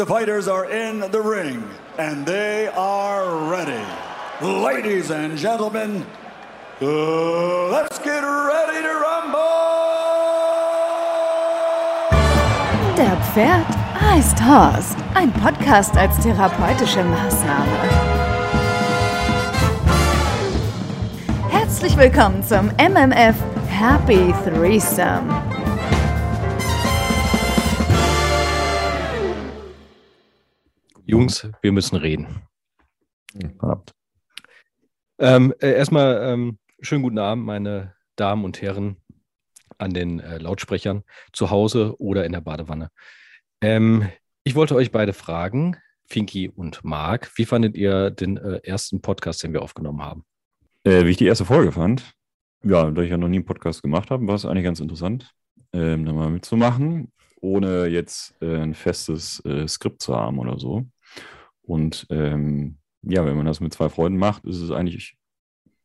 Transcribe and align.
The 0.00 0.06
fighters 0.06 0.48
are 0.48 0.64
in 0.64 1.00
the 1.00 1.20
ring 1.20 1.62
and 1.98 2.24
they 2.24 2.68
are 2.68 3.50
ready. 3.50 3.84
Ladies 4.40 5.10
and 5.10 5.36
gentlemen, 5.36 6.06
uh, 6.80 7.68
let's 7.68 7.98
get 7.98 8.22
ready 8.22 8.80
to 8.80 8.94
rumble! 8.96 9.40
Der 12.96 13.14
Pferd 13.34 13.66
heißt 14.00 14.38
Horst. 14.42 14.96
Ein 15.12 15.30
Podcast 15.34 15.94
als 15.98 16.18
therapeutische 16.20 17.04
Maßnahme. 17.04 17.68
Herzlich 21.50 21.94
willkommen 21.98 22.42
zum 22.42 22.70
MMF 22.78 23.36
Happy 23.68 24.32
Threesome. 24.46 25.49
Jungs, 31.20 31.46
wir 31.60 31.72
müssen 31.72 31.96
reden. 31.96 32.26
Verdammt. 33.58 33.92
Ähm, 35.18 35.52
äh, 35.60 35.72
erstmal 35.72 36.18
ähm, 36.22 36.58
schönen 36.80 37.02
guten 37.02 37.18
Abend, 37.18 37.44
meine 37.44 37.94
Damen 38.16 38.42
und 38.42 38.62
Herren 38.62 38.96
an 39.76 39.92
den 39.92 40.20
äh, 40.20 40.38
Lautsprechern 40.38 41.04
zu 41.34 41.50
Hause 41.50 41.94
oder 42.00 42.24
in 42.24 42.32
der 42.32 42.40
Badewanne. 42.40 42.88
Ähm, 43.60 44.08
ich 44.44 44.54
wollte 44.54 44.74
euch 44.74 44.92
beide 44.92 45.12
fragen, 45.12 45.76
Finky 46.06 46.48
und 46.48 46.82
Marc, 46.84 47.30
wie 47.36 47.44
fandet 47.44 47.76
ihr 47.76 48.10
den 48.10 48.38
äh, 48.38 48.60
ersten 48.62 49.02
Podcast, 49.02 49.42
den 49.42 49.52
wir 49.52 49.60
aufgenommen 49.60 50.00
haben? 50.00 50.24
Äh, 50.84 51.04
wie 51.04 51.10
ich 51.10 51.18
die 51.18 51.26
erste 51.26 51.44
Folge 51.44 51.72
fand, 51.72 52.14
ja, 52.64 52.90
da 52.90 53.02
ich 53.02 53.10
ja 53.10 53.18
noch 53.18 53.28
nie 53.28 53.36
einen 53.36 53.44
Podcast 53.44 53.82
gemacht 53.82 54.10
habe, 54.10 54.26
war 54.26 54.36
es 54.36 54.46
eigentlich 54.46 54.64
ganz 54.64 54.80
interessant, 54.80 55.34
ähm, 55.74 56.06
da 56.06 56.14
mal 56.14 56.30
mitzumachen, 56.30 57.12
ohne 57.42 57.88
jetzt 57.88 58.34
äh, 58.40 58.56
ein 58.56 58.72
festes 58.72 59.44
äh, 59.44 59.68
Skript 59.68 60.00
zu 60.00 60.16
haben 60.16 60.38
oder 60.38 60.58
so. 60.58 60.86
Und 61.70 62.04
ähm, 62.10 62.78
ja, 63.02 63.24
wenn 63.24 63.36
man 63.36 63.46
das 63.46 63.60
mit 63.60 63.72
zwei 63.72 63.88
Freunden 63.88 64.18
macht, 64.18 64.44
ist 64.44 64.56
es 64.56 64.72
eigentlich 64.72 65.16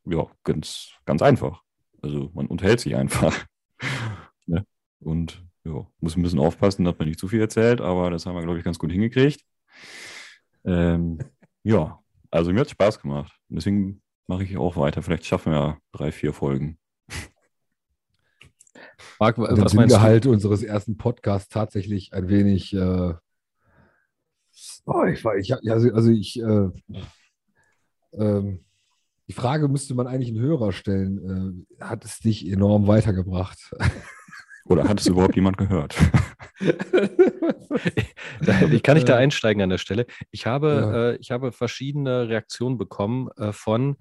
ja, 0.04 0.26
ganz, 0.44 0.94
ganz 1.06 1.22
einfach. 1.22 1.62
Also 2.02 2.32
man 2.34 2.48
unterhält 2.48 2.80
sich 2.80 2.96
einfach. 2.96 3.46
ne? 4.48 4.66
Und 5.00 5.46
ja, 5.64 5.86
muss 6.00 6.18
ein 6.18 6.24
bisschen 6.24 6.40
aufpassen, 6.40 6.86
dass 6.86 6.98
man 6.98 7.08
nicht 7.08 7.20
zu 7.20 7.28
viel 7.28 7.40
erzählt, 7.40 7.82
aber 7.82 8.10
das 8.10 8.26
haben 8.26 8.34
wir, 8.34 8.42
glaube 8.42 8.58
ich, 8.58 8.66
ganz 8.66 8.80
gut 8.80 8.92
hingekriegt. 8.92 9.42
Ähm, 10.64 11.20
ja, 11.64 12.00
also 12.32 12.52
mir 12.52 12.62
hat 12.62 12.70
Spaß 12.72 13.00
gemacht. 13.00 13.32
Und 13.50 13.58
deswegen 13.58 14.02
mache 14.26 14.44
ich 14.44 14.58
auch 14.58 14.78
weiter. 14.78 15.04
Vielleicht 15.04 15.28
schaffen 15.28 15.52
wir 15.52 15.78
drei, 15.92 16.12
vier 16.12 16.34
Folgen. 16.34 16.80
Marc, 19.20 19.38
was 19.38 19.76
meinst 19.76 19.96
du? 19.96 20.02
halt 20.02 20.26
unseres 20.26 20.64
ersten 20.64 20.98
Podcasts 20.98 21.50
tatsächlich 21.50 22.12
ein 22.14 22.28
wenig 22.28 22.74
äh, 22.74 23.14
Oh, 24.86 25.04
ich 25.06 25.24
war, 25.26 25.36
ich, 25.36 25.54
also, 25.54 25.92
also 25.94 26.12
ich, 26.12 26.40
äh, 26.40 26.70
ähm, 28.14 28.60
die 29.28 29.34
Frage 29.34 29.68
müsste 29.68 29.96
man 29.96 30.08
eigentlich 30.08 30.30
einen 30.30 30.40
Hörer 30.40 30.72
stellen. 30.72 31.66
Äh, 31.80 31.84
hat 31.84 32.06
es 32.06 32.20
dich 32.20 32.48
enorm 32.48 32.88
weitergebracht? 32.88 33.76
Oder 34.66 34.88
hat 34.88 35.00
es 35.00 35.08
überhaupt 35.08 35.36
jemand 35.36 35.58
gehört? 35.58 35.96
ich 38.72 38.84
kann 38.84 38.96
nicht 38.96 39.10
da 39.10 39.18
einsteigen 39.18 39.62
an 39.62 39.70
der 39.70 39.78
Stelle. 39.78 40.08
Ich 40.32 40.48
habe, 40.48 40.68
ja. 40.70 41.10
äh, 41.10 41.16
ich 41.18 41.30
habe 41.32 41.52
verschiedene 41.52 42.30
Reaktionen 42.30 42.78
bekommen 42.78 43.30
äh, 43.38 43.52
von, 43.52 43.96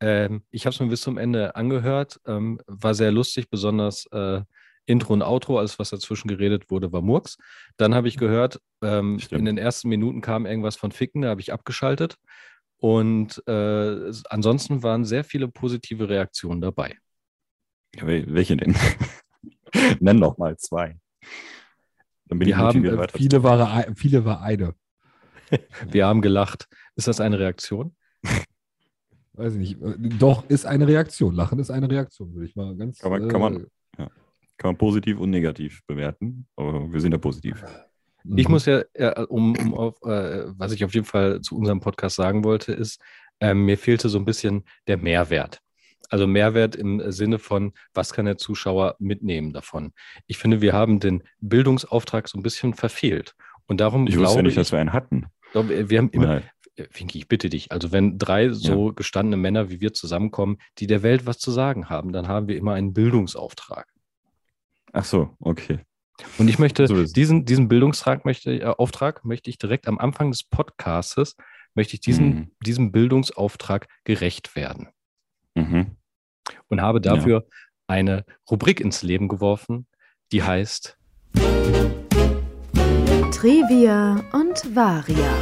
ähm, 0.00 0.42
ich 0.50 0.64
habe 0.64 0.72
es 0.74 0.80
mir 0.80 0.88
bis 0.88 1.02
zum 1.02 1.18
Ende 1.18 1.54
angehört, 1.54 2.20
ähm, 2.26 2.60
war 2.66 2.94
sehr 2.94 3.12
lustig, 3.12 3.50
besonders 3.50 4.06
äh, 4.12 4.40
Intro 4.86 5.12
und 5.12 5.22
Outro, 5.22 5.58
alles, 5.58 5.78
was 5.78 5.90
dazwischen 5.90 6.28
geredet 6.28 6.70
wurde, 6.70 6.92
war 6.92 7.02
Murks. 7.02 7.38
Dann 7.76 7.94
habe 7.94 8.08
ich 8.08 8.16
gehört, 8.16 8.60
ähm, 8.82 9.18
in 9.30 9.44
den 9.44 9.58
ersten 9.58 9.88
Minuten 9.88 10.20
kam 10.20 10.46
irgendwas 10.46 10.76
von 10.76 10.92
Ficken, 10.92 11.22
da 11.22 11.28
habe 11.28 11.40
ich 11.40 11.52
abgeschaltet. 11.52 12.16
Und 12.78 13.42
äh, 13.46 14.12
ansonsten 14.28 14.82
waren 14.82 15.04
sehr 15.04 15.24
viele 15.24 15.48
positive 15.48 16.08
Reaktionen 16.08 16.60
dabei. 16.60 16.96
Ja, 17.94 18.06
welche 18.06 18.56
denn? 18.56 18.76
Nenn 20.00 20.20
doch 20.20 20.38
mal 20.38 20.56
zwei. 20.56 20.96
Wir 22.28 22.56
haben, 22.56 22.84
äh, 22.84 23.08
viele, 23.08 23.42
war, 23.42 23.86
viele 23.94 24.24
war 24.24 24.42
eine. 24.42 24.74
Wir 25.88 26.06
haben 26.06 26.22
gelacht. 26.22 26.68
Ist 26.96 27.08
das 27.08 27.20
eine 27.20 27.38
Reaktion? 27.38 27.94
Weiß 29.34 29.54
ich 29.54 29.58
nicht. 29.58 29.82
Äh, 29.82 29.94
doch, 30.18 30.48
ist 30.48 30.66
eine 30.66 30.88
Reaktion. 30.88 31.34
Lachen 31.34 31.58
ist 31.58 31.70
eine 31.70 31.90
Reaktion, 31.90 32.34
würde 32.34 32.46
ich 32.46 32.56
mal 32.56 32.74
ganz. 32.76 32.98
Kann 32.98 33.10
man, 33.12 33.28
kann 33.28 33.40
man, 33.40 33.66
äh, 33.98 34.08
kann 34.56 34.70
man 34.70 34.78
positiv 34.78 35.18
und 35.18 35.30
negativ 35.30 35.82
bewerten, 35.86 36.46
aber 36.56 36.92
wir 36.92 37.00
sind 37.00 37.12
ja 37.12 37.18
positiv. 37.18 37.62
Ich 38.36 38.48
muss 38.48 38.66
ja, 38.66 38.82
um, 39.28 39.56
um 39.56 39.74
auf, 39.74 40.02
äh, 40.02 40.44
was 40.58 40.72
ich 40.72 40.84
auf 40.84 40.94
jeden 40.94 41.06
Fall 41.06 41.40
zu 41.42 41.56
unserem 41.56 41.80
Podcast 41.80 42.16
sagen 42.16 42.42
wollte, 42.42 42.72
ist, 42.72 43.00
äh, 43.40 43.54
mir 43.54 43.78
fehlte 43.78 44.08
so 44.08 44.18
ein 44.18 44.24
bisschen 44.24 44.64
der 44.88 44.96
Mehrwert. 44.96 45.60
Also 46.08 46.26
Mehrwert 46.26 46.76
im 46.76 47.10
Sinne 47.10 47.38
von, 47.38 47.72
was 47.94 48.12
kann 48.12 48.26
der 48.26 48.36
Zuschauer 48.36 48.96
mitnehmen 48.98 49.52
davon? 49.52 49.92
Ich 50.26 50.38
finde, 50.38 50.60
wir 50.60 50.72
haben 50.72 51.00
den 51.00 51.22
Bildungsauftrag 51.40 52.28
so 52.28 52.38
ein 52.38 52.42
bisschen 52.42 52.74
verfehlt. 52.74 53.34
Und 53.66 53.80
darum 53.80 54.06
ich 54.06 54.16
wusste 54.18 54.36
ja 54.36 54.42
nicht, 54.42 54.52
ich, 54.52 54.56
dass 54.56 54.72
wir 54.72 54.78
einen 54.78 54.92
hatten. 54.92 55.26
Wir 55.52 55.98
haben 55.98 56.10
immer, 56.10 56.42
Finki, 56.90 57.18
ich 57.18 57.28
bitte 57.28 57.48
dich, 57.48 57.72
also 57.72 57.90
wenn 57.90 58.18
drei 58.18 58.50
so 58.50 58.88
ja. 58.88 58.92
gestandene 58.94 59.36
Männer 59.36 59.70
wie 59.70 59.80
wir 59.80 59.94
zusammenkommen, 59.94 60.58
die 60.78 60.86
der 60.86 61.02
Welt 61.02 61.26
was 61.26 61.38
zu 61.38 61.50
sagen 61.50 61.88
haben, 61.88 62.12
dann 62.12 62.28
haben 62.28 62.48
wir 62.48 62.56
immer 62.56 62.74
einen 62.74 62.92
Bildungsauftrag. 62.92 63.88
Ach 64.98 65.04
so, 65.04 65.36
okay. 65.40 65.80
Und 66.38 66.48
ich 66.48 66.58
möchte 66.58 66.86
so 66.86 67.04
diesen, 67.04 67.44
diesen 67.44 67.68
Bildungsauftrag 67.68 68.24
möchte, 68.24 68.58
äh, 68.58 68.64
Auftrag 68.64 69.26
möchte 69.26 69.50
ich 69.50 69.58
direkt 69.58 69.88
am 69.88 69.98
Anfang 69.98 70.30
des 70.30 70.42
Podcastes, 70.42 71.36
möchte 71.74 71.96
ich 71.96 72.00
diesen, 72.00 72.26
mhm. 72.26 72.50
diesem 72.64 72.92
Bildungsauftrag 72.92 73.88
gerecht 74.04 74.56
werden. 74.56 74.88
Mhm. 75.54 75.98
Und 76.68 76.80
habe 76.80 77.02
dafür 77.02 77.40
ja. 77.42 77.58
eine 77.88 78.24
Rubrik 78.50 78.80
ins 78.80 79.02
Leben 79.02 79.28
geworfen, 79.28 79.86
die 80.32 80.42
heißt 80.42 80.96
Trivia 83.32 84.24
und 84.32 84.74
Varia. 84.74 85.40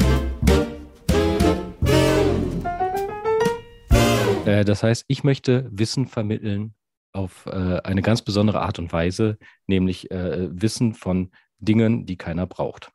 Äh, 4.47 4.65
das 4.65 4.83
heißt, 4.83 5.05
ich 5.07 5.23
möchte 5.23 5.71
Wissen 5.71 6.09
vermitteln 6.09 6.75
auf 7.15 7.47
äh, 7.47 7.81
eine 7.83 8.03
ganz 8.03 8.23
besondere 8.23 8.61
Art 8.61 8.79
und 8.79 8.93
Weise, 8.93 9.39
nämlich 9.67 10.11
äh, 10.11 10.49
Wissen 10.51 10.95
von 10.95 11.31
Dingen, 11.59 12.07
die 12.07 12.17
keiner 12.17 12.47
braucht. 12.47 12.91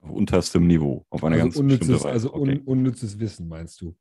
Auf 0.00 0.10
unterstem 0.10 0.66
Niveau, 0.66 1.04
auf 1.10 1.22
eine 1.22 1.36
also 1.36 1.44
ganz 1.44 1.56
unnützes, 1.56 1.90
Weise. 1.90 2.08
Also 2.08 2.34
okay. 2.34 2.40
un 2.40 2.58
unnützes 2.60 3.18
Wissen, 3.18 3.48
meinst 3.48 3.80
du? 3.80 3.94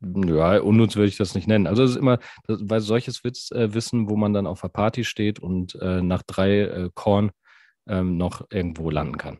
Ja, 0.00 0.58
unnütz 0.60 0.96
würde 0.96 1.08
ich 1.08 1.16
das 1.16 1.34
nicht 1.34 1.46
nennen. 1.46 1.66
Also 1.66 1.82
es 1.82 1.92
ist 1.92 1.96
immer, 1.96 2.18
das, 2.46 2.60
weil 2.62 2.80
solches 2.80 3.24
Witz, 3.24 3.50
äh, 3.50 3.72
Wissen, 3.72 4.10
wo 4.10 4.16
man 4.16 4.32
dann 4.32 4.46
auf 4.46 4.60
der 4.60 4.68
Party 4.68 5.04
steht 5.04 5.38
und 5.38 5.74
äh, 5.76 6.02
nach 6.02 6.22
drei 6.22 6.60
äh, 6.60 6.90
Korn 6.94 7.30
ähm, 7.86 8.16
noch 8.16 8.46
irgendwo 8.50 8.90
landen 8.90 9.16
kann. 9.16 9.38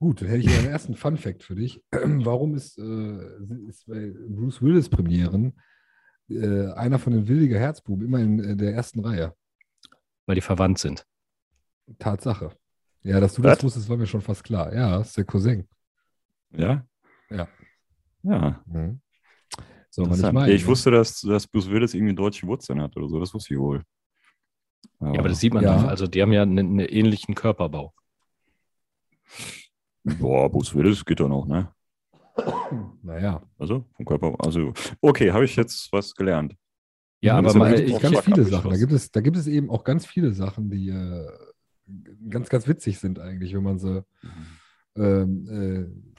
Gut, 0.00 0.20
dann 0.20 0.28
hätte 0.28 0.48
ich 0.48 0.58
einen 0.58 0.66
ersten 0.68 0.94
Fun 0.94 1.16
Fact 1.16 1.42
für 1.42 1.54
dich. 1.54 1.82
Warum 1.92 2.54
ist, 2.54 2.78
äh, 2.78 3.68
ist 3.68 3.86
bei 3.86 4.12
Bruce 4.28 4.60
Willis 4.60 4.88
Premieren 4.88 5.54
äh, 6.28 6.72
einer 6.72 6.98
von 6.98 7.12
den 7.12 7.28
Williger 7.28 7.58
Herzbuben 7.58 8.06
immer 8.06 8.18
in 8.18 8.38
äh, 8.42 8.56
der 8.56 8.74
ersten 8.74 9.00
Reihe. 9.00 9.34
Weil 10.26 10.36
die 10.36 10.40
verwandt 10.40 10.78
sind. 10.78 11.06
Tatsache. 11.98 12.50
Ja, 13.02 13.20
dass 13.20 13.34
du 13.34 13.42
Was? 13.42 13.56
das 13.58 13.64
wusstest, 13.64 13.88
war 13.88 13.96
mir 13.96 14.06
schon 14.06 14.22
fast 14.22 14.42
klar. 14.44 14.74
Ja, 14.74 14.98
das 14.98 15.08
ist 15.08 15.16
der 15.18 15.24
Cousin. 15.24 15.68
Ja? 16.52 16.86
Ja. 17.30 17.48
Ja. 18.22 18.62
Mhm. 18.66 19.00
So, 19.90 20.02
ich, 20.02 20.22
meinen, 20.22 20.48
ja, 20.48 20.54
ich 20.54 20.62
ne? 20.62 20.68
wusste, 20.68 20.90
dass, 20.90 21.20
dass 21.20 21.46
Bruce 21.46 21.70
Willis 21.70 21.94
irgendwie 21.94 22.14
deutsche 22.14 22.46
Wurzeln 22.46 22.80
hat 22.80 22.96
oder 22.96 23.08
so. 23.08 23.20
Das 23.20 23.32
wusste 23.34 23.54
ich 23.54 23.60
wohl. 23.60 23.82
Aber 24.98 25.12
ja, 25.12 25.20
aber 25.20 25.28
das 25.28 25.40
sieht 25.40 25.52
man 25.52 25.62
ja. 25.62 25.76
doch. 25.76 25.88
Also, 25.88 26.06
die 26.06 26.22
haben 26.22 26.32
ja 26.32 26.42
einen, 26.42 26.58
einen 26.58 26.78
ähnlichen 26.80 27.34
Körperbau. 27.34 27.94
Boah, 30.02 30.50
Bruce 30.50 30.74
Willis 30.74 31.04
geht 31.04 31.20
doch 31.20 31.28
noch, 31.28 31.46
ne? 31.46 31.73
Naja. 33.02 33.42
Also 33.58 33.84
vom 33.96 34.04
Körper. 34.04 34.34
Also, 34.38 34.72
okay, 35.00 35.30
habe 35.32 35.44
ich 35.44 35.56
jetzt 35.56 35.92
was 35.92 36.14
gelernt. 36.14 36.56
Ja, 37.20 37.38
aber 37.38 37.54
mal, 37.54 37.80
ich 37.80 37.98
ganz 38.00 38.20
viele 38.20 38.44
Sachen. 38.44 38.70
Da 38.70 38.76
gibt, 38.76 38.92
es, 38.92 39.10
da 39.10 39.20
gibt 39.20 39.36
es 39.36 39.46
eben 39.46 39.70
auch 39.70 39.84
ganz 39.84 40.04
viele 40.04 40.32
Sachen, 40.32 40.70
die 40.70 40.90
äh, 40.90 41.26
ganz, 42.28 42.48
ganz 42.48 42.68
witzig 42.68 42.98
sind 42.98 43.18
eigentlich, 43.18 43.54
wenn 43.54 43.62
man 43.62 43.78
so. 43.78 44.04
Mhm. 44.22 44.30
Ähm, 44.96 45.48
äh, 45.48 46.14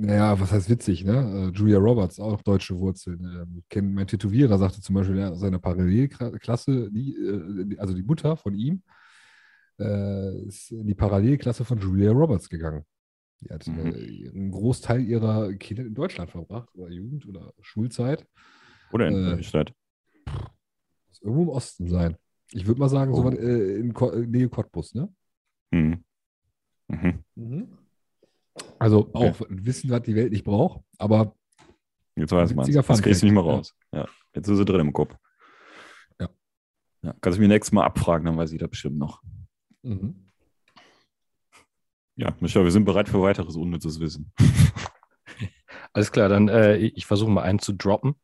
naja, 0.00 0.38
was 0.38 0.52
heißt 0.52 0.70
witzig, 0.70 1.04
ne? 1.04 1.50
Äh, 1.52 1.56
Julia 1.56 1.78
Roberts, 1.78 2.20
auch 2.20 2.42
deutsche 2.42 2.78
Wurzeln. 2.78 3.62
Ähm, 3.72 3.94
mein 3.94 4.06
Tätowierer 4.06 4.58
sagte 4.58 4.80
zum 4.80 4.94
Beispiel, 4.94 5.18
ja, 5.18 5.34
seine 5.34 5.58
Parallelklasse, 5.58 6.90
die, 6.92 7.16
äh, 7.16 7.78
also 7.78 7.94
die 7.94 8.02
Mutter 8.02 8.36
von 8.36 8.54
ihm, 8.54 8.82
äh, 9.78 10.42
ist 10.42 10.70
in 10.70 10.86
die 10.86 10.94
Parallelklasse 10.94 11.64
von 11.64 11.78
Julia 11.78 12.12
Roberts 12.12 12.48
gegangen. 12.48 12.84
Die 13.40 13.50
hat 13.50 13.66
mhm. 13.66 13.86
äh, 13.86 14.28
einen 14.28 14.50
Großteil 14.50 15.02
ihrer 15.02 15.52
Kinder 15.54 15.84
in 15.84 15.94
Deutschland 15.94 16.30
verbracht, 16.30 16.68
oder 16.74 16.90
Jugend- 16.90 17.26
oder 17.26 17.52
Schulzeit. 17.60 18.26
Oder 18.92 19.08
in 19.08 19.38
äh, 19.38 19.42
Stadt. 19.42 19.72
Muss 20.26 21.22
irgendwo 21.22 21.42
im 21.42 21.48
Osten 21.50 21.88
sein. 21.88 22.16
Ich 22.52 22.66
würde 22.66 22.80
mal 22.80 22.88
sagen, 22.88 23.12
oh. 23.12 23.16
so 23.16 23.24
was, 23.24 23.34
äh, 23.34 23.78
in 23.78 23.92
Ko 23.92 24.10
äh, 24.10 24.26
Nähe 24.26 24.48
Cottbus, 24.48 24.94
ne? 24.94 25.12
Mhm. 25.70 26.02
Mhm. 26.88 27.24
Mhm. 27.34 27.78
Also 28.78 29.10
okay. 29.12 29.30
auch 29.30 29.40
Wissen, 29.48 29.90
was 29.90 30.02
die 30.02 30.14
Welt 30.14 30.32
nicht 30.32 30.44
braucht, 30.44 30.82
aber 30.98 31.34
jetzt 32.16 32.32
weiß 32.32 32.54
man 32.54 32.66
Jetzt 32.66 33.02
kriegst 33.02 33.22
du 33.22 33.26
nicht 33.26 33.34
mehr 33.34 33.42
raus. 33.42 33.74
Ja. 33.92 34.00
ja. 34.00 34.08
Jetzt 34.34 34.48
ist 34.48 34.56
sie 34.56 34.64
drin 34.64 34.80
im 34.80 34.92
Kopf. 34.92 35.14
Ja. 36.18 36.28
ja. 37.02 37.14
Kannst 37.20 37.38
du 37.38 37.40
mich 37.40 37.48
nächstes 37.48 37.72
Mal 37.72 37.84
abfragen, 37.84 38.24
dann 38.24 38.36
weiß 38.36 38.50
ich 38.52 38.58
das 38.58 38.70
bestimmt 38.70 38.98
noch. 38.98 39.22
Mhm. 39.82 40.27
Ja, 42.18 42.34
Michael, 42.40 42.64
wir 42.64 42.72
sind 42.72 42.84
bereit 42.84 43.08
für 43.08 43.22
weiteres 43.22 43.54
unnützes 43.54 44.00
Wissen. 44.00 44.32
Alles 45.92 46.10
klar, 46.10 46.28
dann 46.28 46.48
äh, 46.48 46.76
ich 46.76 47.06
versuche 47.06 47.30
mal 47.30 47.42
einen 47.42 47.60
zu 47.60 47.72
droppen. 47.72 48.16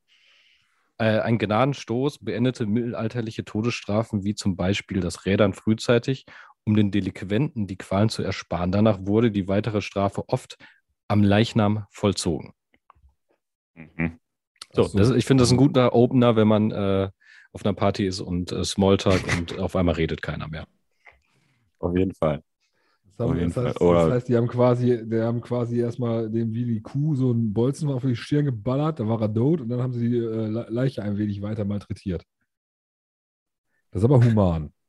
Äh, 0.98 1.20
ein 1.20 1.38
Gnadenstoß 1.38 2.18
beendete 2.18 2.66
mittelalterliche 2.66 3.44
Todesstrafen, 3.44 4.24
wie 4.24 4.34
zum 4.34 4.56
Beispiel 4.56 4.98
das 4.98 5.26
Rädern 5.26 5.52
frühzeitig, 5.52 6.26
um 6.64 6.74
den 6.74 6.90
Delinquenten 6.90 7.68
die 7.68 7.76
Qualen 7.76 8.08
zu 8.08 8.24
ersparen. 8.24 8.72
Danach 8.72 8.98
wurde 9.02 9.30
die 9.30 9.46
weitere 9.46 9.80
Strafe 9.80 10.28
oft 10.28 10.58
am 11.06 11.22
Leichnam 11.22 11.86
vollzogen. 11.90 12.52
Mhm. 13.74 14.18
So, 14.72 14.88
das, 14.88 15.10
ich 15.10 15.24
finde 15.24 15.42
das 15.42 15.52
ein 15.52 15.56
guter 15.56 15.94
Opener, 15.94 16.34
wenn 16.34 16.48
man 16.48 16.72
äh, 16.72 17.10
auf 17.52 17.64
einer 17.64 17.74
Party 17.74 18.08
ist 18.08 18.18
und 18.18 18.50
äh, 18.50 18.64
Smalltalk 18.64 19.22
und 19.38 19.56
auf 19.60 19.76
einmal 19.76 19.94
redet 19.94 20.20
keiner 20.20 20.48
mehr. 20.48 20.66
Auf 21.78 21.96
jeden 21.96 22.12
Fall. 22.12 22.42
Das, 23.16 23.28
haben, 23.28 23.38
das, 23.38 23.56
heißt, 23.56 23.80
das, 23.80 24.10
heißt, 24.12 24.28
die 24.28 24.36
haben 24.36 24.48
quasi, 24.48 25.08
die 25.08 25.20
haben 25.20 25.40
quasi 25.40 25.78
erstmal 25.78 26.28
dem 26.28 26.52
wie 26.52 26.64
die 26.64 26.82
Kuh 26.82 27.14
so 27.14 27.30
einen 27.30 27.52
Bolzen 27.52 27.88
auf 27.90 28.02
die 28.02 28.16
Stirn 28.16 28.44
geballert, 28.44 28.98
da 28.98 29.06
war 29.06 29.20
er 29.20 29.32
tot 29.32 29.60
und 29.60 29.68
dann 29.68 29.80
haben 29.80 29.92
sie 29.92 30.08
die 30.08 30.18
äh, 30.18 30.48
Leiche 30.68 31.02
ein 31.02 31.16
wenig 31.16 31.40
weiter 31.40 31.64
malträtiert. 31.64 32.24
Das 33.92 34.02
ist 34.02 34.04
aber 34.04 34.24
human. 34.24 34.72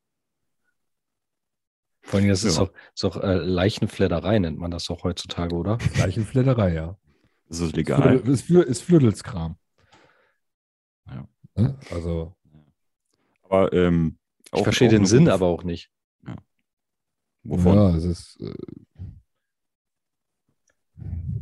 Vor 2.02 2.20
allem, 2.20 2.30
das 2.30 2.44
ja. 2.44 2.50
ist 2.50 2.58
doch, 2.58 2.72
ist 2.94 3.04
doch 3.04 3.22
äh, 3.22 3.36
Leichenfledderei, 3.36 4.40
nennt 4.40 4.58
man 4.60 4.72
das 4.72 4.86
doch 4.86 5.04
heutzutage, 5.04 5.56
oder? 5.56 5.78
Leichenfledderei, 5.98 6.74
ja. 6.74 6.98
Das 7.48 7.60
ist 7.60 7.76
legal. 7.76 8.18
Ist, 8.22 8.44
Flö 8.44 8.62
ist 8.62 8.82
Flödelskram. 8.82 9.56
Ja. 11.08 11.28
Ne? 11.56 11.78
Also. 11.92 12.36
Aber 13.44 13.72
ähm, 13.74 14.18
ich 14.52 14.64
verstehe 14.64 14.90
den 14.90 15.06
Sinn 15.06 15.30
aber 15.30 15.46
auch 15.46 15.64
nicht. 15.64 15.92
Wovon? 17.46 17.76
Ja, 17.76 17.96
es 17.96 18.04
ist. 18.04 18.42
Äh, 18.42 18.54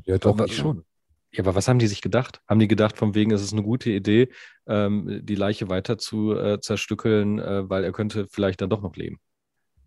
ja, 0.06 0.18
doch, 0.18 0.38
aber, 0.38 0.48
schon. 0.50 0.84
Ja, 1.32 1.44
aber 1.44 1.56
was 1.56 1.68
haben 1.68 1.80
die 1.80 1.88
sich 1.88 2.02
gedacht? 2.02 2.42
Haben 2.48 2.60
die 2.60 2.68
gedacht, 2.68 2.98
von 2.98 3.16
wegen, 3.16 3.32
es 3.32 3.42
ist 3.42 3.54
eine 3.54 3.64
gute 3.64 3.90
Idee, 3.90 4.30
ähm, 4.68 5.22
die 5.24 5.36
Leiche 5.36 5.70
weiter 5.70 5.98
zu 5.98 6.38
äh, 6.38 6.60
zerstückeln, 6.60 7.40
äh, 7.40 7.70
weil 7.70 7.84
er 7.84 7.94
könnte 7.94 8.28
vielleicht 8.30 8.62
dann 8.62 8.70
doch 8.70 8.82
noch 8.82 8.96
leben? 8.96 9.20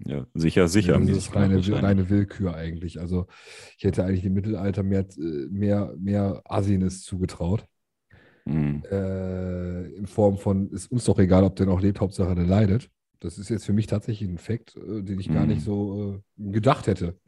Ja, 0.04 0.26
sicher, 0.34 0.68
sicher. 0.68 0.98
Ja, 0.98 1.00
das 1.00 1.16
ist 1.16 1.34
reine, 1.34 1.82
reine 1.82 2.10
Willkür 2.10 2.54
eigentlich. 2.54 3.00
Also 3.00 3.26
ich 3.78 3.84
hätte 3.84 4.04
eigentlich 4.04 4.24
im 4.24 4.34
Mittelalter 4.34 4.82
mehr, 4.82 5.06
äh, 5.18 5.46
mehr, 5.50 5.94
mehr 5.98 6.42
Asines 6.44 7.02
zugetraut. 7.02 7.66
Mhm. 8.46 8.82
Äh, 8.90 9.86
in 9.96 10.06
Form 10.06 10.38
von, 10.38 10.70
ist 10.70 10.90
uns 10.90 11.04
doch 11.04 11.18
egal, 11.18 11.44
ob 11.44 11.56
der 11.56 11.66
noch 11.66 11.80
lebt, 11.80 12.00
Hauptsache 12.00 12.34
der 12.34 12.46
leidet. 12.46 12.90
Das 13.20 13.38
ist 13.38 13.48
jetzt 13.48 13.66
für 13.66 13.72
mich 13.72 13.86
tatsächlich 13.86 14.28
ein 14.28 14.38
Fakt, 14.38 14.76
äh, 14.76 15.02
den 15.02 15.20
ich 15.20 15.28
mhm. 15.28 15.34
gar 15.34 15.46
nicht 15.46 15.60
mhm. 15.60 15.64
so 15.64 16.22
äh, 16.38 16.52
gedacht 16.52 16.86
hätte. 16.86 17.18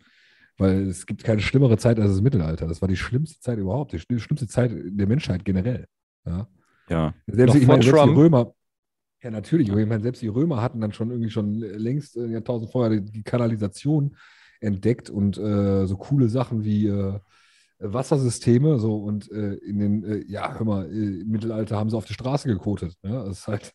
Weil 0.56 0.88
es 0.88 1.06
gibt 1.06 1.22
keine 1.22 1.40
schlimmere 1.40 1.78
Zeit 1.78 2.00
als 2.00 2.10
das 2.10 2.20
Mittelalter. 2.20 2.66
Das 2.66 2.80
war 2.80 2.88
die 2.88 2.96
schlimmste 2.96 3.40
Zeit 3.40 3.58
überhaupt, 3.58 3.92
die 3.92 3.98
schlimmste 4.00 4.48
Zeit 4.48 4.72
der 4.74 5.06
Menschheit 5.06 5.44
generell. 5.44 5.86
Ja. 6.26 6.48
ja. 6.88 7.14
Selbst, 7.28 7.54
ich 7.54 7.66
meine, 7.66 7.82
selbst 7.82 8.04
die 8.04 8.10
Römer, 8.10 8.52
ja, 9.22 9.30
natürlich. 9.30 9.68
Ich 9.68 9.74
meine, 9.74 10.02
selbst 10.02 10.22
die 10.22 10.28
Römer 10.28 10.62
hatten 10.62 10.80
dann 10.80 10.92
schon 10.92 11.10
irgendwie 11.10 11.30
schon 11.30 11.54
längst 11.54 12.16
äh, 12.16 12.26
Jahrtausend 12.26 12.70
vorher 12.70 13.00
die, 13.00 13.10
die 13.10 13.22
Kanalisation 13.22 14.16
entdeckt 14.60 15.10
und 15.10 15.38
äh, 15.38 15.86
so 15.86 15.96
coole 15.96 16.28
Sachen 16.28 16.64
wie 16.64 16.86
äh, 16.86 17.18
Wassersysteme. 17.78 18.78
So 18.78 18.96
und 18.96 19.30
äh, 19.32 19.54
in 19.54 19.78
den, 19.78 20.04
äh, 20.04 20.24
ja, 20.26 20.56
hör 20.56 20.66
mal, 20.66 20.86
im 20.86 21.28
Mittelalter 21.28 21.76
haben 21.76 21.90
sie 21.90 21.96
auf 21.96 22.04
die 22.04 22.14
Straße 22.14 22.48
gekotet. 22.48 22.96
Ja? 23.02 23.24
Das 23.24 23.40
ist 23.40 23.48
halt 23.48 23.72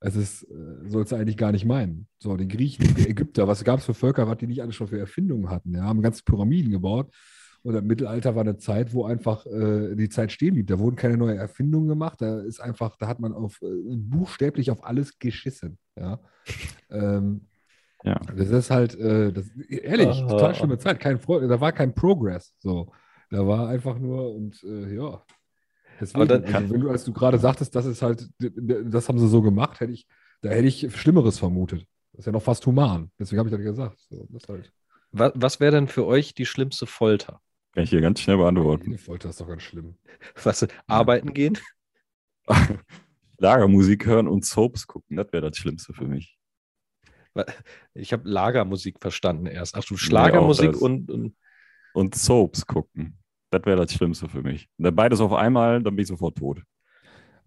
es 0.00 0.16
ist, 0.16 0.42
äh, 0.44 0.88
sollst 0.88 1.12
du 1.12 1.16
eigentlich 1.16 1.36
gar 1.36 1.52
nicht 1.52 1.66
meinen. 1.66 2.08
So, 2.18 2.36
die 2.36 2.48
Griechen, 2.48 2.94
die 2.94 3.08
Ägypter, 3.08 3.46
was 3.46 3.64
gab 3.64 3.80
es 3.80 3.84
für 3.84 3.94
Völker, 3.94 4.26
was 4.26 4.38
die 4.38 4.46
nicht 4.46 4.62
alle 4.62 4.72
schon 4.72 4.88
für 4.88 4.98
Erfindungen 4.98 5.50
hatten? 5.50 5.74
Ja, 5.74 5.82
haben 5.82 6.02
ganze 6.02 6.24
Pyramiden 6.24 6.72
gebaut. 6.72 7.12
Und 7.62 7.74
im 7.74 7.86
Mittelalter 7.86 8.34
war 8.34 8.40
eine 8.40 8.56
Zeit, 8.56 8.94
wo 8.94 9.04
einfach 9.04 9.44
äh, 9.44 9.94
die 9.94 10.08
Zeit 10.08 10.32
stehen 10.32 10.54
blieb. 10.54 10.68
Da 10.68 10.78
wurden 10.78 10.96
keine 10.96 11.18
neuen 11.18 11.36
Erfindungen 11.36 11.88
gemacht. 11.88 12.22
Da 12.22 12.40
ist 12.40 12.60
einfach, 12.60 12.96
da 12.96 13.06
hat 13.06 13.20
man 13.20 13.34
auf 13.34 13.60
äh, 13.60 13.66
buchstäblich 13.96 14.70
auf 14.70 14.82
alles 14.82 15.18
geschissen. 15.18 15.78
Ja. 15.98 16.20
ähm, 16.90 17.42
ja. 18.02 18.18
Das 18.34 18.48
ist 18.48 18.70
halt, 18.70 18.98
äh, 18.98 19.30
das, 19.30 19.50
ehrlich, 19.68 20.08
Aha. 20.08 20.28
total 20.28 20.54
schlimme 20.54 20.78
Zeit. 20.78 21.00
Kein, 21.00 21.20
da 21.26 21.60
war 21.60 21.72
kein 21.72 21.94
Progress. 21.94 22.54
So. 22.60 22.90
Da 23.28 23.46
war 23.46 23.68
einfach 23.68 23.98
nur 23.98 24.34
und 24.34 24.62
äh, 24.64 24.94
ja. 24.94 25.22
Deswegen, 26.00 26.28
dann, 26.28 26.44
also, 26.44 26.74
wenn 26.74 26.80
du, 26.80 26.90
als 26.90 27.04
du 27.04 27.12
gerade 27.12 27.38
sagtest, 27.38 27.74
das 27.74 27.84
ist 27.84 28.02
halt, 28.02 28.28
das 28.38 29.08
haben 29.08 29.18
sie 29.18 29.28
so 29.28 29.42
gemacht, 29.42 29.80
hätte 29.80 29.92
ich, 29.92 30.06
da 30.40 30.48
hätte 30.48 30.66
ich 30.66 30.96
Schlimmeres 30.96 31.38
vermutet. 31.38 31.86
Das 32.12 32.20
ist 32.20 32.26
ja 32.26 32.32
noch 32.32 32.42
fast 32.42 32.64
human. 32.66 33.10
Deswegen 33.18 33.38
habe 33.38 33.48
ich 33.48 33.54
das 33.54 33.62
gesagt. 33.62 33.98
So, 34.08 34.26
das 34.30 34.48
halt. 34.48 34.72
Was, 35.12 35.32
was 35.34 35.60
wäre 35.60 35.72
denn 35.72 35.88
für 35.88 36.06
euch 36.06 36.34
die 36.34 36.46
schlimmste 36.46 36.86
Folter? 36.86 37.40
Kann 37.72 37.84
ich 37.84 37.90
hier 37.90 38.00
ganz 38.00 38.20
schnell 38.20 38.36
beantworten. 38.36 38.90
Die 38.90 38.98
Folter 38.98 39.28
ist 39.28 39.40
doch 39.40 39.48
ganz 39.48 39.62
schlimm. 39.62 39.96
Was, 40.42 40.66
arbeiten 40.86 41.34
gehen? 41.34 41.58
Lagermusik 43.38 44.06
hören 44.06 44.28
und 44.28 44.44
Soaps 44.44 44.86
gucken, 44.86 45.16
das 45.16 45.32
wäre 45.32 45.48
das 45.48 45.56
Schlimmste 45.56 45.92
für 45.92 46.06
mich. 46.06 46.38
Ich 47.94 48.12
habe 48.12 48.28
Lagermusik 48.28 48.98
verstanden 49.00 49.46
erst. 49.46 49.76
Ach 49.76 49.84
du, 49.84 49.96
Schlagermusik 49.96 50.72
nee, 50.72 50.78
und, 50.78 51.10
und. 51.10 51.36
Und 51.92 52.14
Soaps 52.14 52.66
gucken. 52.66 53.19
Das 53.50 53.62
wäre 53.64 53.76
das 53.76 53.92
Schlimmste 53.92 54.28
für 54.28 54.42
mich. 54.42 54.68
Beides 54.78 55.20
auf 55.20 55.32
einmal, 55.32 55.82
dann 55.82 55.96
bin 55.96 56.02
ich 56.02 56.08
sofort 56.08 56.38
tot. 56.38 56.62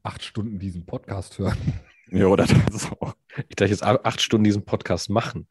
Acht 0.03 0.23
Stunden 0.23 0.59
diesen 0.59 0.85
Podcast 0.85 1.39
hören. 1.39 1.57
Ja, 2.11 2.27
oder 2.27 2.45
das 2.45 2.91
auch. 2.91 3.15
Ich 3.49 3.55
dachte 3.55 3.71
jetzt 3.71 3.81
acht 3.81 4.21
Stunden 4.21 4.43
diesen 4.43 4.63
Podcast 4.63 5.09
machen. 5.09 5.47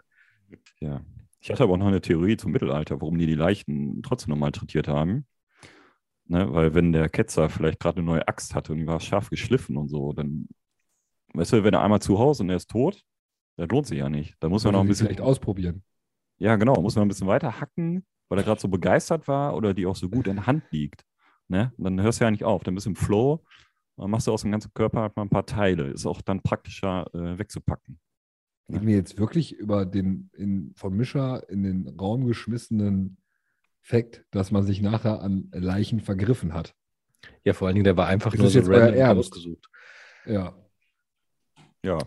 Ja. 0.79 1.01
Ich 1.41 1.51
hatte 1.51 1.65
aber 1.65 1.73
auch 1.73 1.79
noch 1.79 1.89
eine 1.89 2.01
Theorie 2.01 2.37
zum 2.37 2.53
Mittelalter, 2.53 3.01
warum 3.01 3.19
die 3.19 3.27
die 3.27 3.35
Leichen 3.35 4.01
trotzdem 4.03 4.31
noch 4.31 4.39
malträtiert 4.39 4.87
haben. 4.87 5.27
Ne, 6.27 6.53
weil 6.53 6.73
wenn 6.75 6.93
der 6.93 7.09
Ketzer 7.09 7.49
vielleicht 7.49 7.81
gerade 7.81 7.97
eine 7.97 8.07
neue 8.07 8.29
Axt 8.29 8.55
hatte 8.55 8.73
und 8.73 8.79
die 8.79 8.87
war 8.87 9.01
scharf 9.01 9.29
geschliffen 9.29 9.77
und 9.77 9.89
so, 9.89 10.13
dann, 10.13 10.47
weißt 11.35 11.55
du, 11.55 11.65
wenn 11.65 11.75
er 11.75 11.83
einmal 11.83 12.01
zu 12.01 12.19
Hause 12.19 12.45
und 12.45 12.51
er 12.51 12.57
ist 12.57 12.71
tot, 12.71 13.03
das 13.57 13.69
lohnt 13.69 13.87
sich 13.87 13.99
ja 13.99 14.09
nicht. 14.09 14.37
Da 14.39 14.49
muss 14.49 14.63
man 14.63 14.75
noch 14.75 14.83
ein 14.83 14.87
bisschen. 14.87 15.07
Vielleicht 15.07 15.21
ausprobieren. 15.21 15.83
Ja, 16.39 16.55
genau. 16.57 16.81
Muss 16.81 16.95
man 16.95 17.07
ein 17.07 17.09
bisschen 17.09 17.27
weiter 17.27 17.61
hacken, 17.61 18.07
weil 18.33 18.39
er 18.39 18.45
gerade 18.45 18.63
so 18.63 18.69
begeistert 18.69 19.29
war 19.29 19.55
oder 19.55 19.75
die 19.75 19.85
auch 19.85 19.95
so 19.95 20.09
gut 20.09 20.27
in 20.27 20.37
der 20.37 20.47
Hand 20.47 20.65
liegt. 20.71 21.05
Ne? 21.49 21.71
dann 21.77 22.01
hörst 22.01 22.19
du 22.19 22.25
ja 22.25 22.31
nicht 22.31 22.45
auf, 22.45 22.63
dann 22.63 22.75
bist 22.75 22.87
du 22.87 22.91
im 22.91 22.97
Flow, 22.97 23.45
dann 23.99 24.11
machst 24.11 24.27
du 24.27 24.33
aus 24.33 24.41
dem 24.41 24.51
ganzen 24.51 24.73
Körper 24.73 25.03
halt 25.03 25.17
mal 25.17 25.25
ein 25.25 25.29
paar 25.29 25.45
Teile. 25.45 25.89
Ist 25.89 26.07
auch 26.07 26.23
dann 26.23 26.41
praktischer 26.41 27.11
äh, 27.13 27.39
wegzupacken. 27.39 28.01
Ne? 28.69 28.77
Reden 28.77 28.87
wir 28.87 28.97
jetzt 28.97 29.19
wirklich 29.19 29.53
über 29.53 29.85
den 29.85 30.31
in, 30.33 30.73
von 30.77 30.97
Mischer 30.97 31.47
in 31.51 31.63
den 31.63 31.95
Raum 32.01 32.27
geschmissenen 32.27 33.19
Fakt, 33.83 34.25
dass 34.31 34.51
man 34.51 34.63
sich 34.63 34.81
nachher 34.81 35.21
an 35.21 35.51
Leichen 35.53 36.01
vergriffen 36.01 36.55
hat. 36.55 36.75
Ja, 37.45 37.53
vor 37.53 37.67
allen 37.67 37.75
Dingen, 37.75 37.85
der 37.85 37.99
war 37.99 38.07
einfach 38.07 38.31
das 38.31 38.41
nur 38.41 38.49
so 38.49 38.61
random 38.61 39.19
ausgesucht. 39.19 39.69
Ja. 40.25 40.57
Ja. 41.85 41.99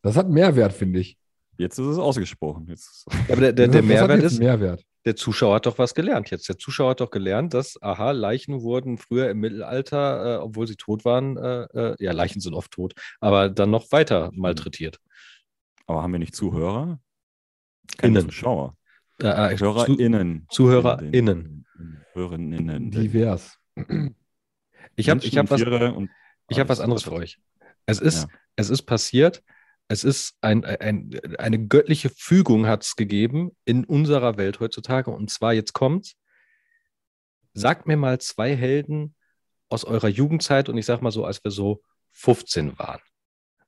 Das 0.00 0.16
hat 0.16 0.30
Mehrwert, 0.30 0.72
finde 0.72 1.00
ich. 1.00 1.18
Jetzt 1.58 1.78
ist 1.78 1.88
es 1.88 1.98
ausgesprochen. 1.98 2.68
Jetzt. 2.68 3.04
Ja, 3.10 3.34
aber 3.34 3.40
der, 3.42 3.52
der, 3.52 3.68
der 3.68 3.82
Mehrwert 3.82 4.22
ist, 4.22 4.38
Mehrwert 4.38 4.82
der 5.08 5.16
Zuschauer 5.16 5.54
hat 5.54 5.64
doch 5.64 5.78
was 5.78 5.94
gelernt 5.94 6.30
jetzt. 6.30 6.50
Der 6.50 6.58
Zuschauer 6.58 6.90
hat 6.90 7.00
doch 7.00 7.10
gelernt, 7.10 7.54
dass, 7.54 7.80
aha, 7.80 8.10
Leichen 8.10 8.60
wurden 8.60 8.98
früher 8.98 9.30
im 9.30 9.38
Mittelalter, 9.38 10.34
äh, 10.34 10.36
obwohl 10.36 10.66
sie 10.66 10.76
tot 10.76 11.06
waren, 11.06 11.38
äh, 11.38 11.62
äh, 11.62 11.96
ja, 11.98 12.12
Leichen 12.12 12.42
sind 12.42 12.52
oft 12.52 12.72
tot, 12.72 12.92
aber 13.18 13.48
dann 13.48 13.70
noch 13.70 13.90
weiter 13.90 14.30
mhm. 14.30 14.40
malträtiert. 14.40 15.00
Aber 15.86 16.02
haben 16.02 16.12
wir 16.12 16.18
nicht 16.18 16.36
Zuhörer? 16.36 17.00
Keine 17.96 18.18
Innen. 18.18 18.28
Zuschauer. 18.28 18.76
Äh, 19.22 19.54
äh 19.54 19.58
HörerInnen. 19.58 20.46
ZuhörerInnen. 20.50 21.64
HörerInnen. 22.12 22.90
Divers. 22.90 23.58
Ich 24.96 25.08
habe 25.08 25.20
hab 25.20 25.50
was, 25.50 25.62
hab 25.62 26.68
was 26.68 26.80
anderes 26.80 27.04
für 27.04 27.12
euch. 27.12 27.40
Es 27.86 27.98
ist, 27.98 28.24
ja. 28.24 28.28
es 28.56 28.68
ist 28.68 28.82
passiert, 28.82 29.42
es 29.88 30.04
ist 30.04 30.36
ein, 30.42 30.64
ein, 30.64 31.18
eine 31.38 31.66
göttliche 31.66 32.10
Fügung 32.10 32.66
hat 32.66 32.84
es 32.84 32.94
gegeben 32.94 33.56
in 33.64 33.84
unserer 33.84 34.36
Welt 34.36 34.60
heutzutage. 34.60 35.10
Und 35.10 35.30
zwar, 35.30 35.54
jetzt 35.54 35.72
kommt, 35.72 36.14
sagt 37.54 37.86
mir 37.86 37.96
mal 37.96 38.20
zwei 38.20 38.54
Helden 38.54 39.14
aus 39.70 39.84
eurer 39.84 40.08
Jugendzeit 40.08 40.68
und 40.68 40.76
ich 40.76 40.84
sage 40.84 41.02
mal 41.02 41.10
so, 41.10 41.24
als 41.24 41.42
wir 41.42 41.50
so 41.50 41.82
15 42.12 42.78
waren. 42.78 43.00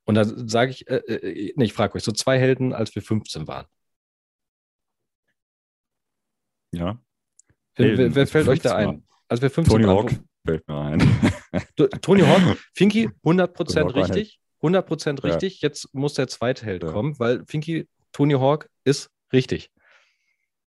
Und 0.05 0.15
dann 0.15 0.47
sage 0.47 0.71
ich, 0.71 0.87
äh, 0.87 0.97
äh, 0.97 1.53
nee, 1.55 1.65
ich 1.65 1.73
frage 1.73 1.95
euch, 1.95 2.03
so 2.03 2.11
zwei 2.11 2.37
Helden, 2.39 2.73
als 2.73 2.93
wir 2.93 3.01
15 3.01 3.47
waren. 3.47 3.65
Ja. 6.71 6.99
Wer, 7.75 7.97
wer, 7.97 8.15
wer 8.15 8.27
fällt 8.27 8.47
euch 8.47 8.61
da 8.61 8.75
ein? 8.75 9.07
Als 9.27 9.41
wir 9.41 9.49
15 9.49 9.71
Tony 9.73 9.87
waren. 9.87 9.97
Hawk 9.97 10.11
fällt 10.45 10.67
mir 10.67 10.79
ein. 10.79 12.01
Tony 12.01 12.21
Hawk, 12.21 12.57
Finky, 12.73 13.09
100% 13.23 13.95
richtig. 13.95 14.40
100% 14.61 15.23
richtig. 15.23 15.61
Ja. 15.61 15.67
Jetzt 15.67 15.93
muss 15.93 16.13
der 16.13 16.27
zweite 16.27 16.65
Held 16.65 16.83
ja. 16.83 16.91
kommen, 16.91 17.17
weil 17.19 17.43
Finky 17.45 17.87
Tony 18.11 18.33
Hawk 18.33 18.69
ist 18.83 19.09
richtig. 19.33 19.71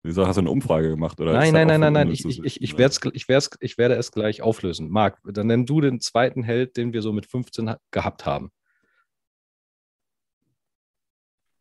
Wieso 0.02 0.26
hast 0.26 0.36
du 0.36 0.42
eine 0.42 0.50
Umfrage 0.50 0.90
gemacht? 0.90 1.18
Oder 1.18 1.32
nein, 1.32 1.54
nein, 1.54 1.66
nein, 1.66 1.80
nein, 1.80 1.92
nein. 1.94 2.10
Ich, 2.10 2.26
ich, 2.26 2.44
ich, 2.44 2.62
ich, 2.62 2.76
werde 2.76 2.94
ich, 3.14 3.28
ich 3.60 3.78
werde 3.78 3.94
es 3.94 4.12
gleich 4.12 4.42
auflösen. 4.42 4.90
Marc, 4.90 5.18
dann 5.24 5.46
nenn 5.46 5.64
du 5.64 5.80
den 5.80 5.98
zweiten 6.00 6.42
Held, 6.42 6.76
den 6.76 6.92
wir 6.92 7.00
so 7.00 7.12
mit 7.12 7.24
15 7.24 7.74
gehabt 7.90 8.26
haben. 8.26 8.52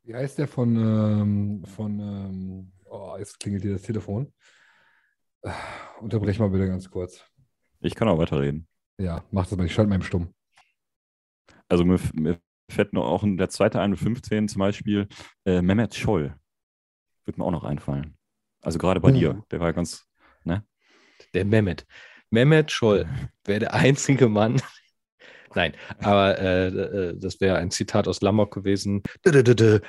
Wie 0.04 0.14
heißt 0.14 0.38
der 0.38 0.50
von, 0.50 0.76
ähm, 0.76 1.64
von 1.66 2.00
ähm, 2.00 2.72
oh, 2.84 3.16
jetzt 3.18 3.40
klingelt 3.40 3.64
hier 3.64 3.72
das 3.72 3.84
Telefon. 3.84 4.34
Äh, 5.42 5.52
unterbrech 6.02 6.38
mal 6.40 6.50
bitte 6.50 6.68
ganz 6.68 6.90
kurz. 6.90 7.26
Ich 7.80 7.96
kann 7.96 8.10
auch 8.10 8.18
weiterreden. 8.18 8.68
Ja, 8.98 9.24
mach 9.32 9.48
das 9.48 9.58
mal, 9.58 9.66
ich 9.66 9.74
schalte 9.74 9.88
mal 9.88 9.96
im 9.96 10.04
Stumm. 10.04 10.34
Also 11.68 11.86
mir, 11.86 12.00
mir 12.14 12.40
fällt 12.70 12.94
noch 12.94 13.06
auch 13.06 13.24
der 13.26 13.50
zweite 13.50 13.80
ein 13.80 13.92
mit 13.92 14.00
15 14.00 14.48
zum 14.48 14.60
Beispiel 14.60 15.08
äh, 15.46 15.62
Mehmet 15.62 15.96
Scholl. 15.96 16.36
Wird 17.26 17.38
mir 17.38 17.46
auch 17.46 17.52
noch 17.52 17.64
einfallen. 17.64 18.18
Also 18.62 18.80
gerade 18.80 19.00
bei 19.00 19.10
uh. 19.10 19.14
dir, 19.14 19.44
der 19.52 19.60
war 19.60 19.74
ganz, 19.74 20.06
ne? 20.44 20.66
Der 21.34 21.46
Mehmet. 21.46 21.86
Mehmet 22.30 22.72
Scholl 22.72 23.08
wäre 23.46 23.60
der 23.60 23.74
einzige 23.74 24.28
Mann. 24.28 24.62
Nein, 25.56 25.74
aber 26.00 26.40
äh, 26.40 26.68
äh 26.68 27.18
das 27.18 27.40
wäre 27.40 27.58
ein 27.58 27.70
Zitat 27.70 28.08
aus 28.08 28.22
Lamok 28.22 28.54
gewesen. 28.54 29.04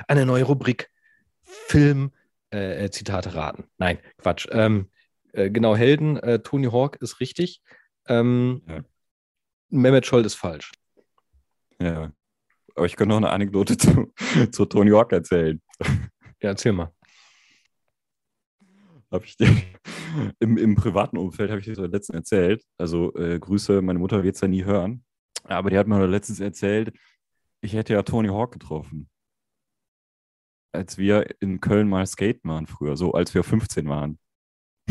Eine 0.08 0.26
neue 0.26 0.44
Rubrik. 0.44 0.90
Film, 1.44 2.12
äh, 2.52 2.84
äh, 2.84 2.90
Zitate 2.90 3.34
raten. 3.34 3.64
Nein, 3.78 3.98
Quatsch. 4.18 4.46
Ähm, 4.50 4.90
äh, 5.32 5.50
genau, 5.50 5.76
Helden, 5.76 6.16
äh, 6.18 6.40
Tony 6.40 6.66
Hawk 6.66 6.96
ist 6.96 7.20
richtig. 7.20 7.62
Ähm, 8.06 8.62
ja. 8.68 8.84
Mehmet 9.70 10.06
Scholl 10.06 10.24
ist 10.24 10.34
falsch. 10.34 10.72
Ja. 11.80 12.12
Aber 12.74 12.86
ich 12.86 12.96
könnte 12.96 13.10
noch 13.10 13.18
eine 13.18 13.30
Anekdote 13.30 13.76
zu, 13.78 14.12
zu 14.50 14.64
Tony 14.66 14.90
Hawk 14.90 15.12
erzählen. 15.12 15.60
Ja, 16.40 16.50
erzähl 16.50 16.72
mal 16.72 16.92
habe 19.14 19.24
ich 19.24 19.36
dir 19.36 19.48
im, 20.40 20.58
im 20.58 20.74
privaten 20.74 21.16
Umfeld 21.16 21.50
habe 21.50 21.60
ich 21.60 21.66
dir 21.66 21.88
letztens 21.88 22.16
erzählt. 22.16 22.64
Also 22.76 23.14
äh, 23.14 23.38
Grüße, 23.38 23.80
meine 23.80 23.98
Mutter 23.98 24.22
wird 24.22 24.34
es 24.34 24.40
ja 24.40 24.48
nie 24.48 24.64
hören. 24.64 25.04
Aber 25.44 25.70
die 25.70 25.78
hat 25.78 25.86
mir 25.86 26.06
letztens 26.06 26.40
erzählt, 26.40 26.92
ich 27.60 27.74
hätte 27.74 27.94
ja 27.94 28.02
Tony 28.02 28.28
Hawk 28.28 28.52
getroffen. 28.52 29.08
Als 30.72 30.98
wir 30.98 31.40
in 31.40 31.60
Köln 31.60 31.88
mal 31.88 32.06
skaten 32.06 32.50
waren 32.50 32.66
früher, 32.66 32.96
so 32.96 33.12
als 33.12 33.32
wir 33.34 33.44
15 33.44 33.88
waren. 33.88 34.18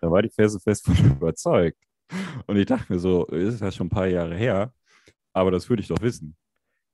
da 0.00 0.10
war 0.10 0.22
die 0.22 0.30
Ferse 0.30 0.60
fest 0.60 0.86
von 0.86 0.96
überzeugt. 0.96 1.78
Und 2.46 2.56
ich 2.56 2.66
dachte 2.66 2.92
mir 2.92 2.98
so, 2.98 3.26
ist 3.26 3.60
das 3.60 3.74
schon 3.74 3.88
ein 3.88 3.90
paar 3.90 4.06
Jahre 4.06 4.36
her, 4.36 4.72
aber 5.34 5.50
das 5.50 5.68
würde 5.68 5.82
ich 5.82 5.88
doch 5.88 6.00
wissen. 6.00 6.36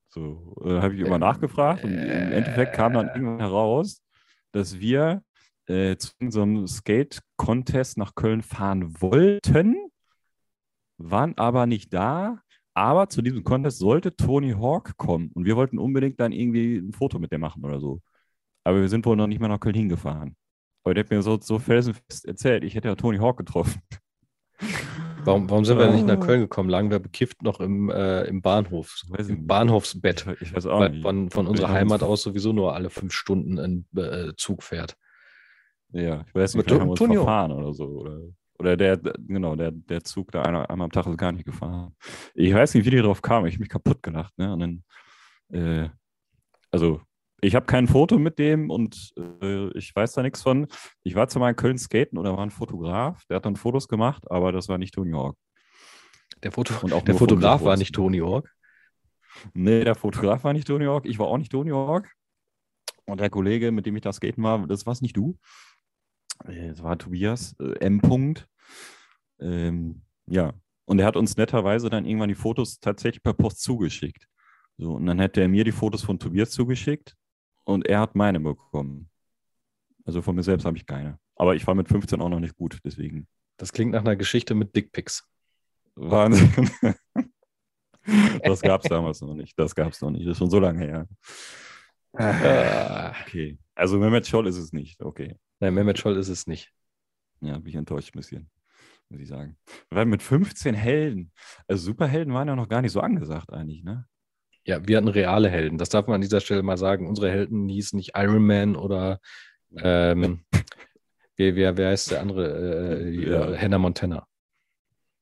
So, 0.09 0.57
da 0.65 0.83
habe 0.83 0.95
ich 0.95 1.01
immer 1.01 1.19
nachgefragt 1.19 1.85
und 1.85 1.93
im 1.93 2.33
Endeffekt 2.33 2.75
kam 2.75 2.95
dann 2.95 3.07
irgendwann 3.09 3.39
heraus, 3.39 4.03
dass 4.51 4.81
wir 4.81 5.23
äh, 5.67 5.97
zu 5.97 6.11
unserem 6.21 6.67
Skate-Contest 6.67 7.97
nach 7.97 8.17
Köln 8.17 8.43
fahren 8.43 9.01
wollten, 9.01 9.77
waren 10.99 11.39
aber 11.39 11.67
nicht 11.67 11.95
da. 11.95 12.41
Aber 12.75 13.09
zu 13.09 13.23
diesem 13.23 13.45
Contest 13.45 13.79
sollte 13.79 14.17
Tony 14.17 14.53
Hawk 14.53 14.97
kommen 14.97 15.31
und 15.35 15.45
wir 15.45 15.57
wollten 15.57 15.79
unbedingt 15.79 16.19
dann 16.19 16.33
irgendwie 16.33 16.77
ein 16.79 16.93
Foto 16.93 17.19
mit 17.19 17.31
dem 17.31 17.41
machen 17.41 17.65
oder 17.65 17.79
so. 17.79 18.01
Aber 18.65 18.81
wir 18.81 18.89
sind 18.89 19.07
wohl 19.07 19.17
noch 19.17 19.27
nicht 19.27 19.41
mal 19.41 19.49
nach 19.49 19.61
Köln 19.61 19.75
hingefahren. 19.75 20.37
Aber 20.83 20.95
der 20.95 21.05
hat 21.05 21.11
mir 21.11 21.23
so, 21.23 21.39
so 21.41 21.59
felsenfest 21.59 22.27
erzählt, 22.27 22.65
ich 22.65 22.75
hätte 22.75 22.89
ja 22.89 22.95
Tony 22.95 23.19
Hawk 23.19 23.39
getroffen. 23.39 23.81
Warum, 25.25 25.51
warum 25.51 25.65
sind 25.65 25.79
wir 25.79 25.91
nicht 25.91 26.07
nach 26.07 26.19
oh. 26.19 26.21
Köln 26.21 26.41
gekommen? 26.41 26.69
Lagen 26.69 26.91
wir 26.91 26.99
bekifft 26.99 27.43
noch 27.43 27.61
im, 27.61 27.91
äh, 27.91 28.23
im 28.25 28.43
Bahnhof, 28.43 29.03
im 29.17 29.47
Bahnhofsbett, 29.47 30.27
ich 30.41 30.55
weiß 30.55 30.67
auch 30.67 30.89
nicht. 30.89 31.03
von, 31.03 31.31
von 31.31 31.47
unserer 31.47 31.71
Heimat 31.71 32.03
aus 32.03 32.23
sowieso 32.23 32.53
nur 32.53 32.75
alle 32.75 32.91
fünf 32.91 33.13
Stunden 33.13 33.59
ein 33.59 33.87
äh, 33.97 34.33
Zug 34.37 34.63
fährt. 34.63 34.97
Ja, 35.93 36.25
ich 36.27 36.35
weiß 36.35 36.55
nicht, 36.55 36.65
vielleicht 36.65 36.81
haben 36.81 36.89
wir 36.89 37.01
uns 37.01 37.15
verfahren 37.15 37.53
oder 37.53 37.75
so. 37.75 37.85
Oder, 37.87 38.21
oder 38.59 38.77
der, 38.77 38.97
genau, 38.97 39.57
der, 39.57 39.73
der 39.73 40.05
Zug, 40.05 40.31
der 40.33 40.47
einmal, 40.47 40.67
einmal 40.67 40.85
am 40.85 40.93
Tag 40.93 41.07
ist 41.07 41.19
gar 41.19 41.33
nicht 41.33 41.47
gefahren. 41.47 41.97
Ich 42.35 42.55
weiß 42.55 42.75
nicht, 42.75 42.85
wie 42.85 42.91
die 42.91 43.01
drauf 43.01 43.23
kamen. 43.23 43.47
Ich 43.47 43.55
habe 43.55 43.63
mich 43.63 43.69
kaputt 43.69 44.03
gelacht. 44.03 44.37
Ne? 44.39 44.53
Und 44.53 44.61
dann, 44.61 44.85
äh, 45.53 45.89
also, 46.71 47.01
ich 47.43 47.55
habe 47.55 47.67
kein 47.67 47.87
Foto 47.87 48.19
mit 48.19 48.39
dem 48.39 48.71
und 48.71 49.13
äh, 49.43 49.69
ich 49.77 49.95
weiß 49.95 50.13
da 50.13 50.23
nichts 50.23 50.43
von. 50.43 50.67
Ich 51.03 51.15
war 51.15 51.29
zwar 51.29 51.41
mal 51.41 51.51
in 51.51 51.57
Köln 51.57 51.79
skaten 51.79 52.19
oder 52.19 52.37
war 52.37 52.45
ein 52.45 52.51
Fotograf, 52.51 53.25
der 53.27 53.37
hat 53.37 53.47
dann 53.47 53.57
Fotos 53.57 53.89
gemacht, 53.89 54.31
aber 54.31 54.53
das 54.53 54.69
war 54.69 54.79
nicht 54.79 54.95
Tony 54.95 55.13
Hawk. 55.13 55.37
Der, 56.43 56.53
Foto 56.53 56.75
und 56.83 56.93
auch 56.93 57.03
der 57.03 57.15
Fotograf 57.15 57.63
war 57.63 57.77
nicht 57.77 57.95
Tony 57.95 58.19
Hawk? 58.19 58.51
Nee, 59.55 59.85
der 59.85 59.95
Fotograf 59.95 60.45
war 60.45 60.53
nicht 60.53 60.67
Tony 60.67 60.87
Hawk. 60.87 61.07
Ich 61.07 61.19
war 61.19 61.27
auch 61.27 61.39
nicht 61.39 61.53
Tony 61.53 61.71
Hawk. 61.71 62.09
Und 63.05 63.21
der 63.21 63.31
Kollege, 63.31 63.73
mit 63.73 63.87
dem 63.87 63.97
ich 63.97 64.03
da 64.03 64.13
skaten 64.13 64.43
war, 64.43 64.67
das 64.67 64.87
war 64.87 64.93
es 64.93 65.03
nicht 65.03 65.17
du. 65.17 65.39
Äh, 66.45 66.69
es 66.69 66.83
war 66.83 66.99
Tobias 66.99 67.55
äh, 67.61 67.79
M. 67.81 68.01
-Punkt. 68.01 68.47
Ähm, 69.41 70.03
ja, 70.27 70.53
und 70.85 70.99
er 70.99 71.07
hat 71.07 71.17
uns 71.17 71.37
netterweise 71.37 71.91
dann 71.91 72.05
irgendwann 72.05 72.29
die 72.29 72.35
Fotos 72.35 72.81
tatsächlich 72.81 73.23
per 73.23 73.35
Post 73.35 73.63
zugeschickt. 73.63 74.27
So, 74.77 74.95
und 74.95 75.07
dann 75.07 75.19
hätte 75.19 75.41
er 75.41 75.49
mir 75.49 75.65
die 75.65 75.73
Fotos 75.73 76.03
von 76.03 76.19
Tobias 76.19 76.51
zugeschickt 76.51 77.17
und 77.71 77.87
er 77.87 78.01
hat 78.01 78.15
meine 78.15 78.41
bekommen. 78.41 79.09
Also 80.05 80.23
von 80.23 80.35
mir 80.35 80.43
selbst 80.43 80.65
habe 80.65 80.77
ich 80.77 80.87
keine. 80.87 81.19
Aber 81.37 81.55
ich 81.55 81.67
war 81.67 81.75
mit 81.75 81.89
15 81.89 82.21
auch 82.21 82.29
noch 82.29 82.41
nicht 82.41 82.57
gut, 82.57 82.79
deswegen. 82.85 83.27
Das 83.57 83.73
klingt 83.73 83.93
nach 83.93 84.01
einer 84.01 84.17
Geschichte 84.17 84.55
mit 84.55 84.75
Dickpics. 84.75 85.27
Wahnsinn. 85.95 86.71
das 88.43 88.61
gab 88.61 88.83
es 88.83 88.89
damals 88.89 89.21
noch 89.21 89.35
nicht. 89.35 89.59
Das 89.59 89.75
gab 89.75 89.93
es 89.93 90.01
noch 90.01 90.11
nicht. 90.11 90.27
Das 90.27 90.33
ist 90.33 90.39
schon 90.39 90.51
so 90.51 90.59
lange 90.59 90.81
her. 90.81 91.09
Ah. 92.13 93.13
okay. 93.23 93.59
Also 93.75 93.99
Mehmet 93.99 94.27
Scholl 94.27 94.47
ist 94.47 94.57
es 94.57 94.73
nicht. 94.73 95.01
Okay. 95.03 95.37
Nein, 95.61 95.75
Mehmet 95.75 95.99
Scholl 95.99 96.17
ist 96.17 96.29
es 96.29 96.47
nicht. 96.47 96.73
Ja, 97.41 97.59
bin 97.59 97.69
ich 97.69 97.75
enttäuscht 97.77 98.15
ein 98.15 98.19
bisschen, 98.19 98.51
muss 99.09 99.21
ich 99.21 99.29
sagen. 99.29 99.57
Weil 99.91 100.07
mit 100.07 100.23
15 100.23 100.75
Helden, 100.75 101.33
also 101.69 101.85
Superhelden 101.85 102.35
waren 102.35 102.49
ja 102.49 102.57
noch 102.57 102.69
gar 102.69 102.83
nicht 102.83 102.93
so 102.93 103.01
angesagt 103.01 103.53
eigentlich, 103.53 103.85
ne? 103.85 104.07
Ja, 104.65 104.87
wir 104.87 104.97
hatten 104.97 105.09
reale 105.09 105.49
Helden. 105.49 105.79
Das 105.79 105.89
darf 105.89 106.07
man 106.07 106.17
an 106.17 106.21
dieser 106.21 106.41
Stelle 106.41 106.63
mal 106.63 106.77
sagen. 106.77 107.09
Unsere 107.09 107.31
Helden 107.31 107.69
hießen 107.69 107.97
nicht 107.97 108.13
Iron 108.15 108.45
Man 108.47 108.77
oder 108.77 109.21
ähm, 109.77 110.41
wer, 111.37 111.57
wer, 111.57 111.77
wer 111.77 111.89
heißt 111.91 112.11
der 112.11 112.21
andere? 112.21 113.01
Äh, 113.01 113.31
ja. 113.31 113.57
Hannah 113.57 113.79
Montana. 113.79 114.27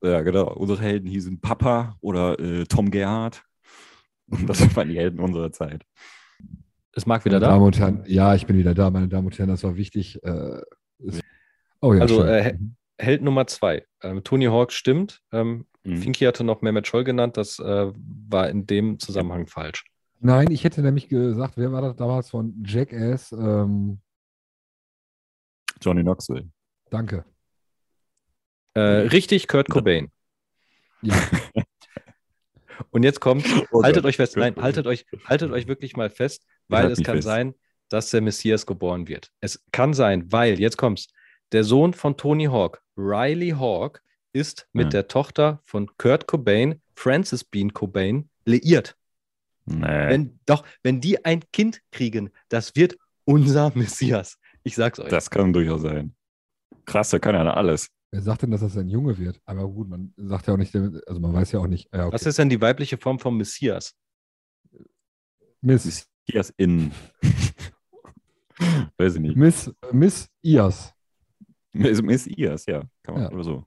Ja, 0.03 0.23
genau. 0.23 0.53
Unsere 0.55 0.81
Helden 0.81 1.09
hießen 1.09 1.41
Papa 1.41 1.97
oder 2.01 2.39
äh, 2.39 2.65
Tom 2.65 2.91
Gerhardt. 2.91 3.43
Das 4.47 4.77
waren 4.77 4.91
die 4.91 4.99
Helden 4.99 5.21
unserer 5.21 5.51
Zeit. 5.53 5.87
Ist 6.95 7.07
Marc 7.07 7.25
wieder 7.25 7.41
da? 7.41 7.49
Damen 7.49 7.65
und 7.65 7.79
Herren, 7.79 8.03
ja, 8.07 8.35
ich 8.35 8.47
bin 8.47 8.59
wieder 8.59 8.75
da, 8.75 8.91
meine 8.91 9.09
Damen 9.09 9.29
und 9.29 9.39
Herren, 9.39 9.49
das 9.49 9.65
war 9.65 9.77
wichtig. 9.77 10.23
Äh, 10.23 10.61
ist, 10.99 11.23
oh 11.81 11.95
ja, 11.95 12.03
also 12.03 12.25
äh, 12.25 12.59
Held 12.99 13.23
Nummer 13.23 13.47
zwei. 13.47 13.87
Ähm, 14.03 14.25
Tony 14.25 14.47
Hawk 14.47 14.73
stimmt. 14.73 15.23
Ähm, 15.33 15.67
mhm. 15.85 15.99
Finky 15.99 16.25
hatte 16.25 16.45
noch 16.45 16.63
Mehmet 16.63 16.87
Scholl 16.87 17.05
genannt, 17.05 17.37
das 17.37 17.59
äh, 17.59 17.93
war 17.95 18.49
in 18.49 18.67
dem 18.67 18.99
Zusammenhang 18.99 19.47
falsch. 19.47 19.85
Nein, 20.21 20.51
ich 20.51 20.65
hätte 20.65 20.83
nämlich 20.83 21.09
gesagt, 21.09 21.57
wer 21.57 21.71
war 21.73 21.81
das 21.81 21.95
damals 21.95 22.31
von 22.31 22.55
Jackass? 22.65 23.31
Ähm, 23.33 24.01
Johnny 25.81 26.03
Knoxville. 26.03 26.49
Danke. 26.91 27.25
Äh, 28.75 28.81
richtig, 28.81 29.47
Kurt 29.47 29.69
Cobain. 29.69 30.11
Ja. 31.03 31.15
Und 32.91 33.03
jetzt 33.03 33.21
kommt, 33.21 33.45
oh 33.73 33.83
haltet 33.83 34.05
euch 34.05 34.17
fest, 34.17 34.37
nein, 34.37 34.55
haltet 34.57 34.87
euch, 34.87 35.07
haltet 35.25 35.51
euch 35.53 35.69
wirklich 35.69 35.97
mal 35.97 36.11
fest, 36.11 36.47
weil 36.69 36.91
es 36.91 37.03
kann 37.03 37.17
fest. 37.17 37.27
sein, 37.27 37.55
dass 37.89 38.11
der 38.11 38.21
Messias 38.21 38.67
geboren 38.67 39.09
wird. 39.09 39.31
Es 39.41 39.65
kann 39.73 39.95
sein, 39.95 40.31
weil, 40.31 40.61
jetzt 40.61 40.77
kommt's, 40.77 41.09
der 41.53 41.65
Sohn 41.65 41.95
von 41.95 42.17
Tony 42.17 42.47
Hawk, 42.47 42.83
Riley 42.97 43.51
Hawk, 43.51 44.03
ist 44.33 44.69
mit 44.73 44.87
ja. 44.87 44.91
der 44.91 45.09
Tochter 45.09 45.61
von 45.65 45.91
Kurt 45.97 46.27
Cobain, 46.27 46.81
Francis 46.95 47.45
Bean 47.45 47.73
Cobain, 47.73 48.29
liiert. 48.45 48.97
Nee. 49.67 49.83
Wenn, 49.83 50.41
doch, 50.47 50.65
wenn 50.83 51.01
die 51.01 51.25
ein 51.25 51.43
Kind 51.53 51.83
kriegen, 51.91 52.31
das 52.49 52.75
wird 52.77 52.97
unser 53.25 53.73
Messias. 53.75 54.39
Ich 54.63 54.75
sag's 54.75 54.99
euch. 54.99 55.09
Das 55.09 55.31
kann 55.31 55.53
durchaus 55.53 55.83
sein. 55.83 56.15
Krass, 56.87 57.11
der 57.11 57.21
kann 57.21 57.35
ja 57.35 57.53
alles. 57.53 57.91
Wer 58.11 58.23
sagt 58.23 58.43
denn, 58.43 58.51
dass 58.51 58.63
das 58.63 58.77
ein 58.79 58.89
Junge 58.89 59.19
wird? 59.19 59.41
Aber 59.45 59.69
gut, 59.69 59.89
man 59.89 60.15
sagt 60.17 60.47
ja 60.47 60.55
auch 60.55 60.59
nicht, 60.59 60.75
also 60.75 61.21
man 61.21 61.35
weiß 61.35 61.53
ja 61.53 61.61
auch 61.61 61.67
nicht. 61.67 61.93
Ja, 61.93 62.07
okay. 62.07 62.15
Was 62.15 62.25
ist 62.25 62.39
denn 62.39 62.49
die 62.49 62.61
weibliche 62.61 62.97
Form 62.97 63.19
von 63.19 63.37
Messias? 63.37 63.95
Miss. 65.61 66.09
Messias 66.27 66.55
in. 66.57 66.93
weiß 68.97 69.17
ich 69.17 69.21
nicht. 69.21 69.37
Miss, 69.37 69.71
Miss 69.93 70.31
Ias. 70.43 70.95
Miss, 71.73 72.03
Miss 72.03 72.27
Ias, 72.27 72.67
ja. 72.67 72.83
Kann 73.03 73.15
man 73.15 73.25
ja. 73.25 73.31
oder 73.31 73.45
so. 73.45 73.65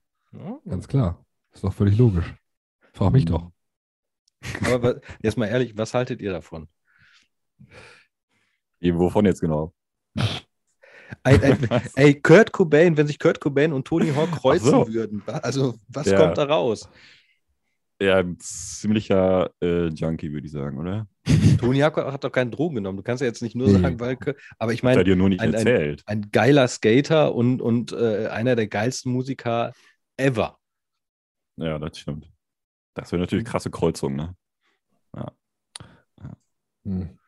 Ganz 0.67 0.87
klar. 0.87 1.25
Ist 1.51 1.63
doch 1.63 1.73
völlig 1.73 1.97
logisch. 1.97 2.33
Frag 2.93 3.11
mich 3.13 3.25
doch. 3.25 3.51
Aber 4.65 5.01
jetzt 5.21 5.37
mal 5.37 5.47
ehrlich, 5.47 5.77
was 5.77 5.93
haltet 5.93 6.21
ihr 6.21 6.31
davon? 6.31 6.67
Wovon 8.81 9.25
jetzt 9.25 9.41
genau? 9.41 9.73
Ein, 11.23 11.43
ein, 11.43 11.57
ey, 11.95 12.19
Kurt 12.19 12.51
Cobain, 12.51 12.97
wenn 12.97 13.07
sich 13.07 13.19
Kurt 13.19 13.39
Cobain 13.39 13.73
und 13.73 13.85
Tony 13.85 14.11
Hawk 14.11 14.31
kreuzen 14.31 14.71
so. 14.71 14.87
würden, 14.87 15.21
also 15.27 15.75
was 15.87 16.07
ja. 16.07 16.17
kommt 16.17 16.37
da 16.37 16.45
raus? 16.45 16.89
Ja, 18.01 18.17
ein 18.17 18.39
ziemlicher 18.39 19.51
äh, 19.61 19.87
Junkie, 19.89 20.31
würde 20.31 20.47
ich 20.47 20.51
sagen, 20.51 20.79
oder? 20.79 21.07
Toni 21.59 21.79
hat 21.79 22.23
doch 22.23 22.31
keinen 22.31 22.51
Drogen 22.51 22.75
genommen. 22.75 22.97
Du 22.97 23.03
kannst 23.03 23.21
ja 23.21 23.27
jetzt 23.27 23.41
nicht 23.41 23.55
nur 23.55 23.67
nee. 23.67 23.79
sagen, 23.79 23.99
Walke, 23.99 24.35
aber 24.57 24.73
ich 24.73 24.81
meine, 24.81 25.01
ein, 25.01 25.39
ein, 25.39 25.97
ein, 26.05 26.31
geiler 26.31 26.67
Skater 26.67 27.35
und, 27.35 27.61
und 27.61 27.91
äh, 27.91 28.27
einer 28.27 28.55
der 28.55 28.67
geilsten 28.67 29.11
Musiker 29.11 29.71
ever. 30.17 30.57
Ja, 31.57 31.77
das 31.77 31.99
stimmt. 31.99 32.31
Das 32.95 33.11
wäre 33.11 33.21
natürlich 33.21 33.45
krasse 33.45 33.69
Kreuzung, 33.69 34.15
ne? 34.15 34.35
Ja. 35.15 35.31
ja. 36.21 36.31
Hm. 36.85 37.19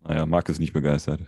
Naja, 0.00 0.26
Marc 0.26 0.48
ist 0.48 0.60
nicht 0.60 0.72
begeistert. 0.72 1.20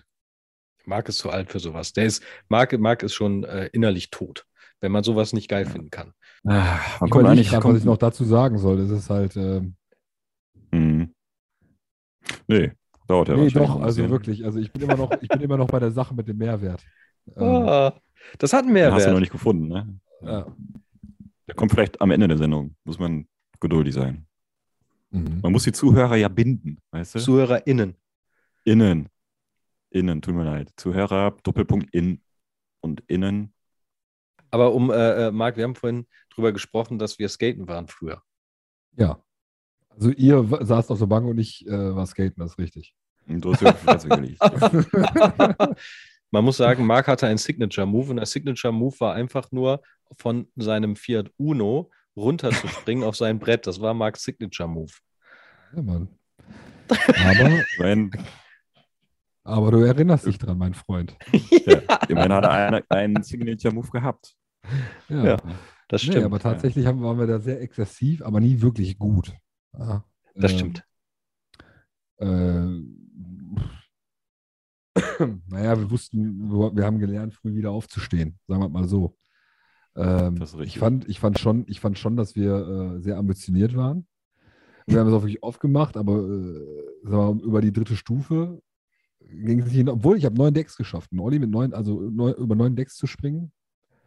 Marc 0.85 1.08
ist 1.08 1.18
zu 1.18 1.30
alt 1.30 1.50
für 1.50 1.58
sowas. 1.58 1.92
Der 1.92 2.06
ist, 2.06 2.23
Marc, 2.49 2.78
Marc 2.78 3.02
ist 3.02 3.14
schon 3.14 3.44
äh, 3.44 3.66
innerlich 3.73 4.11
tot, 4.11 4.46
wenn 4.80 4.92
man 4.92 5.02
sowas 5.02 5.32
nicht 5.32 5.49
geil 5.49 5.64
ja. 5.64 5.70
finden 5.70 5.90
kann. 5.90 6.12
Ah, 6.44 6.78
man 7.00 7.06
ich 7.06 7.11
kommt 7.11 7.35
nicht 7.35 7.50
grad, 7.50 7.64
was 7.64 7.78
ich 7.78 7.85
noch 7.85 7.96
dazu 7.96 8.25
sagen 8.25 8.58
soll. 8.58 8.76
Das 8.76 8.90
ist 8.90 9.11
halt. 9.11 9.37
Ähm... 9.37 9.75
Hm. 10.73 11.15
Nee, 12.47 12.73
dauert 13.06 13.28
ja 13.28 13.37
Nee, 13.37 13.49
doch, 13.50 13.80
also 13.80 14.09
wirklich. 14.09 14.45
Also 14.45 14.59
ich 14.59 14.73
bin 14.73 14.83
immer 14.83 14.97
noch, 14.97 15.11
ich 15.21 15.28
bin 15.28 15.40
immer 15.40 15.56
noch 15.56 15.68
bei 15.68 15.78
der 15.78 15.90
Sache 15.90 16.14
mit 16.14 16.28
dem 16.28 16.38
Mehrwert. 16.38 16.85
Oh, 17.35 17.90
das 18.38 18.52
hat 18.52 18.64
einen 18.64 18.73
Mehrwert. 18.73 18.92
Den 18.92 18.97
hast 18.97 19.06
du 19.06 19.12
noch 19.12 19.21
nicht 19.21 19.33
gefunden, 19.33 19.68
ne? 19.68 19.99
Ja. 20.23 20.47
Der 21.47 21.54
kommt 21.54 21.73
vielleicht 21.73 22.00
am 22.00 22.11
Ende 22.11 22.28
der 22.28 22.38
Sendung. 22.38 22.75
Muss 22.85 22.99
man 22.99 23.26
geduldig 23.61 23.95
sein. 23.95 24.26
Mhm. 25.11 25.40
Man 25.42 25.52
muss 25.52 25.64
die 25.64 25.73
Zuhörer 25.73 26.16
ja 26.16 26.28
binden, 26.28 26.78
weißt 26.90 27.14
du? 27.14 27.18
ZuhörerInnen. 27.21 27.95
Innen. 28.64 29.09
Innen, 29.90 30.21
tut 30.21 30.35
mir 30.35 30.45
leid. 30.45 30.73
Zuhörer, 30.76 31.37
Doppelpunkt 31.42 31.95
in 31.95 32.21
und 32.80 33.02
innen. 33.06 33.52
Aber 34.50 34.75
um, 34.75 34.90
äh, 34.90 35.28
äh, 35.28 35.30
Marc, 35.30 35.56
wir 35.56 35.64
haben 35.64 35.75
vorhin 35.75 36.06
drüber 36.35 36.52
gesprochen, 36.52 36.99
dass 36.99 37.18
wir 37.18 37.28
skaten 37.28 37.68
waren 37.68 37.88
früher. 37.88 38.23
Ja. 38.97 39.23
Also 39.96 40.10
ihr 40.10 40.46
saßt 40.60 40.90
auf 40.90 40.98
der 40.98 41.06
Bank 41.06 41.26
und 41.26 41.38
ich 41.38 41.66
äh, 41.66 41.94
war 41.94 42.06
skaten, 42.06 42.40
das 42.40 42.52
ist 42.52 42.58
richtig. 42.58 42.94
Du 43.26 43.52
hast 43.52 43.62
ja 43.62 43.74
Man 46.30 46.44
muss 46.44 46.58
sagen, 46.58 46.86
Marc 46.86 47.08
hatte 47.08 47.26
einen 47.26 47.38
Signature-Move 47.38 48.10
und 48.10 48.16
der 48.16 48.26
Signature-Move 48.26 49.00
war 49.00 49.14
einfach 49.14 49.50
nur 49.52 49.80
von 50.18 50.48
seinem 50.56 50.96
Fiat 50.96 51.30
Uno 51.38 51.90
runterzuspringen 52.16 53.04
auf 53.04 53.16
sein 53.16 53.38
Brett. 53.38 53.66
Das 53.66 53.80
war 53.80 53.94
Marks 53.94 54.24
Signature-Move. 54.24 54.92
Ja, 55.74 55.82
Mann. 55.82 56.08
Aber, 56.88 57.62
Wenn, 57.78 58.10
aber 59.44 59.70
du 59.70 59.78
erinnerst 59.78 60.26
dich 60.26 60.38
dran, 60.38 60.58
mein 60.58 60.74
Freund. 60.74 61.16
ja, 61.32 61.80
immerhin 62.08 62.32
hat 62.32 62.44
er 62.44 62.50
einen, 62.50 62.82
einen 62.88 63.22
Signature-Move 63.22 63.90
gehabt. 63.90 64.34
Ja, 65.08 65.24
ja 65.24 65.36
das 65.88 66.02
stimmt. 66.02 66.18
Nee, 66.18 66.24
aber 66.24 66.40
tatsächlich 66.40 66.86
haben, 66.86 67.02
waren 67.02 67.18
wir 67.18 67.26
da 67.26 67.38
sehr 67.38 67.60
exzessiv, 67.60 68.22
aber 68.22 68.40
nie 68.40 68.60
wirklich 68.60 68.98
gut. 68.98 69.32
Ja, 69.78 70.04
das 70.35 70.52
äh, 70.52 70.54
stimmt. 70.54 70.85
Äh, 72.18 72.80
naja, 75.49 75.78
wir 75.78 75.90
wussten, 75.90 76.50
wir 76.50 76.85
haben 76.85 76.99
gelernt, 76.99 77.35
früh 77.35 77.54
wieder 77.54 77.71
aufzustehen, 77.71 78.38
sagen 78.47 78.62
wir 78.62 78.68
mal 78.68 78.88
so. 78.88 79.16
Ähm, 79.95 80.42
ich, 80.61 80.78
fand, 80.78 81.09
ich, 81.09 81.21
fand 81.21 81.38
schon, 81.38 81.64
ich 81.68 81.80
fand 81.80 81.99
schon, 81.99 82.16
dass 82.16 82.35
wir 82.37 82.97
äh, 82.97 83.00
sehr 83.00 83.16
ambitioniert 83.16 83.75
waren. 83.76 84.06
Wir 84.87 85.00
haben 85.00 85.09
es 85.09 85.14
auch 85.14 85.23
wirklich 85.23 85.42
oft 85.42 85.61
gemacht, 85.61 85.97
aber 85.97 86.18
äh, 86.18 86.87
mal, 87.02 87.38
über 87.40 87.61
die 87.61 87.73
dritte 87.73 87.97
Stufe 87.97 88.62
ging 89.21 89.59
es 89.59 89.66
nicht 89.66 89.75
hin, 89.75 89.88
obwohl 89.88 90.16
ich 90.16 90.25
habe 90.25 90.37
neun 90.37 90.54
Decks 90.54 90.76
geschafft. 90.76 91.12
Ein 91.12 91.18
Olli 91.18 91.38
mit 91.38 91.50
neun, 91.50 91.75
also 91.75 92.00
neun, 92.00 92.35
über 92.35 92.54
neun 92.54 92.76
Decks 92.76 92.97
zu 92.97 93.06
springen, 93.06 93.52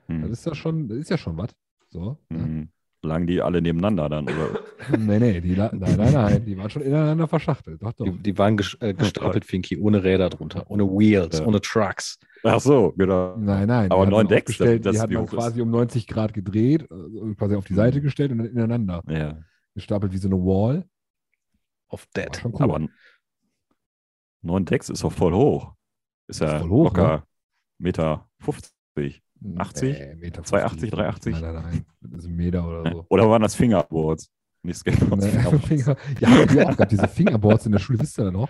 hm. 0.08 0.22
das 0.22 0.32
ist 0.32 0.46
ja 0.46 0.56
schon, 0.56 0.88
das 0.88 1.00
ist 1.00 1.10
ja 1.10 1.18
schon 1.18 1.38
was. 1.38 1.52
So, 1.90 2.18
hm. 2.30 2.70
Lagen 3.02 3.28
die 3.28 3.42
alle 3.42 3.62
nebeneinander 3.62 4.10
dann? 4.10 4.26
Oder? 4.26 4.60
nee, 4.98 5.20
nee, 5.20 5.40
die, 5.40 5.56
nein, 5.58 5.70
nein, 5.80 6.14
nein, 6.14 6.46
die 6.46 6.58
waren 6.58 6.70
schon 6.70 6.82
ineinander 6.82 7.28
verschachtelt. 7.28 7.82
Doch, 7.82 7.94
doch. 7.94 8.06
Die, 8.06 8.12
die 8.12 8.38
waren 8.38 8.60
äh, 8.82 8.94
gestapelt, 8.94 9.46
Finky, 9.46 9.78
ohne 9.78 10.04
Räder 10.04 10.30
drunter, 10.30 10.70
ohne 10.70 10.86
Wheels, 10.86 11.40
ja. 11.40 11.46
ohne 11.46 11.62
Trucks. 11.62 12.20
Ach 12.44 12.60
so, 12.60 12.94
genau. 12.98 13.38
Nein, 13.38 13.68
nein. 13.68 13.92
Aber 13.92 14.06
neun 14.06 14.28
Decks, 14.28 14.58
das, 14.58 14.82
das 14.82 14.96
die 14.96 15.02
hat 15.02 15.12
man 15.12 15.26
quasi 15.28 15.62
um 15.62 15.70
90 15.72 16.08
Grad 16.08 16.34
gedreht, 16.34 16.84
äh, 16.92 17.36
quasi 17.36 17.56
auf 17.56 17.66
die 17.66 17.74
Seite 17.74 18.00
mhm. 18.00 18.04
gestellt 18.04 18.32
und 18.32 18.40
dann 18.40 18.48
ineinander. 18.48 19.02
Ja. 19.08 19.38
Gestapelt 19.76 20.12
wie 20.12 20.18
so 20.18 20.28
eine 20.28 20.38
Wall. 20.38 20.86
Of 21.88 22.06
Dead. 22.16 22.42
Cool. 22.44 22.54
Aber 22.60 22.88
neun 24.42 24.66
Decks 24.66 24.90
ist 24.90 25.04
doch 25.04 25.12
voll 25.12 25.34
hoch. 25.34 25.74
Ist 26.28 26.42
ja 26.42 26.60
voll 26.60 26.70
hoch, 26.70 26.84
locker 26.86 27.18
ne? 27.18 27.24
Meter 27.80 28.30
50. 28.42 29.24
80? 29.58 29.98
Nee, 29.98 30.16
Meter 30.16 30.44
280, 30.44 30.92
380? 30.92 31.34
Nein, 31.34 31.54
nein, 31.54 31.64
nein. 31.64 31.86
Das 32.02 32.24
ist 32.24 32.30
ein 32.30 32.36
Meter 32.36 32.68
oder 32.68 32.92
so. 32.92 33.06
Oder 33.10 33.30
waren 33.30 33.42
das 33.42 33.56
Fingerboards? 33.56 34.30
Nicht 34.64 34.78
Skateboards. 34.80 35.26
Nee, 35.26 35.60
Finger, 35.60 35.96
ja, 36.20 36.54
wir 36.54 36.68
auch 36.68 36.76
gehabt, 36.76 36.92
diese 36.92 37.08
Fingerboards 37.08 37.66
in 37.66 37.72
der 37.72 37.80
Schule, 37.80 38.00
wisst 38.00 38.20
ihr 38.20 38.26
da 38.26 38.32
noch? 38.32 38.50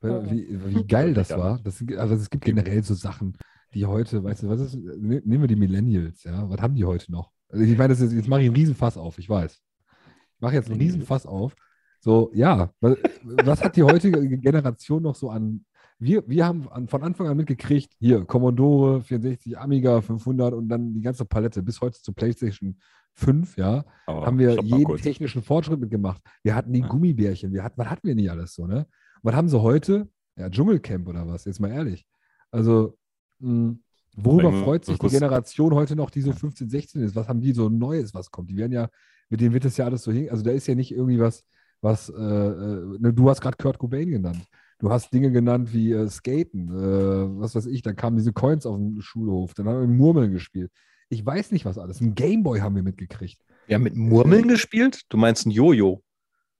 Wie, 0.00 0.46
wie 0.66 0.86
geil 0.86 1.12
das 1.12 1.30
war. 1.30 1.58
Das, 1.62 1.82
also 1.96 2.14
es 2.14 2.30
gibt 2.30 2.44
generell 2.44 2.82
so 2.82 2.94
Sachen, 2.94 3.36
die 3.74 3.84
heute, 3.84 4.22
weißt 4.22 4.44
du, 4.44 4.48
was 4.48 4.60
ist, 4.60 4.74
ne, 4.74 5.22
nehmen 5.24 5.42
wir 5.42 5.48
die 5.48 5.56
Millennials, 5.56 6.24
ja, 6.24 6.48
was 6.48 6.60
haben 6.60 6.74
die 6.74 6.84
heute 6.84 7.10
noch? 7.10 7.32
Also 7.48 7.64
ich 7.64 7.76
meine, 7.76 7.94
jetzt, 7.94 8.12
jetzt 8.12 8.28
mache 8.28 8.42
ich 8.42 8.46
einen 8.46 8.56
Riesenfass 8.56 8.96
auf, 8.96 9.18
ich 9.18 9.28
weiß. 9.28 9.52
Ich 9.54 10.40
mache 10.40 10.54
jetzt 10.54 10.70
einen 10.70 10.80
Riesenfass 10.80 11.26
auf. 11.26 11.54
So, 12.00 12.30
ja, 12.32 12.70
was, 12.80 12.96
was 13.24 13.64
hat 13.64 13.76
die 13.76 13.82
heutige 13.82 14.38
Generation 14.38 15.02
noch 15.02 15.16
so 15.16 15.30
an 15.30 15.64
wir, 15.98 16.28
wir 16.28 16.46
haben 16.46 16.68
an, 16.68 16.86
von 16.86 17.02
Anfang 17.02 17.26
an 17.26 17.36
mitgekriegt, 17.36 17.92
hier 17.98 18.24
Commodore 18.24 19.02
64, 19.02 19.58
Amiga 19.58 20.00
500 20.00 20.54
und 20.54 20.68
dann 20.68 20.94
die 20.94 21.00
ganze 21.00 21.24
Palette 21.24 21.62
bis 21.62 21.80
heute 21.80 22.00
zu 22.00 22.12
PlayStation 22.12 22.78
5, 23.14 23.56
ja, 23.56 23.84
Aber 24.06 24.26
haben 24.26 24.38
wir 24.38 24.60
jeden 24.62 24.96
technischen 24.96 25.42
Fortschritt 25.42 25.80
mitgemacht. 25.80 26.22
Wir 26.44 26.54
hatten 26.54 26.72
die 26.72 26.80
ja. 26.80 26.86
Gummibärchen, 26.86 27.52
wir 27.52 27.64
hatten, 27.64 27.76
was 27.76 27.90
hatten 27.90 28.06
wir 28.06 28.14
nicht 28.14 28.30
alles 28.30 28.54
so, 28.54 28.66
ne? 28.66 28.86
Was 29.22 29.34
haben 29.34 29.48
sie 29.48 29.60
heute? 29.60 30.08
Ja, 30.36 30.48
Dschungelcamp 30.48 31.08
oder 31.08 31.26
was, 31.26 31.44
jetzt 31.44 31.58
mal 31.58 31.72
ehrlich. 31.72 32.06
Also, 32.52 32.96
mh, 33.40 33.50
hm, 33.50 33.82
worüber 34.16 34.52
freut 34.52 34.84
sich 34.84 34.98
die 34.98 35.08
Generation 35.08 35.74
heute 35.74 35.96
noch, 35.96 36.10
die 36.10 36.20
so 36.20 36.32
15, 36.32 36.68
16 36.68 37.02
ist? 37.02 37.16
Was 37.16 37.28
haben 37.28 37.40
die 37.40 37.52
so 37.52 37.68
Neues, 37.68 38.14
was 38.14 38.30
kommt? 38.30 38.50
Die 38.50 38.56
werden 38.56 38.72
ja, 38.72 38.88
mit 39.28 39.40
denen 39.40 39.52
wird 39.52 39.64
das 39.64 39.76
ja 39.76 39.84
alles 39.84 40.04
so 40.04 40.12
hin. 40.12 40.30
Also, 40.30 40.44
da 40.44 40.52
ist 40.52 40.68
ja 40.68 40.76
nicht 40.76 40.92
irgendwie 40.92 41.18
was, 41.18 41.42
was, 41.80 42.08
äh, 42.08 42.14
äh, 42.14 42.98
ne, 43.00 43.12
du 43.12 43.28
hast 43.28 43.40
gerade 43.40 43.56
Kurt 43.56 43.78
Cobain 43.78 44.08
genannt. 44.08 44.44
Du 44.78 44.90
hast 44.90 45.12
Dinge 45.12 45.32
genannt 45.32 45.72
wie 45.72 45.92
äh, 45.92 46.08
Skaten, 46.08 46.68
äh, 46.68 47.40
was 47.40 47.54
weiß 47.56 47.66
ich, 47.66 47.82
dann 47.82 47.96
kamen 47.96 48.16
diese 48.16 48.32
Coins 48.32 48.64
auf 48.64 48.76
dem 48.76 49.00
Schulhof, 49.00 49.54
dann 49.54 49.68
haben 49.68 49.80
wir 49.80 49.88
Murmeln 49.88 50.30
gespielt. 50.32 50.70
Ich 51.08 51.24
weiß 51.24 51.52
nicht, 51.52 51.64
was 51.64 51.78
alles. 51.78 52.00
Ein 52.00 52.14
Gameboy 52.14 52.60
haben 52.60 52.76
wir 52.76 52.82
mitgekriegt. 52.82 53.40
Ja, 53.66 53.78
mit 53.78 53.96
Murmeln 53.96 54.44
äh, 54.44 54.52
gespielt? 54.52 55.02
Du 55.08 55.16
meinst 55.16 55.46
ein 55.46 55.50
Jojo? 55.50 56.02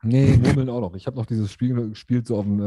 Nee, 0.03 0.37
Murmeln 0.37 0.69
auch 0.69 0.81
noch. 0.81 0.95
Ich 0.97 1.07
habe 1.07 1.17
noch 1.17 1.27
dieses 1.27 1.53
Spiel 1.53 1.91
gespielt, 1.91 2.27
so 2.27 2.39
auf 2.39 2.45
dem, 2.45 2.61
äh, 2.61 2.65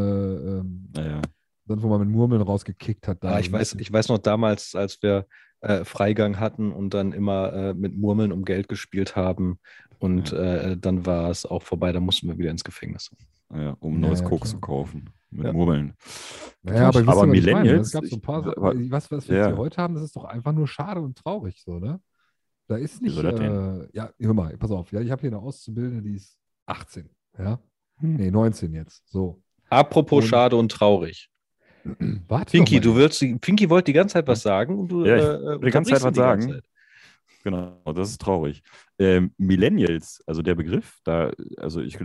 ähm, 0.59 0.89
naja. 0.95 1.21
dann, 1.65 1.81
wo 1.81 1.89
man 1.89 1.99
mit 1.99 2.09
Murmeln 2.09 2.41
rausgekickt 2.41 3.07
hat. 3.07 3.23
Da. 3.23 3.33
Ah, 3.33 3.39
ich, 3.39 3.51
weiß, 3.51 3.75
ich 3.75 3.91
weiß 3.91 4.07
noch 4.07 4.19
damals, 4.19 4.73
als 4.73 5.01
wir 5.01 5.25
äh, 5.59 5.83
Freigang 5.83 6.39
hatten 6.39 6.71
und 6.71 6.93
dann 6.93 7.11
immer 7.11 7.51
äh, 7.53 7.73
mit 7.73 7.97
Murmeln 7.97 8.31
um 8.31 8.45
Geld 8.45 8.69
gespielt 8.69 9.15
haben. 9.15 9.59
Und 9.99 10.31
ja. 10.31 10.75
dann 10.77 11.05
war 11.05 11.29
es 11.29 11.45
auch 11.45 11.61
vorbei, 11.61 11.91
da 11.91 11.99
mussten 11.99 12.27
wir 12.27 12.39
wieder 12.39 12.49
ins 12.49 12.63
Gefängnis. 12.63 13.11
Ja, 13.53 13.75
um 13.79 13.99
neues 13.99 14.21
ja, 14.21 14.27
Koks 14.27 14.51
zu 14.51 14.59
kaufen 14.59 15.09
mit 15.29 15.45
ja. 15.45 15.53
Murmeln. 15.53 15.93
Naja, 16.63 16.87
aber, 16.89 16.99
aber 17.07 17.25
Millennials. 17.25 17.87
Es 17.87 17.93
gab 17.93 18.05
so 18.05 18.15
ein 18.17 18.21
paar 18.21 18.43
Sachen, 18.43 18.91
was, 18.91 19.11
was 19.11 19.27
wir 19.27 19.37
ja. 19.37 19.57
heute 19.57 19.81
haben, 19.81 19.95
das 19.95 20.03
ist 20.03 20.15
doch 20.15 20.25
einfach 20.25 20.53
nur 20.53 20.67
schade 20.67 21.01
und 21.01 21.17
traurig, 21.17 21.61
so, 21.63 21.79
ne? 21.79 21.99
Da 22.67 22.77
ist 22.77 23.01
nicht. 23.01 23.17
Äh, 23.17 23.87
ja, 23.93 24.11
hör 24.19 24.33
mal, 24.33 24.55
pass 24.57 24.71
auf, 24.71 24.91
ja, 24.91 25.01
ich 25.01 25.11
habe 25.11 25.21
hier 25.21 25.31
eine 25.31 25.39
Auszubildende, 25.39 26.01
die 26.01 26.15
ist 26.15 26.37
18, 26.67 27.09
ja? 27.37 27.59
Hm. 27.97 28.15
Nee, 28.15 28.31
19 28.31 28.73
jetzt. 28.73 29.09
So. 29.09 29.41
Apropos 29.69 30.23
und, 30.23 30.29
schade 30.29 30.55
und 30.55 30.71
traurig. 30.71 31.29
Warte 32.27 32.51
Pinky, 32.51 32.79
du 32.79 32.95
willst, 32.95 33.19
Pinky 33.41 33.69
wollte 33.69 33.85
die 33.85 33.93
ganze 33.93 34.13
Zeit 34.13 34.27
was 34.27 34.41
sagen. 34.41 34.77
Und 34.77 34.89
du, 34.89 35.05
ja, 35.05 35.17
ich 35.17 35.23
äh, 35.23 35.59
die 35.65 35.71
ganze 35.71 35.93
Zeit 35.93 36.03
was 36.03 36.15
sagen. 36.15 36.41
Zeit. 36.49 36.63
Genau, 37.43 37.81
das 37.95 38.11
ist 38.11 38.21
traurig. 38.21 38.61
Ähm, 38.99 39.33
Millennials, 39.37 40.21
also 40.27 40.41
der 40.41 40.55
Begriff, 40.55 40.99
da, 41.03 41.31
also 41.57 41.81
ich 41.81 41.97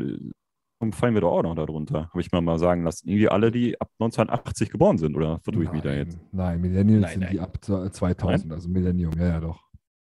fallen 0.93 1.15
wir 1.15 1.21
doch 1.21 1.33
auch 1.33 1.43
noch 1.43 1.55
darunter. 1.55 2.09
Habe 2.09 2.21
ich 2.21 2.31
mir 2.33 2.41
mal 2.41 2.59
sagen 2.59 2.85
lassen. 2.85 3.09
Irgendwie 3.09 3.29
alle, 3.29 3.51
die 3.51 3.81
ab 3.81 3.91
1980 3.99 4.71
geboren 4.71 4.99
sind, 4.99 5.17
oder 5.17 5.41
vertue 5.41 5.65
ich 5.65 5.73
mich 5.73 5.83
da 5.83 5.93
jetzt? 5.93 6.19
Nein, 6.33 6.61
Millennials 6.61 7.03
nein, 7.03 7.13
sind 7.13 7.21
nein. 7.21 7.33
die 7.33 7.41
ab 7.41 7.59
2000, 7.63 8.47
nein? 8.47 8.53
also 8.53 8.69
Millennium, 8.69 9.13
ja, 9.19 9.27
ja, 9.27 9.41
doch. 9.41 9.63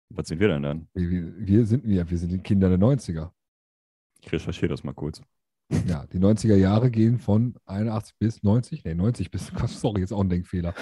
Was 0.09 0.27
sind 0.27 0.39
wir 0.39 0.49
denn 0.49 0.63
dann? 0.63 0.87
Wir, 0.93 1.33
wir 1.37 1.65
sind 1.65 1.85
wir, 1.85 2.09
wir 2.09 2.17
sind 2.17 2.31
die 2.31 2.39
Kinder 2.39 2.69
der 2.69 2.79
90er. 2.79 3.31
Ich 4.21 4.31
recherchiere 4.31 4.69
das 4.69 4.83
mal 4.83 4.93
kurz. 4.93 5.21
Ja, 5.87 6.05
die 6.07 6.19
90er 6.19 6.55
Jahre 6.55 6.91
gehen 6.91 7.17
von 7.17 7.55
81 7.65 8.15
bis 8.19 8.43
90, 8.43 8.83
nee, 8.83 8.93
90 8.93 9.31
bis, 9.31 9.47
sorry, 9.67 10.01
jetzt 10.01 10.11
auch 10.11 10.21
ein 10.21 10.29
Denkfehler. 10.29 10.73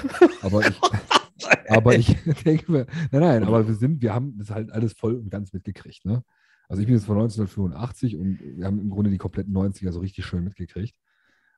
Aber 0.42 0.68
ich, 0.68 0.80
aber 1.70 1.96
ich 1.96 2.16
denke 2.46 2.72
mir, 2.72 2.86
nein, 3.12 3.22
nein, 3.22 3.44
aber 3.44 3.68
wir 3.68 3.76
sind, 3.76 4.02
wir 4.02 4.14
haben 4.14 4.38
das 4.38 4.50
halt 4.50 4.72
alles 4.72 4.94
voll 4.94 5.16
und 5.16 5.30
ganz 5.30 5.54
mitgekriegt, 5.54 6.06
ne? 6.06 6.24
Also 6.70 6.82
ich 6.82 6.88
bin 6.88 6.96
jetzt 6.96 7.06
von 7.06 7.18
1985 7.18 8.16
und 8.16 8.40
wir 8.40 8.66
haben 8.66 8.80
im 8.80 8.90
Grunde 8.92 9.10
die 9.10 9.18
kompletten 9.18 9.54
90er 9.54 9.92
so 9.92 10.00
richtig 10.00 10.26
schön 10.26 10.44
mitgekriegt. 10.44 10.96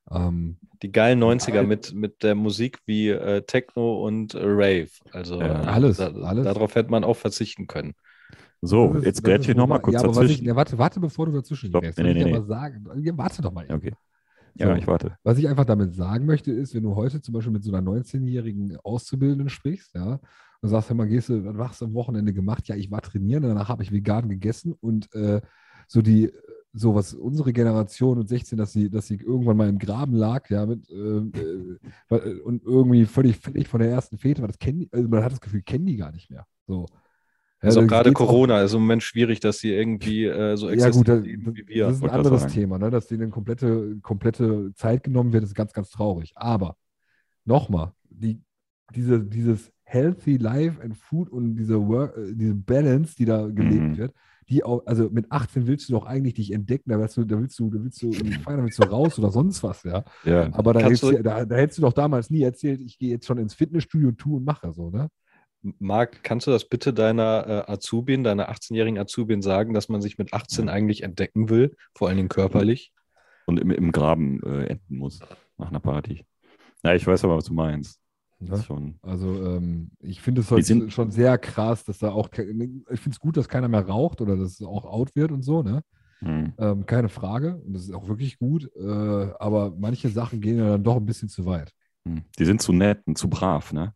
Ähm, 0.10 0.58
die 0.82 0.92
geilen 0.92 1.22
90er 1.22 1.64
mit, 1.64 1.94
mit 1.94 2.24
der 2.24 2.34
Musik 2.34 2.80
wie 2.86 3.10
äh, 3.10 3.44
Techno 3.44 4.06
und 4.06 4.34
äh, 4.34 4.40
Rave. 4.42 4.90
Also 5.12 5.40
ja, 5.40 5.62
alles, 5.62 5.98
da, 5.98 6.12
alles. 6.12 6.46
Darauf 6.46 6.74
hätte 6.76 6.90
man 6.90 7.04
auch 7.04 7.18
verzichten 7.18 7.68
können. 7.68 7.94
So, 8.62 8.94
ist, 8.94 9.06
jetzt 9.06 9.24
grätsche 9.24 9.52
ich 9.52 9.58
nochmal 9.58 9.82
kurz 9.82 10.02
ja, 10.02 10.04
dazwischen. 10.04 10.42
Ich, 10.42 10.48
ja, 10.48 10.56
warte, 10.56 10.78
warte, 10.78 11.00
bevor 11.00 11.26
du 11.26 11.34
dazwischen 11.34 11.70
Stopp, 11.70 11.84
gehst. 11.84 11.98
Nee, 11.98 12.14
nee, 12.14 12.24
nee. 12.24 12.34
Aber 12.34 12.46
sagen, 12.46 12.86
ja, 13.04 13.18
warte 13.18 13.42
doch 13.42 13.52
mal. 13.52 13.66
Okay. 13.70 13.94
Ja, 14.56 14.68
so, 14.68 14.74
ich 14.76 14.88
warte. 14.88 15.18
Was 15.24 15.38
ich 15.38 15.48
einfach 15.48 15.66
damit 15.66 15.94
sagen 15.94 16.26
möchte, 16.26 16.52
ist, 16.52 16.74
wenn 16.74 16.84
du 16.84 16.96
heute 16.96 17.22
zum 17.22 17.34
Beispiel 17.34 17.54
mit 17.54 17.64
so 17.64 17.74
einer 17.74 17.90
19-jährigen 17.90 18.78
Auszubildenden 18.84 19.50
sprichst, 19.50 19.94
ja, 19.96 20.20
und 20.62 20.70
sagst, 20.70 20.90
hör 20.90 20.96
mal, 20.96 21.08
gehst 21.08 21.30
du, 21.30 21.44
was 21.58 21.70
hast 21.70 21.82
du 21.82 21.86
am 21.86 21.94
Wochenende 21.94 22.34
gemacht? 22.34 22.68
Ja, 22.68 22.76
ich 22.76 22.92
war 22.92 23.02
trainieren, 23.02 23.44
danach 23.44 23.70
habe 23.70 23.84
ich 23.84 23.92
vegan 23.92 24.30
gegessen 24.30 24.74
und 24.80 25.14
äh, 25.14 25.42
so 25.88 26.02
die, 26.02 26.32
so 26.74 26.96
was 26.96 27.14
unsere 27.14 27.52
Generation 27.52 28.18
und 28.18 28.30
16, 28.30 28.58
dass 28.58 28.72
sie, 28.72 28.90
dass 28.90 29.08
sie 29.08 29.16
irgendwann 29.16 29.58
mal 29.58 29.68
im 29.68 29.80
Graben 29.80 30.16
lag, 30.16 30.50
ja, 30.50 30.66
mit 30.66 30.90
äh, 30.90 32.16
äh, 32.16 32.40
und 32.42 32.64
irgendwie 32.64 33.06
völlig, 33.06 33.38
völlig 33.38 33.68
von 33.68 33.82
der 33.82 33.90
ersten 33.90 34.18
Fete, 34.18 34.42
weil 34.42 34.48
das 34.48 34.60
kennen 34.60 34.88
also 34.92 35.08
man 35.10 35.24
hat 35.24 35.32
das 35.32 35.42
Gefühl, 35.42 35.64
kennen 35.64 35.86
die 35.86 35.98
gar 35.98 36.12
nicht 36.12 36.30
mehr. 36.30 36.46
So. 36.68 36.86
Ja, 37.62 37.68
also 37.68 37.86
gerade 37.86 38.12
Corona 38.14 38.60
auch, 38.60 38.64
ist 38.64 38.74
im 38.74 38.82
Moment 38.82 39.04
schwierig, 39.04 39.40
dass 39.40 39.60
sie 39.60 39.72
irgendwie 39.72 40.26
äh, 40.26 40.56
so 40.56 40.70
Ja 40.70 40.90
gut, 40.90 41.08
das, 41.08 41.24
wie 41.24 41.68
wir. 41.68 41.88
Das 41.88 41.98
ist 41.98 42.04
ein 42.04 42.10
anderes 42.10 42.48
Thema, 42.48 42.80
ne? 42.80 42.90
dass 42.90 43.08
denen 43.08 43.30
komplette, 43.30 43.98
komplette 44.02 44.74
Zeit 44.74 45.04
genommen 45.04 45.34
wird, 45.34 45.44
ist 45.44 45.54
ganz, 45.54 45.74
ganz 45.74 45.92
traurig. 45.92 46.32
Aber 46.36 46.76
nochmal, 47.46 47.92
die, 48.10 48.42
diese, 48.96 49.20
dieses 49.20 49.72
Healthy 49.92 50.38
Life 50.38 50.82
and 50.82 50.98
Food 50.98 51.30
und 51.30 51.56
diese, 51.56 51.86
Work, 51.88 52.18
äh, 52.18 52.34
diese 52.34 52.56
Balance, 52.56 53.16
die 53.18 53.26
da 53.26 53.48
gelebt 53.48 53.82
mhm. 53.82 53.98
wird, 53.98 54.14
die 54.48 54.64
auch, 54.64 54.86
also 54.86 55.10
mit 55.10 55.32
18 55.32 55.68
willst 55.68 55.90
du 55.90 55.94
doch 55.94 56.06
eigentlich 56.06 56.36
dich 56.36 56.54
entdecken, 56.54 56.90
da 56.90 57.00
willst 57.00 57.18
du, 57.18 57.26
da 57.26 57.38
willst 57.38 57.60
du, 57.60 57.70
da 57.70 57.84
willst 57.84 58.02
du 58.02 58.12
feiern, 58.44 58.58
da 58.58 58.64
willst 58.64 58.80
du 58.80 58.88
raus 58.88 59.20
oder 59.20 59.32
sonst 59.32 59.64
was, 59.64 59.84
ja. 59.84 60.04
ja. 60.24 60.50
Aber 60.54 60.74
da 60.74 60.80
hättest, 60.80 61.04
du, 61.04 61.22
da, 61.22 61.46
da 61.46 61.56
hättest 61.56 61.80
du 61.80 61.82
doch 61.82 61.94
damals 61.94 62.30
nie 62.30 62.42
erzählt, 62.42 62.80
ich 62.82 62.98
gehe 62.98 63.10
jetzt 63.10 63.26
schon 63.28 63.38
ins 63.38 63.54
Fitnessstudio 63.54 64.10
und 64.10 64.18
tue 64.18 64.38
und 64.38 64.46
mache 64.46 64.72
so, 64.74 64.90
ne? 64.90 65.10
Marc, 65.78 66.24
kannst 66.24 66.48
du 66.48 66.52
das 66.52 66.68
bitte 66.68 66.92
deiner 66.92 67.46
äh, 67.68 67.72
Azubin, 67.72 68.24
deiner 68.24 68.50
18-jährigen 68.50 68.98
Azubin 68.98 69.44
sagen, 69.44 69.76
dass 69.76 69.90
man 69.90 70.02
sich 70.02 70.18
mit 70.18 70.34
18 70.34 70.70
eigentlich 70.70 71.04
entdecken 71.04 71.50
will, 71.50 71.76
vor 71.94 72.08
allen 72.08 72.18
Dingen 72.18 72.30
körperlich? 72.30 72.94
Und 73.46 73.60
im, 73.60 73.70
im 73.70 73.92
Graben 73.92 74.42
äh, 74.42 74.66
enden 74.68 74.98
muss 74.98 75.20
nach 75.60 75.70
einer 75.70 75.80
Party. 75.80 76.26
Ja, 76.84 76.96
ich 76.96 77.06
weiß 77.06 77.26
aber, 77.26 77.38
was 77.38 77.46
du 77.46 77.54
meinst. 77.54 78.01
Ja, 78.42 78.58
also 79.04 79.46
ähm, 79.46 79.92
ich 80.00 80.22
finde 80.22 80.42
es 80.42 80.50
halt 80.50 80.92
schon 80.92 81.12
sehr 81.12 81.38
krass, 81.38 81.84
dass 81.84 82.00
da 82.00 82.12
auch, 82.12 82.30
ich 82.34 82.40
finde 82.40 83.10
es 83.12 83.20
gut, 83.20 83.38
dass 83.38 83.48
keiner 83.48 83.68
mehr 83.68 83.88
raucht 83.88 84.20
oder 84.20 84.36
dass 84.36 84.60
es 84.60 84.64
auch 84.64 84.86
out 84.86 85.16
wird 85.16 85.32
und 85.32 85.44
so, 85.44 85.62
ne? 85.62 85.84
Hm. 86.20 86.54
Ähm, 86.58 86.86
keine 86.86 87.10
Frage. 87.10 87.58
Und 87.58 87.74
das 87.74 87.84
ist 87.84 87.94
auch 87.94 88.08
wirklich 88.08 88.38
gut. 88.38 88.70
Äh, 88.76 89.32
aber 89.40 89.74
manche 89.78 90.10
Sachen 90.10 90.40
gehen 90.40 90.58
ja 90.58 90.70
dann 90.70 90.84
doch 90.84 90.96
ein 90.96 91.06
bisschen 91.06 91.30
zu 91.30 91.46
weit. 91.46 91.72
Hm. 92.06 92.24
Die 92.38 92.46
sind 92.46 92.62
zu 92.62 92.74
nett 92.74 93.02
und 93.06 93.18
zu 93.18 93.30
brav, 93.30 93.74
ne? 93.74 93.94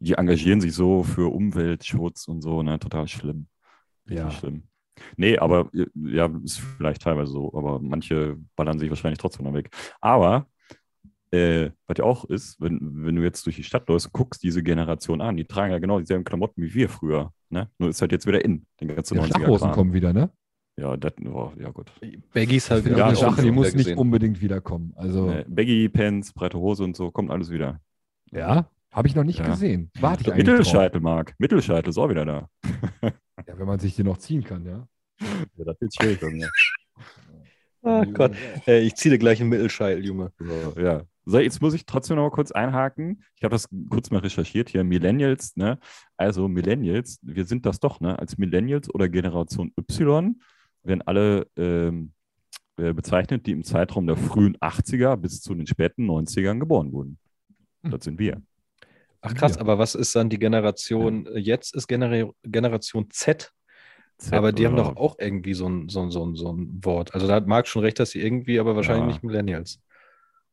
Die 0.00 0.14
engagieren 0.14 0.60
sich 0.60 0.74
so 0.74 1.02
für 1.02 1.32
Umweltschutz 1.32 2.28
und 2.28 2.42
so, 2.42 2.62
ne? 2.62 2.78
Total 2.78 3.06
schlimm. 3.08 3.46
Richtig 4.08 4.24
ja. 4.24 4.30
schlimm. 4.30 4.62
Nee, 5.16 5.38
aber 5.38 5.70
ja, 5.94 6.26
ist 6.42 6.58
vielleicht 6.58 7.02
teilweise 7.02 7.30
so, 7.30 7.52
aber 7.54 7.78
manche 7.80 8.36
ballern 8.56 8.80
sich 8.80 8.90
wahrscheinlich 8.90 9.18
trotzdem 9.18 9.46
noch 9.46 9.54
weg. 9.54 9.70
Aber 10.00 10.46
äh, 11.30 11.70
was 11.86 11.98
ja 11.98 12.04
auch 12.04 12.24
ist, 12.24 12.60
wenn, 12.60 12.78
wenn 13.04 13.16
du 13.16 13.22
jetzt 13.22 13.44
durch 13.46 13.56
die 13.56 13.64
Stadt 13.64 13.88
läufst 13.88 14.06
und 14.06 14.12
guckst 14.12 14.42
diese 14.42 14.62
Generation 14.62 15.20
an, 15.20 15.36
die 15.36 15.44
tragen 15.44 15.72
ja 15.72 15.78
genau 15.78 16.00
dieselben 16.00 16.24
Klamotten 16.24 16.62
wie 16.62 16.74
wir 16.74 16.88
früher. 16.88 17.32
Ne? 17.50 17.68
Nur 17.78 17.90
ist 17.90 18.00
halt 18.00 18.12
jetzt 18.12 18.26
wieder 18.26 18.44
in, 18.44 18.66
den 18.80 18.88
ganzen 18.88 19.16
ja, 19.16 19.24
90er 19.24 19.72
kommen 19.72 19.92
wieder, 19.92 20.12
ne? 20.12 20.30
Ja, 20.78 20.96
das, 20.96 21.12
oh, 21.24 21.52
ja 21.58 21.70
gut. 21.70 21.90
Baggies 22.32 22.70
halt 22.70 22.84
wieder. 22.84 22.98
Ja, 22.98 23.14
Sache, 23.14 23.42
die 23.42 23.50
muss 23.50 23.74
nicht 23.74 23.96
unbedingt 23.96 24.40
wiederkommen. 24.40 24.92
Also 24.94 25.28
nee, 25.28 25.44
Baggy 25.48 25.88
Pants, 25.88 26.32
breite 26.32 26.58
Hose 26.58 26.84
und 26.84 26.96
so, 26.96 27.10
kommt 27.10 27.32
alles 27.32 27.50
wieder. 27.50 27.80
Ja, 28.30 28.70
habe 28.92 29.08
ich 29.08 29.16
noch 29.16 29.24
nicht 29.24 29.40
ja. 29.40 29.46
gesehen. 29.46 29.90
Warte 29.98 30.22
ich 30.22 30.32
eigentlich 30.32 30.46
Mittelscheitel, 30.46 31.00
Marc. 31.00 31.34
Mittelscheitel 31.38 31.90
ist 31.90 31.98
auch 31.98 32.08
wieder 32.08 32.24
da. 32.24 32.48
ja, 33.02 33.58
wenn 33.58 33.66
man 33.66 33.80
sich 33.80 33.96
den 33.96 34.06
noch 34.06 34.18
ziehen 34.18 34.44
kann, 34.44 34.64
ja. 34.64 34.86
ja 35.20 35.64
das 35.64 35.80
wird 35.80 35.94
schwierig 35.94 36.20
bei 36.20 36.30
mir. 36.30 36.48
Oh 37.82 38.04
Gott, 38.12 38.36
äh, 38.66 38.80
ich 38.80 38.94
ziehe 38.94 39.12
dir 39.12 39.18
gleich 39.18 39.40
einen 39.40 39.50
Mittelscheitel, 39.50 40.04
Junge. 40.04 40.32
So, 40.38 40.80
ja. 40.80 41.02
So, 41.30 41.38
jetzt 41.38 41.60
muss 41.60 41.74
ich 41.74 41.84
trotzdem 41.84 42.16
noch 42.16 42.22
mal 42.22 42.30
kurz 42.30 42.52
einhaken. 42.52 43.22
Ich 43.36 43.44
habe 43.44 43.54
das 43.54 43.68
kurz 43.90 44.10
mal 44.10 44.20
recherchiert 44.20 44.70
hier. 44.70 44.82
Millennials, 44.82 45.56
ne? 45.56 45.78
Also 46.16 46.48
Millennials, 46.48 47.18
wir 47.20 47.44
sind 47.44 47.66
das 47.66 47.80
doch, 47.80 48.00
ne? 48.00 48.18
Als 48.18 48.38
Millennials 48.38 48.88
oder 48.94 49.10
Generation 49.10 49.70
Y 49.78 50.40
werden 50.84 51.02
alle 51.02 51.46
ähm, 51.58 52.12
äh, 52.78 52.94
bezeichnet, 52.94 53.44
die 53.44 53.52
im 53.52 53.62
Zeitraum 53.62 54.06
der 54.06 54.16
frühen 54.16 54.56
80er 54.56 55.16
bis 55.16 55.42
zu 55.42 55.54
den 55.54 55.66
späten 55.66 56.08
90ern 56.08 56.60
geboren 56.60 56.92
wurden. 56.92 57.18
Hm. 57.82 57.90
Das 57.90 58.04
sind 58.04 58.18
wir. 58.18 58.40
Ach 59.20 59.34
krass, 59.34 59.56
ja. 59.56 59.60
aber 59.60 59.78
was 59.78 59.94
ist 59.94 60.16
dann 60.16 60.30
die 60.30 60.38
Generation, 60.38 61.26
ja. 61.26 61.36
jetzt 61.36 61.74
ist 61.74 61.88
Gener 61.88 62.30
Generation 62.42 63.10
Z, 63.10 63.52
Z 64.16 64.32
aber 64.32 64.52
die 64.52 64.66
haben 64.66 64.76
doch 64.76 64.96
auch 64.96 65.16
irgendwie 65.18 65.52
so 65.52 65.68
ein, 65.68 65.90
so, 65.90 66.00
ein, 66.00 66.10
so, 66.10 66.24
ein, 66.24 66.36
so 66.36 66.54
ein 66.54 66.82
Wort. 66.82 67.12
Also 67.12 67.26
da 67.26 67.34
hat 67.34 67.46
Marc 67.46 67.68
schon 67.68 67.82
recht, 67.82 68.00
dass 68.00 68.12
sie 68.12 68.22
irgendwie, 68.22 68.58
aber 68.58 68.76
wahrscheinlich 68.76 69.02
ja. 69.02 69.08
nicht 69.08 69.22
Millennials. 69.22 69.82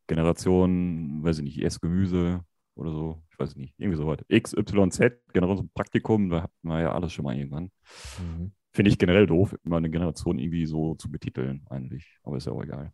Generation, 0.06 1.22
weiß 1.22 1.38
ich 1.38 1.44
nicht, 1.44 1.62
Essgemüse 1.62 2.44
oder 2.74 2.92
so, 2.92 3.22
ich 3.30 3.38
weiß 3.38 3.56
nicht, 3.56 3.74
irgendwie 3.78 3.96
so 3.96 4.06
weit. 4.06 4.24
X, 4.28 4.54
Y, 4.54 4.90
Z, 4.90 5.20
Generation 5.32 5.70
Praktikum, 5.74 6.28
da 6.28 6.42
hat 6.42 6.52
man 6.62 6.80
ja 6.80 6.92
alles 6.92 7.12
schon 7.12 7.24
mal 7.24 7.36
irgendwann. 7.36 7.70
Mhm. 8.18 8.52
Finde 8.72 8.90
ich 8.90 8.98
generell 8.98 9.26
doof, 9.26 9.56
immer 9.64 9.78
eine 9.78 9.90
Generation 9.90 10.38
irgendwie 10.38 10.66
so 10.66 10.94
zu 10.96 11.10
betiteln, 11.10 11.64
eigentlich. 11.70 12.18
Aber 12.22 12.36
ist 12.36 12.46
ja 12.46 12.52
auch 12.52 12.62
egal. 12.62 12.92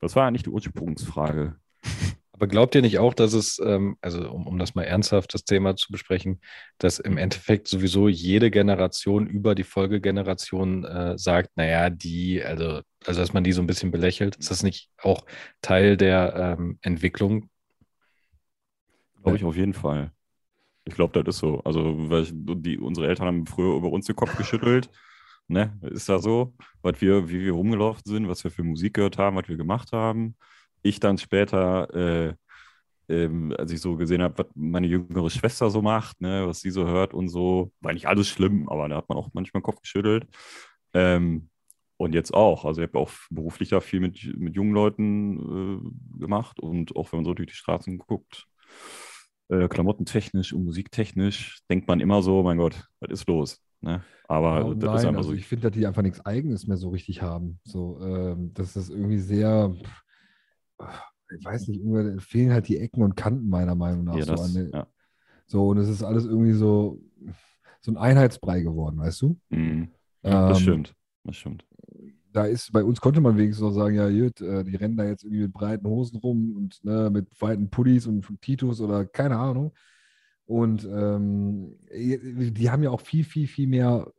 Was 0.00 0.14
war 0.14 0.26
eigentlich 0.26 0.44
die 0.44 0.50
Ursprungsfrage? 0.50 1.56
Aber 2.36 2.48
glaubt 2.48 2.74
ihr 2.74 2.82
nicht 2.82 2.98
auch, 2.98 3.14
dass 3.14 3.32
es, 3.32 3.58
ähm, 3.64 3.96
also 4.02 4.30
um, 4.30 4.46
um 4.46 4.58
das 4.58 4.74
mal 4.74 4.82
ernsthaft 4.82 5.32
das 5.32 5.44
Thema 5.44 5.74
zu 5.74 5.90
besprechen, 5.90 6.42
dass 6.76 6.98
im 6.98 7.16
Endeffekt 7.16 7.66
sowieso 7.66 8.08
jede 8.08 8.50
Generation 8.50 9.26
über 9.26 9.54
die 9.54 9.64
Folgegeneration 9.64 10.84
äh, 10.84 11.16
sagt, 11.16 11.56
naja, 11.56 11.88
die, 11.88 12.44
also, 12.44 12.82
also 13.06 13.20
dass 13.20 13.32
man 13.32 13.42
die 13.42 13.52
so 13.52 13.62
ein 13.62 13.66
bisschen 13.66 13.90
belächelt, 13.90 14.36
ist 14.36 14.50
das 14.50 14.62
nicht 14.62 14.90
auch 14.98 15.24
Teil 15.62 15.96
der 15.96 16.56
ähm, 16.58 16.78
Entwicklung? 16.82 17.48
Glaube 19.22 19.38
ich 19.38 19.44
auf 19.44 19.56
jeden 19.56 19.74
Fall. 19.74 20.12
Ich 20.84 20.94
glaube, 20.94 21.20
das 21.20 21.36
ist 21.36 21.40
so. 21.40 21.60
Also, 21.64 22.10
weil 22.10 22.24
ich, 22.24 22.32
die, 22.34 22.78
unsere 22.78 23.08
Eltern 23.08 23.26
haben 23.26 23.46
früher 23.46 23.76
über 23.76 23.90
uns 23.90 24.06
den 24.06 24.14
Kopf 24.14 24.36
geschüttelt. 24.36 24.90
Ne? 25.48 25.76
Ist 25.80 26.08
da 26.08 26.18
so, 26.18 26.54
was 26.82 27.00
wir, 27.00 27.30
wie 27.30 27.40
wir 27.40 27.52
rumgelaufen 27.52 28.02
sind, 28.04 28.28
was 28.28 28.44
wir 28.44 28.50
für 28.50 28.62
Musik 28.62 28.94
gehört 28.94 29.16
haben, 29.16 29.36
was 29.36 29.48
wir 29.48 29.56
gemacht 29.56 29.92
haben 29.92 30.36
ich 30.86 31.00
dann 31.00 31.18
später, 31.18 31.94
äh, 31.94 32.34
ähm, 33.08 33.54
als 33.56 33.72
ich 33.72 33.80
so 33.80 33.96
gesehen 33.96 34.22
habe, 34.22 34.38
was 34.38 34.46
meine 34.54 34.86
jüngere 34.86 35.30
Schwester 35.30 35.70
so 35.70 35.82
macht, 35.82 36.20
ne, 36.20 36.46
was 36.46 36.60
sie 36.60 36.70
so 36.70 36.86
hört 36.86 37.14
und 37.14 37.28
so, 37.28 37.72
war 37.80 37.92
nicht 37.92 38.06
alles 38.06 38.28
schlimm, 38.28 38.68
aber 38.68 38.88
da 38.88 38.96
hat 38.96 39.08
man 39.08 39.18
auch 39.18 39.30
manchmal 39.32 39.60
den 39.60 39.64
Kopf 39.64 39.80
geschüttelt. 39.80 40.26
Ähm, 40.94 41.48
und 41.98 42.14
jetzt 42.14 42.34
auch. 42.34 42.64
Also 42.64 42.82
ich 42.82 42.88
habe 42.88 42.98
auch 42.98 43.10
beruflich 43.30 43.70
ja 43.70 43.80
viel 43.80 44.00
mit, 44.00 44.36
mit 44.36 44.54
jungen 44.54 44.72
Leuten 44.72 45.38
äh, 46.18 46.18
gemacht 46.18 46.60
und 46.60 46.94
auch 46.94 47.12
wenn 47.12 47.18
man 47.18 47.24
so 47.24 47.34
durch 47.34 47.48
die 47.48 47.54
Straßen 47.54 47.98
guckt, 47.98 48.46
äh, 49.48 49.68
klamottentechnisch 49.68 50.52
und 50.52 50.64
musiktechnisch, 50.64 51.60
denkt 51.70 51.88
man 51.88 52.00
immer 52.00 52.22
so, 52.22 52.42
mein 52.42 52.58
Gott, 52.58 52.84
was 53.00 53.10
ist 53.10 53.28
los? 53.28 53.62
Ne? 53.80 54.02
Aber 54.28 54.66
oh, 54.66 54.74
das 54.74 54.88
nein, 54.88 54.96
ist 54.96 55.04
einfach 55.04 55.18
also 55.18 55.30
so. 55.30 55.36
Ich 55.36 55.46
finde, 55.46 55.68
dass 55.68 55.78
die 55.78 55.86
einfach 55.86 56.02
nichts 56.02 56.24
Eigenes 56.26 56.66
mehr 56.66 56.76
so 56.76 56.90
richtig 56.90 57.22
haben. 57.22 57.60
So, 57.64 57.98
ähm, 58.02 58.52
das 58.54 58.76
ist 58.76 58.90
irgendwie 58.90 59.18
sehr, 59.18 59.74
ich 61.36 61.44
weiß 61.44 61.68
nicht, 61.68 61.80
irgendwie 61.80 62.20
fehlen 62.20 62.52
halt 62.52 62.68
die 62.68 62.78
Ecken 62.78 63.02
und 63.02 63.16
Kanten 63.16 63.48
meiner 63.48 63.74
Meinung 63.74 64.04
nach. 64.04 64.16
Ja, 64.16 64.24
so, 64.24 64.32
das, 64.32 64.52
den, 64.52 64.70
ja. 64.70 64.86
so, 65.46 65.68
und 65.68 65.78
es 65.78 65.88
ist 65.88 66.02
alles 66.02 66.24
irgendwie 66.24 66.52
so, 66.52 67.00
so 67.80 67.92
ein 67.92 67.96
Einheitsbrei 67.96 68.60
geworden, 68.60 68.98
weißt 68.98 69.22
du? 69.22 69.38
Mhm. 69.50 69.88
Ja, 70.22 70.48
das 70.48 70.58
ähm, 70.58 70.62
stimmt. 70.62 70.94
Das 71.24 71.36
stimmt. 71.36 71.64
Da 72.32 72.44
ist, 72.44 72.70
bei 72.72 72.84
uns 72.84 73.00
konnte 73.00 73.20
man 73.20 73.36
wenigstens 73.36 73.62
noch 73.62 73.72
sagen, 73.72 73.96
ja, 73.96 74.08
gut, 74.08 74.40
äh, 74.40 74.62
die 74.62 74.76
rennen 74.76 74.96
da 74.96 75.04
jetzt 75.04 75.24
irgendwie 75.24 75.42
mit 75.42 75.52
breiten 75.52 75.86
Hosen 75.86 76.18
rum 76.18 76.54
und 76.56 76.84
ne, 76.84 77.10
mit 77.10 77.28
weiten 77.40 77.70
Pullis 77.70 78.06
und 78.06 78.26
Titus 78.42 78.80
oder 78.80 79.06
keine 79.06 79.38
Ahnung. 79.38 79.72
Und 80.44 80.84
ähm, 80.84 81.76
die 81.90 82.70
haben 82.70 82.82
ja 82.82 82.90
auch 82.90 83.00
viel, 83.00 83.24
viel, 83.24 83.48
viel 83.48 83.66
mehr 83.66 84.12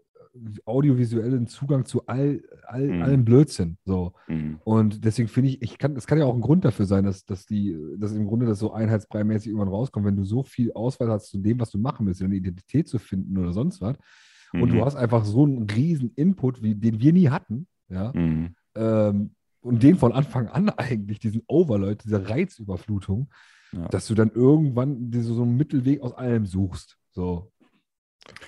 audiovisuellen 0.65 1.47
Zugang 1.47 1.85
zu 1.85 2.05
all, 2.07 2.41
all 2.63 2.87
mhm. 2.87 3.01
allem 3.01 3.25
Blödsinn. 3.25 3.77
So. 3.85 4.13
Mhm. 4.27 4.59
Und 4.63 5.05
deswegen 5.05 5.27
finde 5.27 5.49
ich, 5.49 5.61
ich 5.61 5.77
kann, 5.77 5.95
das 5.95 6.07
kann 6.07 6.17
ja 6.17 6.25
auch 6.25 6.35
ein 6.35 6.41
Grund 6.41 6.65
dafür 6.65 6.85
sein, 6.85 7.05
dass, 7.05 7.25
dass 7.25 7.45
die, 7.45 7.77
dass 7.97 8.13
im 8.13 8.27
Grunde 8.27 8.45
das 8.45 8.59
so 8.59 8.71
einheitsbreimäßig 8.71 9.47
irgendwann 9.47 9.69
rauskommt, 9.69 10.05
wenn 10.05 10.15
du 10.15 10.23
so 10.23 10.43
viel 10.43 10.71
Auswahl 10.73 11.09
hast 11.09 11.27
zu 11.27 11.37
dem, 11.37 11.59
was 11.59 11.71
du 11.71 11.77
machen 11.77 12.05
willst, 12.05 12.21
eine 12.21 12.35
Identität 12.35 12.87
zu 12.87 12.99
finden 12.99 13.37
oder 13.37 13.53
sonst 13.53 13.81
was. 13.81 13.97
Mhm. 14.53 14.61
Und 14.61 14.69
du 14.69 14.75
mhm. 14.75 14.85
hast 14.85 14.95
einfach 14.95 15.25
so 15.25 15.45
einen 15.45 15.69
riesen 15.69 16.11
Input, 16.15 16.61
wie, 16.61 16.75
den 16.75 16.99
wir 16.99 17.13
nie 17.13 17.29
hatten, 17.29 17.67
ja. 17.89 18.11
Mhm. 18.13 18.55
Ähm, 18.75 19.31
und 19.61 19.83
den 19.83 19.97
von 19.97 20.13
Anfang 20.13 20.47
an 20.47 20.69
eigentlich, 20.77 21.19
diesen 21.19 21.43
Overload, 21.47 21.97
diese 22.03 22.29
Reizüberflutung, 22.29 23.29
ja. 23.73 23.87
dass 23.89 24.07
du 24.07 24.15
dann 24.15 24.31
irgendwann 24.31 25.11
so, 25.11 25.33
so 25.33 25.43
einen 25.43 25.57
Mittelweg 25.57 26.01
aus 26.01 26.13
allem 26.13 26.45
suchst. 26.45 26.97
So. 27.11 27.51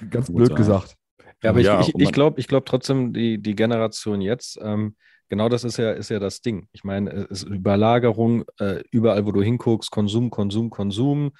Ganz 0.09 0.31
blöd 0.31 0.55
gesagt. 0.55 0.95
Ja, 1.43 1.51
aber 1.51 1.61
ja, 1.61 1.79
ich, 1.79 1.89
ich, 1.89 1.95
ich 1.95 2.11
glaube 2.11 2.39
ich 2.39 2.47
glaub 2.47 2.65
trotzdem, 2.65 3.13
die, 3.13 3.41
die 3.41 3.55
Generation 3.55 4.21
jetzt, 4.21 4.59
ähm, 4.61 4.95
genau 5.29 5.47
das 5.47 5.63
ist 5.63 5.77
ja, 5.77 5.91
ist 5.91 6.09
ja 6.09 6.19
das 6.19 6.41
Ding. 6.41 6.67
Ich 6.73 6.83
meine, 6.83 7.11
es 7.11 7.43
ist 7.43 7.49
Überlagerung, 7.49 8.43
äh, 8.59 8.83
überall, 8.91 9.25
wo 9.25 9.31
du 9.31 9.41
hinguckst, 9.41 9.91
Konsum, 9.91 10.29
Konsum, 10.29 10.69
Konsum. 10.69 11.31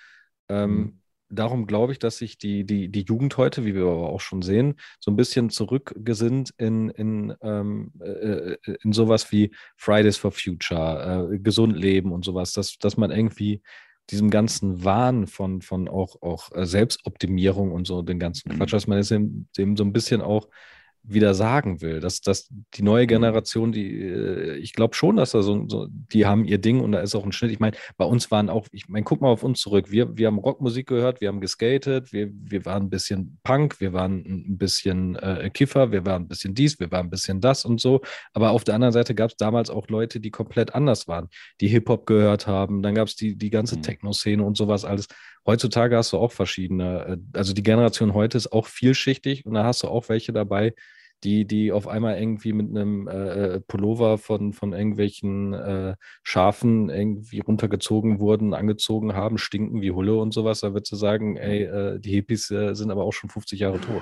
Ähm, 0.48 0.72
mhm. 0.72 1.02
darum 1.30 1.68
glaube 1.68 1.92
ich, 1.92 2.00
dass 2.00 2.18
sich 2.18 2.38
die, 2.38 2.66
die, 2.66 2.90
die 2.90 3.04
Jugend 3.04 3.38
heute, 3.38 3.66
wie 3.66 3.76
wir 3.76 3.84
aber 3.84 4.10
auch 4.10 4.22
schon 4.22 4.42
sehen, 4.42 4.76
so 5.00 5.12
ein 5.12 5.16
bisschen 5.16 5.50
zurückgesinnt 5.50 6.54
in, 6.58 6.90
in, 6.90 7.36
ähm, 7.42 7.92
äh, 8.00 8.56
in 8.82 8.94
sowas 8.94 9.32
wie 9.32 9.52
Fridays 9.76 10.18
for 10.18 10.32
Future, 10.32 11.30
äh, 11.34 11.40
gesund 11.40 11.76
leben 11.78 12.12
und 12.14 12.26
sowas, 12.26 12.54
dass, 12.54 12.78
dass 12.78 12.98
man 12.98 13.12
irgendwie 13.12 13.62
diesem 14.12 14.30
ganzen 14.30 14.84
Wahn 14.84 15.28
von, 15.28 15.62
von 15.62 15.88
auch, 15.88 16.22
auch 16.22 16.52
äh, 16.54 16.66
Selbstoptimierung 16.66 17.72
und 17.72 17.88
so, 17.88 18.02
den 18.02 18.20
ganzen 18.20 18.52
Quatsch, 18.52 18.72
mhm. 18.72 18.76
dass 18.76 18.88
man 18.88 18.98
jetzt 18.98 19.12
dem, 19.12 19.48
dem 19.58 19.78
so 19.78 19.84
ein 19.84 19.94
bisschen 19.94 20.22
auch 20.22 20.48
wieder 21.14 21.34
sagen 21.34 21.82
will. 21.82 22.00
Dass, 22.00 22.22
dass 22.22 22.50
die 22.74 22.82
neue 22.82 23.04
mhm. 23.04 23.08
Generation, 23.08 23.72
die, 23.72 24.02
äh, 24.02 24.56
ich 24.58 24.74
glaube 24.74 24.96
schon, 24.96 25.18
dass 25.18 25.32
da 25.32 25.42
so, 25.42 25.68
so, 25.68 25.88
die 25.90 26.26
haben 26.26 26.46
ihr 26.46 26.58
Ding 26.58 26.80
und 26.80 26.92
da 26.92 27.00
ist 27.00 27.16
auch 27.16 27.26
ein 27.26 27.32
Schnitt. 27.32 27.52
Ich 27.52 27.60
meine, 27.60 27.76
bei 27.98 28.06
uns 28.06 28.32
waren 28.32 28.50
auch, 28.50 28.68
ich 28.72 28.88
meine, 28.88 29.04
guck 29.04 29.22
mal 29.22 29.30
auf 29.30 29.44
uns 29.44 29.62
zurück. 29.62 29.92
Wir, 29.92 30.18
wir 30.18 30.28
haben 30.28 30.40
Rockmusik 30.40 30.88
gehört, 30.88 31.22
wir 31.22 31.28
haben 31.28 31.42
geskatet, 31.42 32.14
wir, 32.14 32.30
wir 32.34 32.66
waren 32.66 32.84
ein 32.84 32.90
bisschen 32.90 33.40
Punk, 33.44 33.80
wir 33.80 33.94
waren 33.94 34.24
ein 34.26 34.58
bisschen 34.58 35.16
äh, 35.18 35.50
Kiffer, 35.54 35.92
wir 35.92 36.06
waren 36.06 36.24
ein 36.24 36.28
bisschen 36.28 36.54
dies, 36.54 36.80
wir 36.80 36.92
waren 36.92 37.08
ein 37.08 37.10
bisschen 37.10 37.42
das 37.42 37.66
und 37.66 37.82
so. 37.82 38.02
Aber 38.34 38.52
auf 38.52 38.64
der 38.64 38.76
anderen 38.76 38.94
Seite 38.94 39.16
gab 39.16 39.32
es 39.32 39.38
damals 39.38 39.70
auch 39.70 39.88
Leute, 39.90 40.20
die 40.20 40.32
komplett 40.32 40.76
anders 40.76 41.08
waren, 41.08 41.30
die 41.62 41.68
Hip-Hop 41.68 42.06
gehört 42.06 42.48
haben. 42.48 42.82
Dann 42.82 42.96
gab 42.96 43.08
es 43.08 43.16
die, 43.16 43.36
die 43.36 43.50
ganze 43.50 43.78
mhm. 43.78 43.84
Techno-Szene 43.84 44.44
und 44.44 44.58
sowas 44.58 44.86
alles. 44.86 45.08
Heutzutage 45.46 45.98
hast 45.98 46.14
du 46.14 46.18
auch 46.18 46.32
verschiedene, 46.32 47.20
äh, 47.34 47.38
also 47.38 47.54
die 47.54 47.64
Generation 47.64 48.14
heute 48.14 48.38
ist 48.38 48.52
auch 48.52 48.68
vielschichtig 48.68 49.46
und 49.46 49.54
da 49.54 49.64
hast 49.64 49.84
du 49.84 49.88
auch 49.88 50.10
welche 50.10 50.34
dabei, 50.34 50.74
die, 51.24 51.46
die 51.46 51.72
auf 51.72 51.88
einmal 51.88 52.18
irgendwie 52.20 52.54
mit 52.54 52.70
einem 52.70 53.08
äh, 53.08 53.56
äh, 53.56 53.60
Pullover 53.62 54.18
von, 54.18 54.54
von 54.54 54.74
irgendwelchen 54.74 55.54
äh, 55.54 55.96
Schafen 56.24 56.90
irgendwie 56.90 57.40
runtergezogen 57.40 58.20
wurden, 58.20 58.54
angezogen 58.54 59.14
haben, 59.14 59.38
stinken 59.38 59.82
wie 59.82 59.92
Hulle 59.92 60.18
und 60.18 60.34
sowas. 60.34 60.62
Da 60.62 60.74
würdest 60.74 60.92
du 60.92 60.96
sagen, 60.96 61.36
ey, 61.38 61.64
äh, 61.64 62.00
die 62.00 62.12
Hippies 62.12 62.50
äh, 62.52 62.74
sind 62.74 62.92
aber 62.92 63.04
auch 63.04 63.14
schon 63.14 63.30
50 63.30 63.60
Jahre 63.60 63.80
tot. 63.80 64.02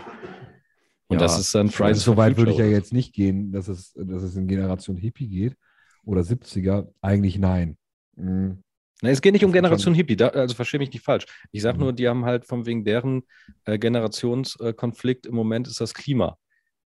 Und 1.07 1.15
ja, 1.15 1.19
das 1.19 1.39
ist 1.39 1.55
dann 1.55 1.69
Fridays 1.69 2.03
So 2.03 2.17
weit 2.17 2.37
würde 2.37 2.51
ich 2.51 2.57
ja 2.57 2.65
jetzt 2.65 2.93
nicht 2.93 3.13
gehen, 3.13 3.51
dass 3.51 3.67
es, 3.67 3.93
dass 3.93 4.23
es 4.23 4.35
in 4.35 4.47
Generation 4.47 4.97
Hippie 4.97 5.27
geht 5.27 5.55
oder 6.03 6.21
70er. 6.21 6.87
Eigentlich 7.01 7.39
nein. 7.39 7.77
Mhm. 8.15 8.63
Na, 9.01 9.09
es 9.09 9.21
geht 9.21 9.33
nicht 9.33 9.45
um 9.45 9.51
Generation 9.51 9.93
Hippie, 9.93 10.15
da, 10.15 10.29
also 10.29 10.55
verstehe 10.55 10.79
mich 10.79 10.91
nicht 10.91 11.03
falsch. 11.03 11.25
Ich 11.51 11.61
sage 11.61 11.77
mhm. 11.77 11.83
nur, 11.83 11.93
die 11.93 12.07
haben 12.07 12.25
halt 12.25 12.45
von 12.45 12.65
wegen 12.65 12.83
deren 12.83 13.23
äh, 13.65 13.77
Generationskonflikt 13.77 15.27
im 15.27 15.35
Moment 15.35 15.67
ist 15.67 15.79
das 15.79 15.93
Klima. 15.93 16.37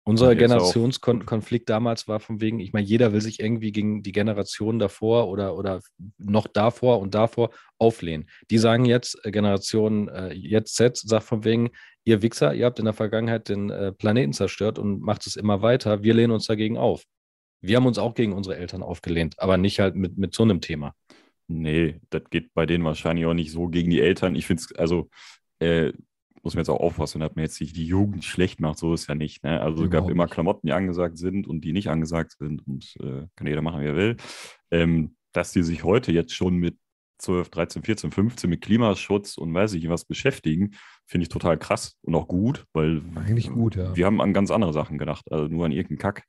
Unser 0.10 0.36
Generationskonflikt 0.36 1.70
damals 1.70 2.08
war 2.08 2.20
von 2.20 2.42
wegen, 2.42 2.60
ich 2.60 2.74
meine, 2.74 2.88
jeder 2.88 3.14
will 3.14 3.22
sich 3.22 3.40
irgendwie 3.40 3.72
gegen 3.72 4.02
die 4.02 4.12
Generation 4.12 4.80
davor 4.80 5.28
oder, 5.30 5.56
oder 5.56 5.82
noch 6.18 6.48
davor 6.48 7.00
und 7.00 7.14
davor 7.14 7.52
auflehnen. 7.78 8.28
Die 8.50 8.58
sagen 8.58 8.86
jetzt, 8.86 9.24
äh, 9.24 9.30
Generation 9.30 10.08
äh, 10.08 10.34
jetzt 10.34 10.76
Z 10.76 10.98
sagt 10.98 11.26
von 11.26 11.44
wegen, 11.46 11.70
ihr 12.06 12.24
Wichser, 12.24 12.56
ihr 12.56 12.66
habt 12.66 12.80
in 12.80 12.86
der 12.86 12.96
Vergangenheit 12.96 13.50
den 13.50 13.70
äh, 13.70 13.92
Planeten 13.92 14.34
zerstört 14.34 14.80
und 14.80 15.02
macht 15.02 15.28
es 15.28 15.36
immer 15.36 15.62
weiter. 15.62 16.02
Wir 16.02 16.16
lehnen 16.16 16.34
uns 16.34 16.48
dagegen 16.48 16.78
auf. 16.78 17.04
Wir 17.62 17.78
haben 17.78 17.86
uns 17.86 18.00
auch 18.00 18.16
gegen 18.16 18.34
unsere 18.34 18.58
Eltern 18.58 18.82
aufgelehnt, 18.82 19.36
aber 19.38 19.58
nicht 19.58 19.80
halt 19.80 19.96
mit, 19.96 20.18
mit 20.18 20.34
so 20.34 20.42
einem 20.42 20.60
Thema. 20.60 20.96
Nee, 21.48 22.00
das 22.10 22.24
geht 22.32 22.54
bei 22.56 22.66
denen 22.66 22.84
wahrscheinlich 22.84 23.26
auch 23.28 23.34
nicht 23.34 23.52
so 23.52 23.68
gegen 23.68 23.92
die 23.92 24.02
Eltern. 24.02 24.36
Ich 24.36 24.48
finde 24.48 24.64
es, 24.64 24.76
also 24.76 25.10
äh, 25.60 25.92
muss 26.44 26.54
man 26.54 26.62
jetzt 26.62 26.70
auch 26.70 26.80
aufpassen, 26.80 27.20
dass 27.20 27.36
man 27.36 27.44
jetzt 27.44 27.60
nicht 27.60 27.76
die 27.76 27.86
Jugend 27.86 28.24
schlecht 28.24 28.60
macht, 28.60 28.78
so 28.78 28.94
ist 28.94 29.08
ja 29.08 29.16
nicht. 29.16 29.44
Ne? 29.44 29.62
Also 29.62 29.84
es 29.84 29.90
gab 29.90 30.10
immer 30.10 30.28
Klamotten, 30.28 30.68
die 30.68 30.74
angesagt 30.74 31.18
sind 31.18 31.48
und 31.48 31.62
die 31.62 31.74
nicht 31.74 31.90
angesagt 31.90 32.36
sind 32.38 32.66
und 32.68 32.96
äh, 33.02 33.28
kann 33.36 33.48
jeder 33.48 33.62
machen, 33.62 33.82
wie 33.82 33.88
er 33.88 33.96
will. 33.96 34.18
Ähm, 34.72 35.16
dass 35.34 35.52
die 35.52 35.64
sich 35.64 35.84
heute 35.84 36.12
jetzt 36.12 36.34
schon 36.34 36.56
mit 36.58 36.78
12, 37.20 37.50
13, 37.50 37.84
14, 37.84 38.12
15 38.12 38.50
mit 38.50 38.62
Klimaschutz 38.62 39.38
und 39.38 39.54
weiß 39.54 39.74
ich 39.74 39.90
was 39.90 40.06
beschäftigen, 40.06 40.72
finde 41.06 41.24
ich 41.24 41.30
total 41.30 41.58
krass 41.58 41.98
und 42.02 42.16
auch 42.16 42.28
gut, 42.28 42.66
weil 42.74 43.02
eigentlich 43.16 43.50
gut, 43.50 43.76
ja. 43.76 43.96
Wir 43.96 44.06
haben 44.06 44.22
an 44.22 44.34
ganz 44.34 44.52
andere 44.52 44.74
Sachen 44.74 44.98
gedacht, 44.98 45.32
also 45.32 45.48
nur 45.48 45.66
an 45.66 45.72
irgendeinen 45.72 46.00
Kack. 46.00 46.24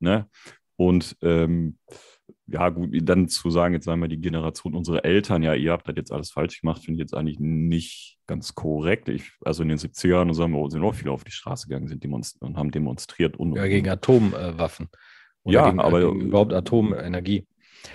Ne? 0.00 0.28
Und 0.76 1.16
ähm, 1.22 1.78
ja, 2.46 2.68
gut, 2.68 2.90
dann 3.08 3.28
zu 3.28 3.50
sagen, 3.50 3.74
jetzt 3.74 3.84
sagen 3.84 4.00
wir 4.00 4.08
die 4.08 4.20
Generation 4.20 4.74
unserer 4.74 5.04
Eltern, 5.04 5.42
ja, 5.42 5.54
ihr 5.54 5.72
habt 5.72 5.88
das 5.88 5.96
jetzt 5.96 6.12
alles 6.12 6.30
falsch 6.30 6.60
gemacht, 6.60 6.84
finde 6.84 6.98
ich 6.98 7.04
jetzt 7.04 7.14
eigentlich 7.14 7.40
nicht 7.40 8.18
ganz 8.26 8.54
korrekt. 8.54 9.08
Ich, 9.08 9.32
also 9.44 9.62
in 9.62 9.68
den 9.68 9.78
70ern 9.78 10.22
und 10.22 10.34
sagen 10.34 10.52
wir, 10.52 10.70
sind 10.70 10.82
auch 10.82 10.94
viele 10.94 11.12
auf 11.12 11.24
die 11.24 11.30
Straße 11.30 11.68
gegangen 11.68 11.88
sind 11.88 12.04
und 12.04 12.56
haben 12.56 12.70
demonstriert. 12.70 13.36
Und, 13.36 13.56
ja, 13.56 13.66
gegen 13.66 13.88
Atomwaffen. 13.88 14.88
Oder 15.44 15.54
ja, 15.54 15.66
gegen, 15.66 15.80
aber 15.80 16.00
gegen 16.00 16.20
überhaupt 16.20 16.52
Atomenergie. 16.52 17.46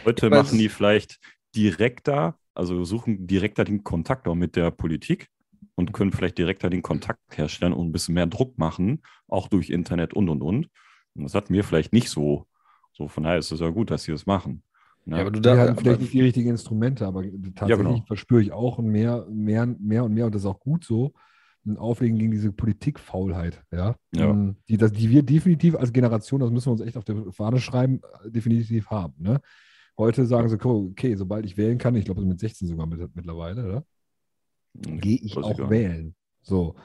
Heute 0.05 0.29
machen 0.29 0.57
die 0.57 0.69
vielleicht 0.69 1.19
direkter, 1.55 2.37
also 2.53 2.83
suchen 2.83 3.27
direkter 3.27 3.63
den 3.63 3.83
Kontakt 3.83 4.27
auch 4.27 4.35
mit 4.35 4.55
der 4.55 4.71
Politik 4.71 5.27
und 5.75 5.93
können 5.93 6.11
vielleicht 6.11 6.37
direkter 6.37 6.69
den 6.69 6.81
Kontakt 6.81 7.37
herstellen 7.37 7.73
und 7.73 7.87
ein 7.87 7.91
bisschen 7.91 8.15
mehr 8.15 8.27
Druck 8.27 8.57
machen, 8.57 9.03
auch 9.27 9.47
durch 9.47 9.69
Internet 9.69 10.13
und 10.13 10.29
und 10.29 10.41
und. 10.41 10.69
Und 11.15 11.23
das 11.23 11.35
hatten 11.35 11.53
wir 11.53 11.63
vielleicht 11.63 11.93
nicht 11.93 12.09
so 12.09 12.47
so, 12.97 13.07
von 13.07 13.23
daher 13.23 13.37
ist 13.37 13.51
es 13.51 13.59
ja 13.59 13.69
gut, 13.69 13.91
dass 13.91 14.03
sie 14.03 14.11
das 14.11 14.25
machen. 14.25 14.63
Ne? 15.05 15.17
Ja, 15.17 15.21
aber 15.21 15.31
du 15.31 15.39
da, 15.39 15.55
haben 15.55 15.77
vielleicht 15.77 16.01
nicht 16.01 16.13
die 16.13 16.21
richtigen 16.21 16.49
Instrumente, 16.49 17.05
aber 17.05 17.21
tatsächlich 17.21 17.69
ja, 17.69 17.75
genau. 17.75 18.03
verspüre 18.07 18.41
ich 18.41 18.51
auch 18.51 18.79
mehr, 18.79 19.27
mehr, 19.29 19.67
mehr 19.67 20.03
und 20.03 20.13
mehr, 20.13 20.25
und 20.25 20.33
das 20.33 20.41
ist 20.41 20.47
auch 20.47 20.59
gut 20.59 20.83
so, 20.83 21.13
ein 21.63 21.77
Auflegen 21.77 22.17
gegen 22.17 22.31
diese 22.31 22.51
Politikfaulheit, 22.51 23.63
ja. 23.71 23.95
ja. 24.15 24.29
Ähm, 24.29 24.55
die, 24.67 24.77
das, 24.77 24.91
die 24.93 25.09
wir 25.11 25.21
definitiv 25.21 25.75
als 25.75 25.93
Generation, 25.93 26.39
das 26.39 26.49
müssen 26.49 26.67
wir 26.67 26.71
uns 26.71 26.81
echt 26.81 26.97
auf 26.97 27.03
der 27.03 27.31
Fahne 27.31 27.59
schreiben, 27.59 28.01
definitiv 28.25 28.89
haben. 28.89 29.13
Ne? 29.19 29.41
Heute 29.95 30.25
sagen 30.25 30.49
sie, 30.49 30.57
okay, 30.59 31.15
sobald 31.15 31.45
ich 31.45 31.55
wählen 31.55 31.77
kann, 31.77 31.95
ich 31.95 32.05
glaube 32.05 32.25
mit 32.25 32.39
16 32.39 32.67
sogar 32.67 32.87
mit, 32.87 33.15
mittlerweile, 33.15 33.63
oder? 33.63 33.85
Hm, 34.85 34.99
Gehe 34.99 35.19
ich 35.21 35.37
auch 35.37 35.69
wählen. 35.69 36.15
So. 36.41 36.75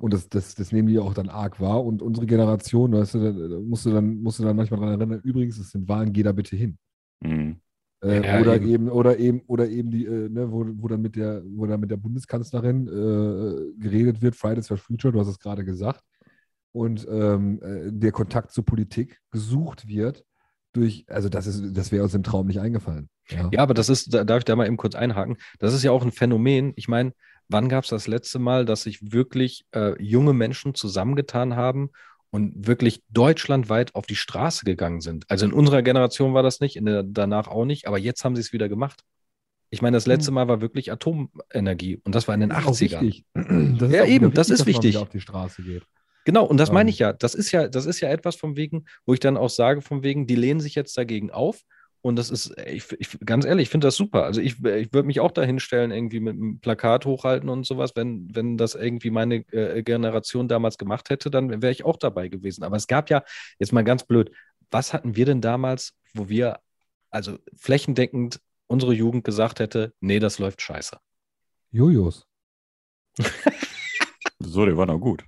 Und 0.00 0.12
das, 0.12 0.28
das, 0.28 0.54
das 0.54 0.72
nehmen 0.72 0.88
die 0.88 0.98
auch 0.98 1.14
dann 1.14 1.28
arg 1.28 1.60
wahr. 1.60 1.84
Und 1.84 2.02
unsere 2.02 2.26
Generation, 2.26 2.92
weißt 2.92 3.14
du, 3.14 3.48
da 3.48 3.60
musst 3.60 3.86
du 3.86 3.90
dann, 3.90 4.22
musst 4.22 4.38
du 4.38 4.44
dann 4.44 4.56
manchmal 4.56 4.80
daran 4.80 5.00
erinnern, 5.00 5.20
übrigens, 5.24 5.58
es 5.58 5.70
sind 5.70 5.88
Wahlen, 5.88 6.12
geh 6.12 6.22
da 6.22 6.32
bitte 6.32 6.56
hin. 6.56 6.78
Mhm. 7.20 7.56
Äh, 8.02 8.24
ja, 8.24 8.40
oder 8.40 8.56
eben. 8.56 8.68
eben. 8.68 8.88
oder 8.88 9.18
eben, 9.18 9.40
oder 9.46 9.68
eben 9.68 9.90
die, 9.90 10.06
äh, 10.06 10.28
ne, 10.28 10.50
wo, 10.50 10.64
wo 10.66 10.88
dann 10.88 11.02
mit 11.02 11.16
der, 11.16 11.42
wo 11.44 11.66
dann 11.66 11.80
mit 11.80 11.90
der 11.90 11.98
Bundeskanzlerin 11.98 12.86
äh, 12.86 13.80
geredet 13.82 14.22
wird, 14.22 14.36
Fridays 14.36 14.68
for 14.68 14.78
Future, 14.78 15.12
du 15.12 15.20
hast 15.20 15.28
es 15.28 15.38
gerade 15.38 15.64
gesagt, 15.64 16.02
und 16.72 17.06
ähm, 17.10 17.60
äh, 17.62 17.90
der 17.92 18.12
Kontakt 18.12 18.52
zur 18.52 18.64
Politik 18.64 19.18
gesucht 19.30 19.88
wird 19.88 20.24
durch, 20.72 21.04
also 21.08 21.28
das 21.28 21.46
ist, 21.46 21.76
das 21.76 21.90
wäre 21.90 22.04
uns 22.04 22.14
im 22.14 22.22
Traum 22.22 22.46
nicht 22.46 22.60
eingefallen. 22.60 23.08
Ja. 23.28 23.48
ja, 23.52 23.60
aber 23.60 23.74
das 23.74 23.88
ist, 23.88 24.14
da 24.14 24.24
darf 24.24 24.38
ich 24.38 24.44
da 24.44 24.56
mal 24.56 24.66
eben 24.66 24.76
kurz 24.76 24.94
einhaken. 24.94 25.36
Das 25.58 25.74
ist 25.74 25.82
ja 25.82 25.90
auch 25.90 26.04
ein 26.04 26.12
Phänomen. 26.12 26.72
Ich 26.76 26.88
meine, 26.88 27.12
wann 27.50 27.68
gab 27.68 27.84
es 27.84 27.90
das 27.90 28.06
letzte 28.06 28.38
Mal, 28.38 28.64
dass 28.64 28.82
sich 28.82 29.12
wirklich 29.12 29.64
äh, 29.74 30.00
junge 30.02 30.32
Menschen 30.32 30.74
zusammengetan 30.74 31.56
haben 31.56 31.90
und 32.30 32.66
wirklich 32.66 33.02
deutschlandweit 33.10 33.94
auf 33.94 34.06
die 34.06 34.16
Straße 34.16 34.64
gegangen 34.64 35.00
sind? 35.00 35.24
Also 35.28 35.46
in 35.46 35.52
unserer 35.52 35.82
Generation 35.82 36.32
war 36.32 36.42
das 36.42 36.60
nicht, 36.60 36.76
in 36.76 36.86
der 36.86 37.02
danach 37.02 37.48
auch 37.48 37.64
nicht, 37.64 37.86
aber 37.86 37.98
jetzt 37.98 38.24
haben 38.24 38.36
sie 38.36 38.42
es 38.42 38.52
wieder 38.52 38.68
gemacht. 38.68 39.02
Ich 39.70 39.82
meine, 39.82 39.96
das 39.96 40.06
letzte 40.06 40.28
hm. 40.28 40.34
Mal 40.34 40.48
war 40.48 40.60
wirklich 40.60 40.90
Atomenergie 40.90 42.00
und 42.04 42.14
das 42.14 42.26
war 42.26 42.34
in 42.34 42.40
den 42.40 42.52
80ern. 42.52 43.24
Das 43.78 43.92
ja, 43.92 44.04
eben, 44.04 44.26
wichtig, 44.26 44.34
das 44.34 44.50
ist 44.50 44.66
wichtig. 44.66 44.96
auf 44.96 45.10
die 45.10 45.20
Straße 45.20 45.62
geht. 45.62 45.84
Genau, 46.24 46.44
und 46.44 46.58
das 46.58 46.70
meine 46.70 46.90
ich 46.90 46.98
ja. 46.98 47.12
Das 47.12 47.34
ist 47.34 47.50
ja, 47.50 47.68
das 47.68 47.86
ist 47.86 48.00
ja 48.00 48.10
etwas 48.10 48.36
von 48.36 48.56
wegen, 48.56 48.84
wo 49.06 49.14
ich 49.14 49.20
dann 49.20 49.36
auch 49.36 49.48
sage, 49.48 49.80
von 49.80 50.02
wegen, 50.02 50.26
die 50.26 50.34
lehnen 50.34 50.60
sich 50.60 50.74
jetzt 50.74 50.96
dagegen 50.98 51.30
auf 51.30 51.62
und 52.02 52.16
das 52.16 52.30
ist, 52.30 52.56
ich, 52.66 52.84
ich 52.98 53.18
ganz 53.24 53.44
ehrlich, 53.44 53.64
ich 53.64 53.68
finde 53.68 53.86
das 53.86 53.96
super. 53.96 54.24
Also 54.24 54.40
ich, 54.40 54.64
ich 54.64 54.92
würde 54.92 55.06
mich 55.06 55.20
auch 55.20 55.30
dahin 55.30 55.60
stellen, 55.60 55.90
irgendwie 55.90 56.20
mit 56.20 56.34
einem 56.34 56.58
Plakat 56.58 57.04
hochhalten 57.04 57.48
und 57.48 57.66
sowas. 57.66 57.92
Wenn, 57.94 58.34
wenn 58.34 58.56
das 58.56 58.74
irgendwie 58.74 59.10
meine 59.10 59.36
äh, 59.52 59.82
Generation 59.82 60.48
damals 60.48 60.78
gemacht 60.78 61.10
hätte, 61.10 61.30
dann 61.30 61.62
wäre 61.62 61.72
ich 61.72 61.84
auch 61.84 61.98
dabei 61.98 62.28
gewesen. 62.28 62.64
Aber 62.64 62.76
es 62.76 62.86
gab 62.86 63.10
ja, 63.10 63.22
jetzt 63.58 63.72
mal 63.72 63.84
ganz 63.84 64.04
blöd, 64.04 64.30
was 64.70 64.94
hatten 64.94 65.16
wir 65.16 65.26
denn 65.26 65.40
damals, 65.40 65.94
wo 66.14 66.28
wir, 66.28 66.60
also 67.10 67.38
flächendeckend 67.56 68.40
unsere 68.66 68.94
Jugend 68.94 69.24
gesagt 69.24 69.60
hätte, 69.60 69.92
nee, 70.00 70.20
das 70.20 70.38
läuft 70.38 70.62
scheiße. 70.62 70.96
Jojos. 71.72 72.26
so, 74.38 74.64
der 74.64 74.76
war 74.76 74.86
noch 74.86 74.98
gut. 74.98 75.24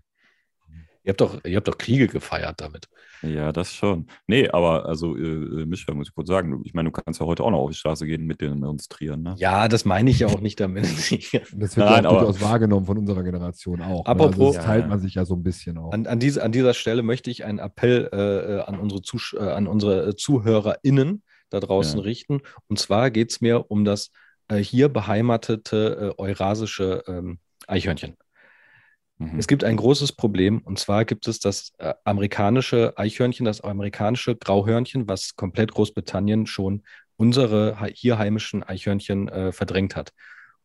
Ihr 1.05 1.11
habt 1.11 1.21
doch, 1.21 1.45
ihr 1.45 1.57
habt 1.57 1.67
doch 1.67 1.79
Kriege 1.79 2.07
gefeiert 2.07 2.61
damit. 2.61 2.87
Ja, 3.23 3.51
das 3.51 3.75
schon. 3.75 4.07
Nee, 4.29 4.49
aber 4.49 4.87
also, 4.87 5.17
äh, 5.17 5.21
äh 5.21 5.67
Michael, 5.67 5.97
muss 5.97 6.09
ich 6.09 6.15
kurz 6.15 6.29
sagen, 6.29 6.61
ich 6.65 6.75
meine, 6.75 6.91
du 6.91 6.93
kannst 6.93 7.21
ja 7.21 7.27
heute 7.27 7.43
auch 7.43 7.51
noch 7.51 7.59
auf 7.59 7.71
die 7.71 7.77
Straße 7.77 8.07
gehen 8.07 8.25
mit 8.25 8.41
den 8.41 8.61
demonstrieren. 8.61 9.23
Ne? 9.23 9.35
Ja, 9.39 9.67
das 9.67 9.85
meine 9.85 10.11
ich 10.11 10.21
ja 10.21 10.29
auch 10.29 10.41
nicht 10.41 10.61
damit. 10.61 10.85
das 10.93 11.11
wird 11.11 11.77
Nein, 11.77 12.05
ja 12.05 12.11
auch 12.11 12.19
durchaus 12.19 12.41
wahrgenommen 12.41 12.87
von 12.87 12.99
unserer 12.99 13.25
Generation 13.25 13.83
auch. 13.83 14.07
Apropos, 14.07 14.39
ne? 14.39 14.45
also 14.47 14.53
das 14.59 14.65
teilt 14.65 14.89
man 14.89 15.01
sich 15.01 15.15
ja 15.15 15.25
so 15.25 15.35
ein 15.35 15.43
bisschen 15.43 15.77
auch. 15.79 15.93
An, 15.93 16.07
an, 16.07 16.21
diese, 16.21 16.43
an 16.43 16.53
dieser 16.53 16.75
Stelle 16.75 17.03
möchte 17.03 17.31
ich 17.31 17.45
einen 17.45 17.59
Appell 17.59 18.09
äh, 18.13 18.57
äh 18.57 18.61
an, 18.61 18.79
unsere 18.79 19.03
Zusch 19.03 19.35
äh, 19.35 19.41
an 19.41 19.67
unsere 19.67 20.15
ZuhörerInnen 20.15 21.25
da 21.51 21.59
draußen 21.59 21.99
ja. 21.99 22.05
richten. 22.05 22.43
Und 22.69 22.79
zwar 22.79 23.11
geht 23.11 23.33
es 23.33 23.41
mir 23.41 23.71
um 23.71 23.85
das 23.85 24.11
äh, 24.49 24.59
hier 24.59 24.89
beheimatete 24.89 26.15
eurasische 26.17 27.03
ähm, 27.09 27.39
Eichhörnchen. 27.67 28.17
Mhm. 29.23 29.39
Es 29.39 29.47
gibt 29.47 29.65
ein 29.65 29.77
großes 29.77 30.13
Problem 30.13 30.61
und 30.65 30.79
zwar 30.79 31.05
gibt 31.05 31.29
es 31.29 31.39
das 31.39 31.73
äh, 31.79 31.95
amerikanische 32.05 32.95
Eichhörnchen, 32.97 33.45
das 33.47 33.61
amerikanische 33.61 34.37
Grauhörnchen, 34.37 35.09
was 35.09 35.37
komplett 35.37 35.73
Großbritannien 35.73 36.47
schon 36.47 36.83
unsere 37.17 37.77
hier 37.95 38.19
heimischen 38.19 38.63
Eichhörnchen 38.63 39.29
äh, 39.29 39.53
verdrängt 39.53 39.95
hat. 39.95 40.13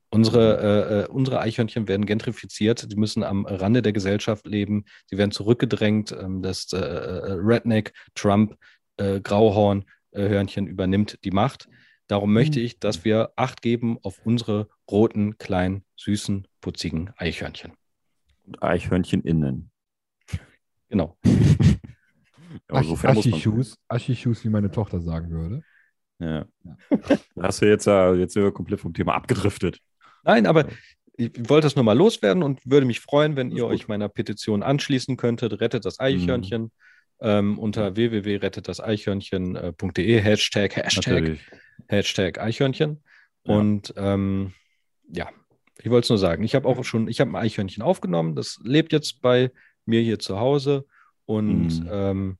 Unsere, 0.09 0.57
äh, 0.61 0.99
äh, 1.01 1.07
unsere 1.07 1.41
Eichhörnchen 1.41 1.87
werden 1.87 2.05
gentrifiziert, 2.05 2.91
die 2.91 2.95
müssen 2.95 3.23
am 3.23 3.45
Rande 3.45 3.81
der 3.81 3.91
Gesellschaft 3.91 4.47
leben, 4.47 4.85
sie 5.07 5.17
werden 5.17 5.31
zurückgedrängt. 5.31 6.13
Ähm, 6.13 6.41
das 6.41 6.71
äh, 6.73 6.77
äh 6.77 7.33
Redneck, 7.33 7.93
Trump, 8.15 8.55
äh, 8.97 9.19
Grauhorn, 9.19 9.85
Hörnchen 10.13 10.65
übernimmt 10.65 11.19
die 11.25 11.31
Macht. 11.31 11.67
Darum 12.07 12.33
möchte 12.33 12.57
mhm. 12.57 12.65
ich, 12.65 12.79
dass 12.79 13.05
wir 13.05 13.33
Acht 13.35 13.61
geben 13.61 13.99
auf 14.01 14.19
unsere 14.25 14.67
roten, 14.89 15.37
kleinen, 15.37 15.83
süßen, 15.97 16.47
putzigen 16.59 17.11
Eichhörnchen. 17.17 17.73
Und 18.47 18.63
Eichhörnchen 18.63 19.23
innen. 19.23 19.69
Genau. 20.89 21.17
Aschischuss, 22.69 23.77
Aschischuss, 23.87 24.43
wie 24.43 24.49
meine 24.49 24.71
Tochter 24.71 24.99
sagen 25.01 25.29
würde. 25.29 25.61
Ja. 26.19 26.45
ja. 26.63 26.77
Da 27.35 27.43
hast 27.43 27.61
du 27.61 27.67
jetzt, 27.67 27.85
jetzt 27.85 28.33
sind 28.33 28.43
wir 28.43 28.51
komplett 28.51 28.79
vom 28.79 28.93
Thema 28.93 29.15
abgedriftet. 29.15 29.79
Nein, 30.23 30.47
aber 30.47 30.67
ich 31.17 31.31
wollte 31.49 31.65
das 31.65 31.75
nur 31.75 31.83
mal 31.83 31.97
loswerden 31.97 32.43
und 32.43 32.61
würde 32.63 32.85
mich 32.85 32.99
freuen, 32.99 33.35
wenn 33.35 33.49
ihr 33.51 33.65
euch 33.65 33.87
meiner 33.87 34.09
Petition 34.09 34.61
anschließen 34.63 35.17
könntet. 35.17 35.59
Rettet 35.59 35.85
das 35.85 35.99
Eichhörnchen 35.99 36.63
mhm. 36.63 36.71
ähm, 37.21 37.59
unter 37.59 37.95
www.rettetdaseichhörnchen.de 37.95 40.21
Hashtag, 40.21 40.75
Hashtag, 40.75 41.39
Hashtag 41.87 42.39
Eichhörnchen. 42.39 43.03
Ja. 43.43 43.55
Und 43.55 43.93
ähm, 43.97 44.53
ja, 45.09 45.29
ich 45.79 45.89
wollte 45.89 46.05
es 46.05 46.09
nur 46.09 46.17
sagen. 46.17 46.43
Ich 46.43 46.55
habe 46.55 46.67
auch 46.67 46.83
schon, 46.83 47.07
ich 47.07 47.19
habe 47.19 47.31
ein 47.31 47.35
Eichhörnchen 47.35 47.83
aufgenommen. 47.83 48.35
Das 48.35 48.59
lebt 48.63 48.93
jetzt 48.93 49.21
bei 49.21 49.51
mir 49.85 50.01
hier 50.01 50.19
zu 50.19 50.39
Hause 50.39 50.85
und 51.25 51.83
mhm. 51.83 51.89
ähm, 51.91 52.37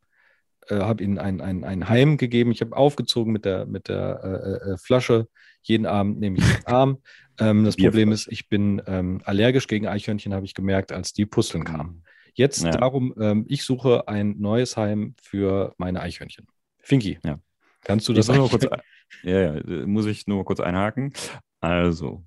äh, 0.68 0.80
habe 0.80 1.04
ihnen 1.04 1.18
ein, 1.18 1.42
ein, 1.42 1.64
ein 1.64 1.90
Heim 1.90 2.18
gegeben. 2.18 2.52
Ich 2.52 2.62
habe 2.62 2.76
aufgezogen 2.76 3.32
mit 3.32 3.46
der, 3.46 3.66
mit 3.66 3.88
der 3.88 4.22
äh, 4.24 4.72
äh, 4.72 4.78
Flasche. 4.78 5.28
Jeden 5.62 5.86
Abend 5.86 6.20
nehme 6.20 6.38
ich 6.38 6.46
den 6.46 6.66
Arm. 6.68 6.98
Ähm, 7.40 7.66
das 7.66 7.78
Problem 7.78 8.12
ist, 8.12 8.32
ich 8.32 8.50
bin 8.50 8.82
ähm, 8.88 9.22
allergisch 9.24 9.68
gegen 9.68 9.86
Eichhörnchen, 9.86 10.34
habe 10.34 10.48
ich 10.48 10.56
gemerkt, 10.56 10.92
als 10.92 11.14
die 11.14 11.28
Pusteln 11.28 11.62
mhm. 11.62 11.68
kamen. 11.68 12.04
Jetzt 12.34 12.64
ja. 12.64 12.72
darum, 12.72 13.14
ähm, 13.20 13.46
ich 13.48 13.64
suche 13.64 14.08
ein 14.08 14.40
neues 14.40 14.76
Heim 14.76 15.14
für 15.22 15.76
meine 15.78 16.02
Eichhörnchen. 16.02 16.48
Finki, 16.80 17.20
ja. 17.24 17.38
kannst 17.84 18.08
du 18.08 18.14
das 18.14 18.28
kurz, 18.50 18.66
Ja, 19.22 19.54
ja, 19.54 19.86
muss 19.86 20.08
ich 20.08 20.26
nur 20.26 20.46
kurz 20.46 20.60
einhaken. 20.60 21.14
Also, 21.60 22.24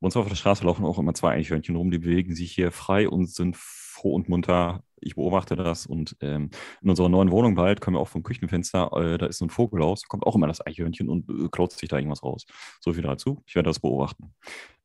bei 0.00 0.06
uns 0.06 0.16
auf 0.16 0.28
der 0.28 0.34
Straße 0.34 0.64
laufen 0.64 0.84
auch 0.84 0.98
immer 0.98 1.14
zwei 1.14 1.32
Eichhörnchen 1.32 1.76
rum, 1.76 1.90
die 1.90 1.98
bewegen 1.98 2.34
sich 2.34 2.52
hier 2.52 2.72
frei 2.72 3.08
und 3.08 3.28
sind 3.30 3.56
froh 3.56 4.14
und 4.14 4.28
munter. 4.28 4.82
Ich 5.02 5.14
beobachte 5.14 5.56
das 5.56 5.86
und 5.86 6.16
ähm, 6.20 6.50
in 6.82 6.90
unserer 6.90 7.08
neuen 7.08 7.30
Wohnung 7.30 7.54
bald 7.54 7.80
können 7.80 7.96
wir 7.96 8.00
auch 8.00 8.08
vom 8.08 8.22
Küchenfenster, 8.22 8.90
äh, 8.96 9.18
da 9.18 9.26
ist 9.26 9.38
so 9.38 9.46
ein 9.46 9.50
Vogel 9.50 9.82
raus, 9.82 10.02
kommt 10.08 10.26
auch 10.26 10.34
immer 10.34 10.46
das 10.46 10.64
Eichhörnchen 10.64 11.08
und 11.08 11.28
äh, 11.28 11.48
klaut 11.50 11.72
sich 11.72 11.88
da 11.88 11.96
irgendwas 11.96 12.22
raus. 12.22 12.46
So 12.80 12.92
viel 12.92 13.02
dazu. 13.02 13.42
Ich 13.46 13.54
werde 13.54 13.68
das 13.68 13.80
beobachten. 13.80 14.34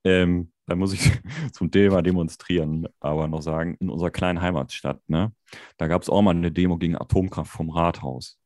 Ähm, 0.04 0.52
da 0.68 0.76
muss 0.76 0.94
ich 0.94 1.12
zum 1.54 1.72
Thema 1.72 2.02
demonstrieren, 2.02 2.88
aber 3.00 3.28
noch 3.28 3.42
sagen, 3.42 3.76
in 3.80 3.90
unserer 3.90 4.12
kleinen 4.12 4.42
Heimatstadt, 4.42 5.02
ne, 5.08 5.34
da 5.78 5.88
gab 5.88 6.02
es 6.02 6.10
auch 6.10 6.22
mal 6.22 6.36
eine 6.36 6.52
Demo 6.52 6.78
gegen 6.78 6.96
Atomkraft 6.96 7.52
vom 7.52 7.70
Rathaus. 7.70 8.38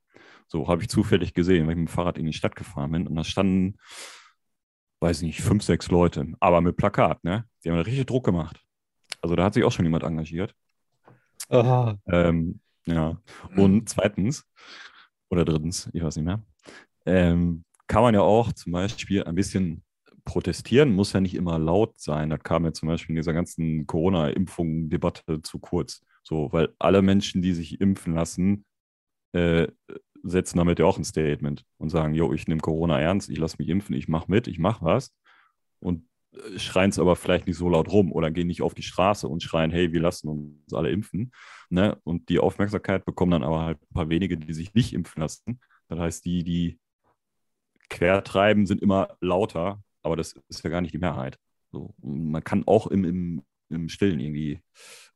So 0.47 0.67
habe 0.67 0.81
ich 0.81 0.89
zufällig 0.89 1.33
gesehen, 1.33 1.65
weil 1.65 1.73
ich 1.73 1.79
mit 1.79 1.87
dem 1.87 1.91
Fahrrad 1.91 2.17
in 2.17 2.25
die 2.25 2.33
Stadt 2.33 2.55
gefahren 2.55 2.91
bin 2.91 3.07
und 3.07 3.15
da 3.15 3.23
standen, 3.23 3.77
weiß 4.99 5.21
nicht, 5.21 5.41
fünf, 5.41 5.63
sechs 5.63 5.89
Leute, 5.89 6.27
aber 6.39 6.61
mit 6.61 6.77
Plakat, 6.77 7.23
ne? 7.23 7.45
Die 7.63 7.69
haben 7.69 7.79
richtig 7.79 8.05
Druck 8.05 8.25
gemacht. 8.25 8.59
Also 9.21 9.35
da 9.35 9.45
hat 9.45 9.53
sich 9.53 9.63
auch 9.63 9.71
schon 9.71 9.85
jemand 9.85 10.03
engagiert. 10.03 10.53
Ähm, 12.07 12.59
ja. 12.85 13.21
Und 13.55 13.73
mhm. 13.73 13.87
zweitens, 13.87 14.45
oder 15.29 15.45
drittens, 15.45 15.89
ich 15.93 16.03
weiß 16.03 16.15
nicht 16.17 16.25
mehr, 16.25 16.43
ähm, 17.05 17.63
kann 17.87 18.03
man 18.03 18.13
ja 18.13 18.21
auch 18.21 18.51
zum 18.53 18.73
Beispiel 18.73 19.23
ein 19.23 19.35
bisschen 19.35 19.83
protestieren, 20.25 20.93
muss 20.93 21.13
ja 21.13 21.21
nicht 21.21 21.35
immer 21.35 21.57
laut 21.57 21.99
sein. 21.99 22.29
Das 22.29 22.43
kam 22.43 22.65
ja 22.65 22.73
zum 22.73 22.87
Beispiel 22.87 23.13
in 23.13 23.21
dieser 23.21 23.33
ganzen 23.33 23.87
Corona-Impfung-Debatte 23.87 25.41
zu 25.41 25.59
kurz. 25.59 26.05
So, 26.23 26.51
weil 26.51 26.75
alle 26.77 27.01
Menschen, 27.01 27.41
die 27.41 27.53
sich 27.53 27.81
impfen 27.81 28.13
lassen, 28.13 28.65
äh, 29.31 29.67
setzen 30.23 30.57
damit 30.57 30.79
ja 30.79 30.85
auch 30.85 30.97
ein 30.97 31.03
Statement 31.03 31.65
und 31.77 31.89
sagen, 31.89 32.13
jo, 32.13 32.33
ich 32.33 32.47
nehme 32.47 32.61
Corona 32.61 32.99
ernst, 32.99 33.29
ich 33.29 33.37
lasse 33.37 33.57
mich 33.59 33.69
impfen, 33.69 33.95
ich 33.95 34.07
mache 34.07 34.29
mit, 34.29 34.47
ich 34.47 34.59
mache 34.59 34.83
was. 34.83 35.13
Und 35.79 36.09
schreien 36.57 36.89
es 36.89 36.99
aber 36.99 37.15
vielleicht 37.15 37.47
nicht 37.47 37.57
so 37.57 37.69
laut 37.69 37.91
rum 37.91 38.11
oder 38.11 38.31
gehen 38.31 38.47
nicht 38.47 38.61
auf 38.61 38.73
die 38.73 38.83
Straße 38.83 39.27
und 39.27 39.41
schreien, 39.41 39.71
hey, 39.71 39.91
wir 39.91 40.01
lassen 40.01 40.27
uns 40.27 40.73
alle 40.73 40.91
impfen. 40.91 41.31
Ne? 41.69 41.97
Und 42.03 42.29
die 42.29 42.39
Aufmerksamkeit 42.39 43.05
bekommen 43.05 43.31
dann 43.31 43.43
aber 43.43 43.63
halt 43.63 43.81
ein 43.81 43.93
paar 43.93 44.09
wenige, 44.09 44.37
die 44.37 44.53
sich 44.53 44.73
nicht 44.73 44.93
impfen 44.93 45.21
lassen. 45.21 45.59
Das 45.87 45.99
heißt, 45.99 46.25
die, 46.25 46.43
die 46.43 46.79
quer 47.89 48.23
treiben, 48.23 48.65
sind 48.65 48.81
immer 48.81 49.17
lauter, 49.21 49.83
aber 50.03 50.15
das 50.15 50.39
ist 50.47 50.63
ja 50.63 50.69
gar 50.69 50.81
nicht 50.81 50.93
die 50.93 50.99
Mehrheit. 50.99 51.37
So. 51.71 51.93
man 52.01 52.43
kann 52.43 52.63
auch 52.67 52.87
im, 52.87 53.03
im, 53.03 53.43
im 53.69 53.89
Stillen 53.89 54.19
irgendwie 54.19 54.61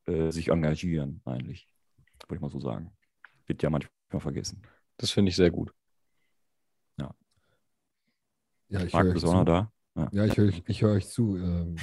äh, 0.05 0.31
sich 0.31 0.49
engagieren, 0.49 1.21
eigentlich. 1.25 1.67
Würde 2.27 2.35
ich 2.35 2.41
mal 2.41 2.49
so 2.49 2.59
sagen. 2.59 2.91
Wird 3.47 3.61
ja 3.63 3.69
manchmal 3.69 4.19
vergessen. 4.19 4.61
Das 4.97 5.12
finde 5.12 5.29
ich 5.29 5.36
sehr 5.36 5.51
gut. 5.51 5.73
Ja. 6.99 7.13
Ja, 8.69 8.84
ich 8.84 8.93
Marc, 8.93 9.13
bist 9.13 9.25
auch 9.25 9.34
noch 9.34 9.45
da? 9.45 9.71
Ja, 9.95 10.10
ja 10.12 10.25
ich 10.25 10.38
höre 10.38 10.51
ich 10.67 10.82
hör 10.82 10.93
euch 10.93 11.08
zu. 11.08 11.38
Ähm, 11.38 11.75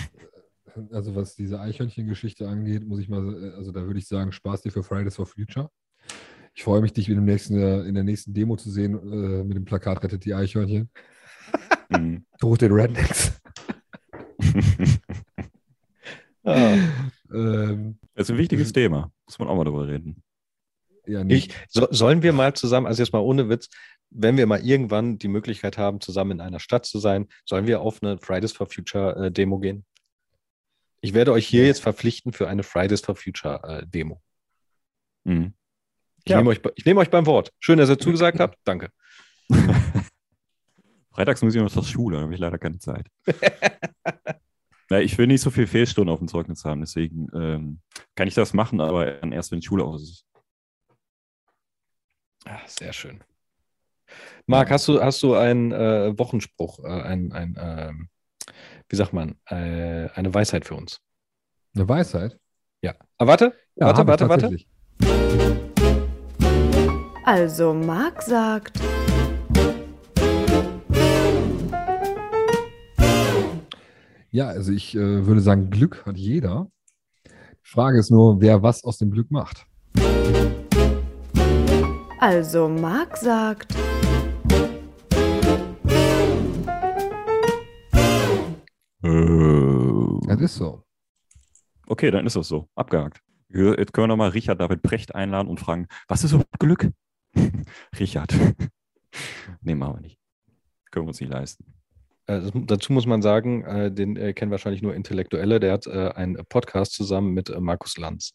also 0.93 1.17
was 1.17 1.35
diese 1.35 1.61
Eichhörnchen-Geschichte 1.61 2.49
angeht, 2.49 2.87
muss 2.87 3.01
ich 3.01 3.09
mal, 3.09 3.55
also 3.57 3.73
da 3.73 3.87
würde 3.87 3.99
ich 3.99 4.07
sagen, 4.07 4.33
Spaß 4.33 4.63
dir 4.63 4.71
für 4.71 4.83
Fridays 4.83 5.17
for 5.17 5.27
Future. 5.27 5.71
Ich 6.55 6.65
freue 6.65 6.81
mich, 6.81 6.93
dich 6.93 7.09
in, 7.09 7.25
nächsten, 7.25 7.57
in 7.57 7.95
der 7.95 8.05
nächsten 8.05 8.35
Demo 8.35 8.57
zu 8.57 8.71
sehen 8.71 8.95
äh, 8.95 9.45
mit 9.45 9.57
dem 9.57 9.65
Plakat 9.65 10.03
Rettet 10.03 10.25
die 10.25 10.35
Eichhörnchen. 10.35 10.91
Mhm. 11.91 12.25
Durch 12.39 12.59
den 12.59 12.73
Rednecks. 12.73 13.41
ah. 16.45 16.77
ähm, 17.33 17.99
das 18.15 18.27
ist 18.27 18.31
ein 18.31 18.39
wichtiges 18.39 18.73
Thema. 18.73 19.13
Muss 19.27 19.39
man 19.39 19.49
auch 19.49 19.57
mal 19.57 19.65
darüber 19.65 19.87
reden. 19.87 20.23
Ja, 21.07 21.25
ich, 21.27 21.51
so, 21.69 21.89
sollen 21.91 22.23
wir 22.23 22.33
mal 22.33 22.55
zusammen, 22.55 22.87
also 22.87 23.03
jetzt 23.03 23.13
mal 23.13 23.21
ohne 23.21 23.49
Witz, 23.49 23.69
wenn 24.11 24.37
wir 24.37 24.47
mal 24.47 24.65
irgendwann 24.65 25.19
die 25.19 25.29
Möglichkeit 25.29 25.79
haben, 25.79 26.01
zusammen 26.01 26.33
in 26.33 26.41
einer 26.41 26.61
Stadt 26.61 26.85
zu 26.85 26.99
sein, 26.99 27.29
sollen 27.45 27.67
wir 27.67 27.81
auf 27.81 28.03
eine 28.03 28.19
Fridays 28.19 28.53
for 28.53 28.67
Future 28.67 29.27
äh, 29.27 29.31
Demo 29.31 29.59
gehen? 29.59 29.85
Ich 31.01 31.15
werde 31.15 31.33
euch 31.33 31.47
hier 31.47 31.67
jetzt 31.67 31.81
verpflichten 31.81 32.33
für 32.33 32.49
eine 32.49 32.63
Fridays 32.63 33.01
for 33.01 33.17
Future 33.17 33.63
äh, 33.65 33.87
Demo. 33.87 34.21
Mhm. 35.25 35.55
Ich, 36.25 36.31
ja. 36.31 36.37
nehme 36.39 36.51
euch, 36.51 36.61
ich 36.75 36.85
nehme 36.85 37.01
euch 37.01 37.11
beim 37.11 37.27
Wort. 37.27 37.53
Schön, 37.59 37.79
dass 37.79 37.89
ihr 37.89 37.99
zugesagt 37.99 38.41
habt. 38.41 38.59
Danke. 38.65 38.91
Freitags 41.11 41.43
muss 41.43 41.55
ich 41.55 41.61
noch 41.61 41.71
zur 41.71 41.85
Schule, 41.85 42.17
da 42.17 42.23
habe 42.23 42.35
ich 42.35 42.41
leider 42.41 42.59
keine 42.59 42.79
Zeit. 42.79 43.07
ja, 44.91 45.01
ich 45.01 45.17
will 45.19 45.27
nicht 45.27 45.41
so 45.41 45.51
viel 45.51 45.67
Fehlstunden 45.67 46.13
auf 46.13 46.21
dem 46.21 46.29
Zeugnis 46.29 46.65
haben, 46.65 46.81
deswegen 46.81 47.29
ähm, 47.35 47.81
kann 48.15 48.29
ich 48.29 48.35
das 48.35 48.55
machen, 48.55 48.81
aber 48.81 49.23
erst, 49.23 49.51
wenn 49.51 49.61
die 49.61 49.67
Schule 49.67 49.85
aus 49.85 50.03
ist. 50.03 50.27
Ach, 52.45 52.67
sehr 52.67 52.93
schön. 52.93 53.21
Marc, 54.47 54.71
hast 54.71 54.89
du, 54.89 55.01
hast 55.03 55.23
du 55.23 55.35
einen 55.35 55.73
äh, 55.73 56.19
Wochenspruch, 56.19 56.81
äh, 56.81 56.89
ein, 56.89 57.33
ein 57.33 57.57
äh, 57.57 57.93
wie 58.89 58.97
sagt 58.97 59.13
man, 59.13 59.37
äh, 59.47 60.09
eine 60.15 60.35
Weisheit 60.35 60.65
für 60.65 60.75
uns? 60.75 61.01
Eine 61.75 61.89
Weisheit? 61.89 62.39
Ja. 62.83 62.95
Ah, 63.19 63.27
warte, 63.27 63.55
ja, 63.77 63.87
warte, 63.87 64.07
warte, 64.07 64.29
warte. 64.29 64.57
Also, 67.25 67.75
Marc 67.75 68.23
sagt. 68.23 68.81
Ja, 74.33 74.49
also 74.49 74.73
ich 74.73 74.95
äh, 74.95 75.27
würde 75.27 75.41
sagen, 75.41 75.71
Glück 75.71 76.07
hat 76.07 76.17
jeder. 76.17 76.71
Die 77.27 77.69
Frage 77.69 77.99
ist 77.99 78.11
nur, 78.11 78.41
wer 78.41 78.63
was 78.63 78.83
aus 78.85 78.99
dem 78.99 79.11
Glück 79.11 79.31
macht. 79.31 79.67
Also 82.23 82.69
Marc 82.69 83.17
sagt. 83.17 83.75
Äh, 89.03 90.27
das 90.27 90.41
ist 90.43 90.57
so. 90.57 90.85
Okay, 91.87 92.11
dann 92.11 92.27
ist 92.27 92.37
das 92.37 92.47
so. 92.47 92.69
Abgehakt. 92.75 93.23
Jetzt 93.49 93.95
können 93.95 94.03
wir 94.05 94.09
nochmal 94.09 94.29
Richard 94.29 94.61
David 94.61 94.83
Brecht 94.83 95.15
einladen 95.15 95.49
und 95.49 95.61
fragen, 95.61 95.89
was 96.09 96.23
ist 96.23 96.33
so 96.33 96.43
Glück? 96.59 96.91
Richard. 97.99 98.35
nee, 99.63 99.75
machen 99.75 99.95
wir 99.95 100.01
nicht. 100.03 100.19
Können 100.91 101.07
wir 101.07 101.09
uns 101.09 101.23
nicht 101.23 101.33
leisten. 101.33 101.73
Äh, 102.27 102.43
dazu 102.53 102.93
muss 102.93 103.07
man 103.07 103.23
sagen, 103.23 103.65
äh, 103.65 103.91
den 103.91 104.17
äh, 104.17 104.35
kennen 104.35 104.51
wahrscheinlich 104.51 104.83
nur 104.83 104.95
Intellektuelle, 104.95 105.59
der 105.59 105.73
hat 105.73 105.87
äh, 105.87 106.11
einen 106.11 106.37
Podcast 106.51 106.93
zusammen 106.93 107.33
mit 107.33 107.49
äh, 107.49 107.61
Markus 107.61 107.97
Lanz. 107.97 108.35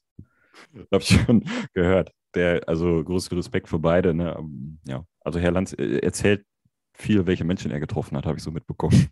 Habe 0.91 1.03
ich 1.03 1.09
schon 1.09 1.47
gehört 1.73 2.14
der, 2.35 2.67
also 2.67 3.03
großen 3.03 3.35
Respekt 3.37 3.69
für 3.69 3.79
beide. 3.79 4.13
Ne? 4.13 4.35
Ähm, 4.37 4.79
ja, 4.85 5.05
also 5.21 5.39
Herr 5.39 5.51
Lanz 5.51 5.73
äh, 5.73 5.99
erzählt 5.99 6.45
viel, 6.93 7.25
welche 7.25 7.43
Menschen 7.43 7.71
er 7.71 7.79
getroffen 7.79 8.15
hat, 8.17 8.25
habe 8.25 8.37
ich 8.37 8.43
so 8.43 8.51
mitbekommen. 8.51 9.07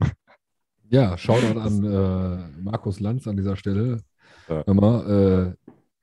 Ja, 0.89 1.17
Shoutout 1.17 1.59
an 1.59 1.83
äh, 1.83 2.61
Markus 2.61 2.99
Lanz 2.99 3.27
an 3.27 3.35
dieser 3.35 3.55
Stelle. 3.55 3.99
Ja. 4.47 4.63
Mal, 4.73 5.55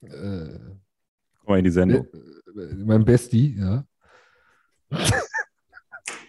äh, 0.03 0.07
äh, 0.07 0.59
Komm 1.39 1.47
mal 1.47 1.59
in 1.59 1.65
die 1.65 1.71
Sendung. 1.71 2.07
Äh, 2.07 2.75
mein 2.85 3.05
Bestie, 3.05 3.57
ja. 3.59 3.85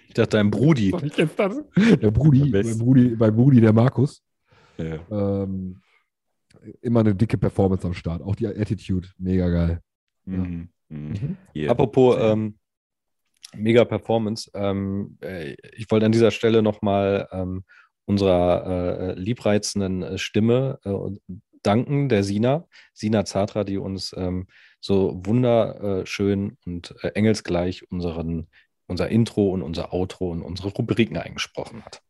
Ich 0.08 0.16
dachte, 0.16 0.36
dein 0.36 0.52
Brudi. 0.52 0.92
Der 0.92 2.12
Brudi, 2.12 2.52
mein 2.52 2.78
Brudi, 2.78 3.16
mein 3.18 3.34
Brudi, 3.34 3.62
der 3.62 3.72
Markus. 3.72 4.22
Ja. 4.78 5.00
Ähm, 5.10 5.82
immer 6.82 7.00
eine 7.00 7.16
dicke 7.16 7.38
Performance 7.38 7.88
am 7.88 7.94
Start. 7.94 8.22
Auch 8.22 8.36
die 8.36 8.46
Attitude, 8.46 9.08
mega 9.18 9.48
geil. 9.48 9.80
Mhm. 10.26 10.60
Ja. 10.60 10.68
Mhm. 10.92 11.38
Yeah. 11.56 11.72
Apropos 11.72 12.18
ähm, 12.20 12.58
mega 13.56 13.86
Performance, 13.86 14.52
ähm, 14.54 15.18
äh, 15.22 15.56
ich 15.74 15.90
wollte 15.90 16.06
an 16.06 16.12
dieser 16.12 16.32
Stelle 16.32 16.62
nochmal 16.62 17.28
ähm, 17.32 17.64
unserer 18.06 18.66
äh, 18.66 19.20
liebreizenden 19.20 20.04
äh, 20.04 20.18
Stimme 20.18 20.80
äh, 20.84 21.38
danken, 21.64 22.10
der 22.10 22.24
Sina, 22.24 22.68
Sina 22.94 23.24
Zatra, 23.24 23.64
die 23.64 23.78
uns 23.78 24.14
ähm, 24.18 24.48
so 24.80 25.22
wunderschön 25.24 26.58
und 26.66 26.96
äh, 27.04 27.10
engelsgleich 27.10 27.90
unseren, 27.92 28.48
unser 28.88 29.10
Intro 29.10 29.50
und 29.50 29.62
unser 29.62 29.94
Outro 29.94 30.32
und 30.32 30.42
unsere 30.42 30.70
Rubriken 30.70 31.18
eingesprochen 31.18 31.86
hat. 31.86 32.02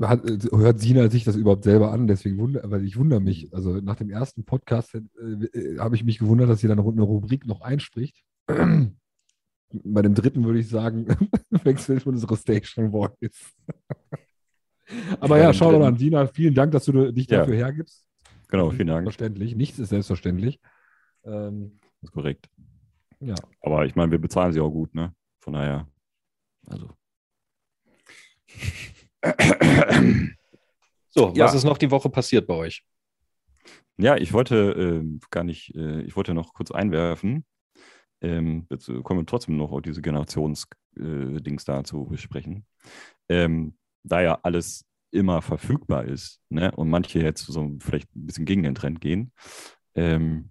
Hat, 0.00 0.22
hört 0.50 0.80
Sina 0.80 1.10
sich 1.10 1.24
das 1.24 1.36
überhaupt 1.36 1.64
selber 1.64 1.92
an? 1.92 2.06
Deswegen 2.06 2.38
wundere, 2.38 2.70
weil 2.70 2.84
ich 2.84 2.96
wundere 2.96 3.20
mich. 3.20 3.52
Also 3.52 3.76
nach 3.76 3.96
dem 3.96 4.08
ersten 4.10 4.44
Podcast 4.44 4.94
äh, 4.94 4.98
äh, 5.26 5.78
habe 5.78 5.94
ich 5.94 6.04
mich 6.04 6.18
gewundert, 6.18 6.48
dass 6.48 6.60
sie 6.60 6.68
dann 6.68 6.80
eine 6.80 7.02
Rubrik 7.02 7.46
noch 7.46 7.60
einspricht. 7.60 8.24
Bei 8.46 10.02
dem 10.02 10.14
dritten 10.14 10.44
würde 10.44 10.58
ich 10.58 10.68
sagen, 10.68 11.06
wechselt 11.50 12.06
unsere 12.06 12.36
Station 12.36 12.92
Voice. 12.92 13.54
Aber 15.20 15.38
ja, 15.38 15.52
schau 15.52 15.70
doch 15.70 15.84
an, 15.84 15.96
Sina. 15.96 16.26
Vielen 16.26 16.54
Dank, 16.54 16.72
dass 16.72 16.86
du 16.86 17.12
dich 17.12 17.26
dafür 17.26 17.54
ja. 17.54 17.66
hergibst. 17.66 18.04
Genau, 18.48 18.70
vielen 18.70 18.88
Dank. 18.88 19.04
Selbstverständlich. 19.04 19.54
Nichts 19.54 19.78
ist 19.78 19.90
selbstverständlich. 19.90 20.60
Ähm, 21.24 21.78
das 22.00 22.08
ist 22.08 22.12
korrekt. 22.12 22.48
Ja. 23.20 23.34
Aber 23.60 23.84
ich 23.84 23.94
meine, 23.94 24.10
wir 24.10 24.18
bezahlen 24.18 24.52
sie 24.52 24.60
auch 24.60 24.70
gut, 24.70 24.94
ne? 24.94 25.14
Von 25.40 25.52
daher. 25.52 25.86
Also. 26.66 26.88
So, 31.10 31.32
ja. 31.34 31.44
was 31.44 31.54
ist 31.54 31.64
noch 31.64 31.78
die 31.78 31.90
Woche 31.90 32.08
passiert 32.08 32.46
bei 32.46 32.54
euch? 32.54 32.84
Ja, 33.98 34.16
ich 34.16 34.32
wollte 34.32 35.02
äh, 35.02 35.18
gar 35.30 35.44
nicht, 35.44 35.74
äh, 35.74 36.02
ich 36.02 36.16
wollte 36.16 36.34
noch 36.34 36.54
kurz 36.54 36.70
einwerfen. 36.70 37.44
Ähm, 38.22 38.66
jetzt 38.70 38.86
kommen 39.02 39.20
wir 39.20 39.26
trotzdem 39.26 39.56
noch 39.56 39.72
auf 39.72 39.82
diese 39.82 40.02
Generationsdings 40.02 41.62
äh, 41.62 41.66
da 41.66 41.84
zu 41.84 42.06
besprechen. 42.06 42.64
Ähm, 43.28 43.76
da 44.04 44.22
ja 44.22 44.38
alles 44.42 44.86
immer 45.10 45.42
verfügbar 45.42 46.04
ist 46.04 46.40
ne? 46.48 46.70
und 46.72 46.88
manche 46.88 47.20
jetzt 47.20 47.44
so 47.44 47.76
vielleicht 47.80 48.14
ein 48.14 48.26
bisschen 48.26 48.44
gegen 48.44 48.62
den 48.62 48.74
Trend 48.74 49.00
gehen. 49.00 49.32
Ähm, 49.94 50.50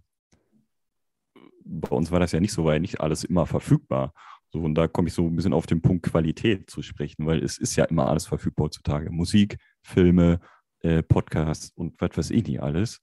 bei 1.63 1.89
uns 1.89 2.11
war 2.11 2.19
das 2.19 2.33
ja 2.33 2.39
nicht 2.39 2.51
so, 2.51 2.65
weil 2.65 2.79
nicht 2.79 2.99
alles 2.99 3.23
immer 3.23 3.45
verfügbar. 3.45 4.13
So, 4.51 4.61
und 4.61 4.75
da 4.75 4.87
komme 4.87 5.09
ich 5.09 5.13
so 5.13 5.27
ein 5.27 5.35
bisschen 5.35 5.53
auf 5.53 5.67
den 5.67 5.81
Punkt 5.81 6.05
Qualität 6.05 6.69
zu 6.69 6.81
sprechen, 6.81 7.25
weil 7.25 7.43
es 7.43 7.57
ist 7.57 7.75
ja 7.75 7.85
immer 7.85 8.07
alles 8.07 8.25
verfügbar 8.25 8.65
heutzutage. 8.65 9.11
Musik, 9.11 9.57
Filme, 9.83 10.39
äh, 10.81 11.03
Podcasts 11.03 11.71
und 11.75 11.99
was 12.01 12.17
weiß 12.17 12.31
ich 12.31 12.47
nicht 12.47 12.61
alles. 12.61 13.01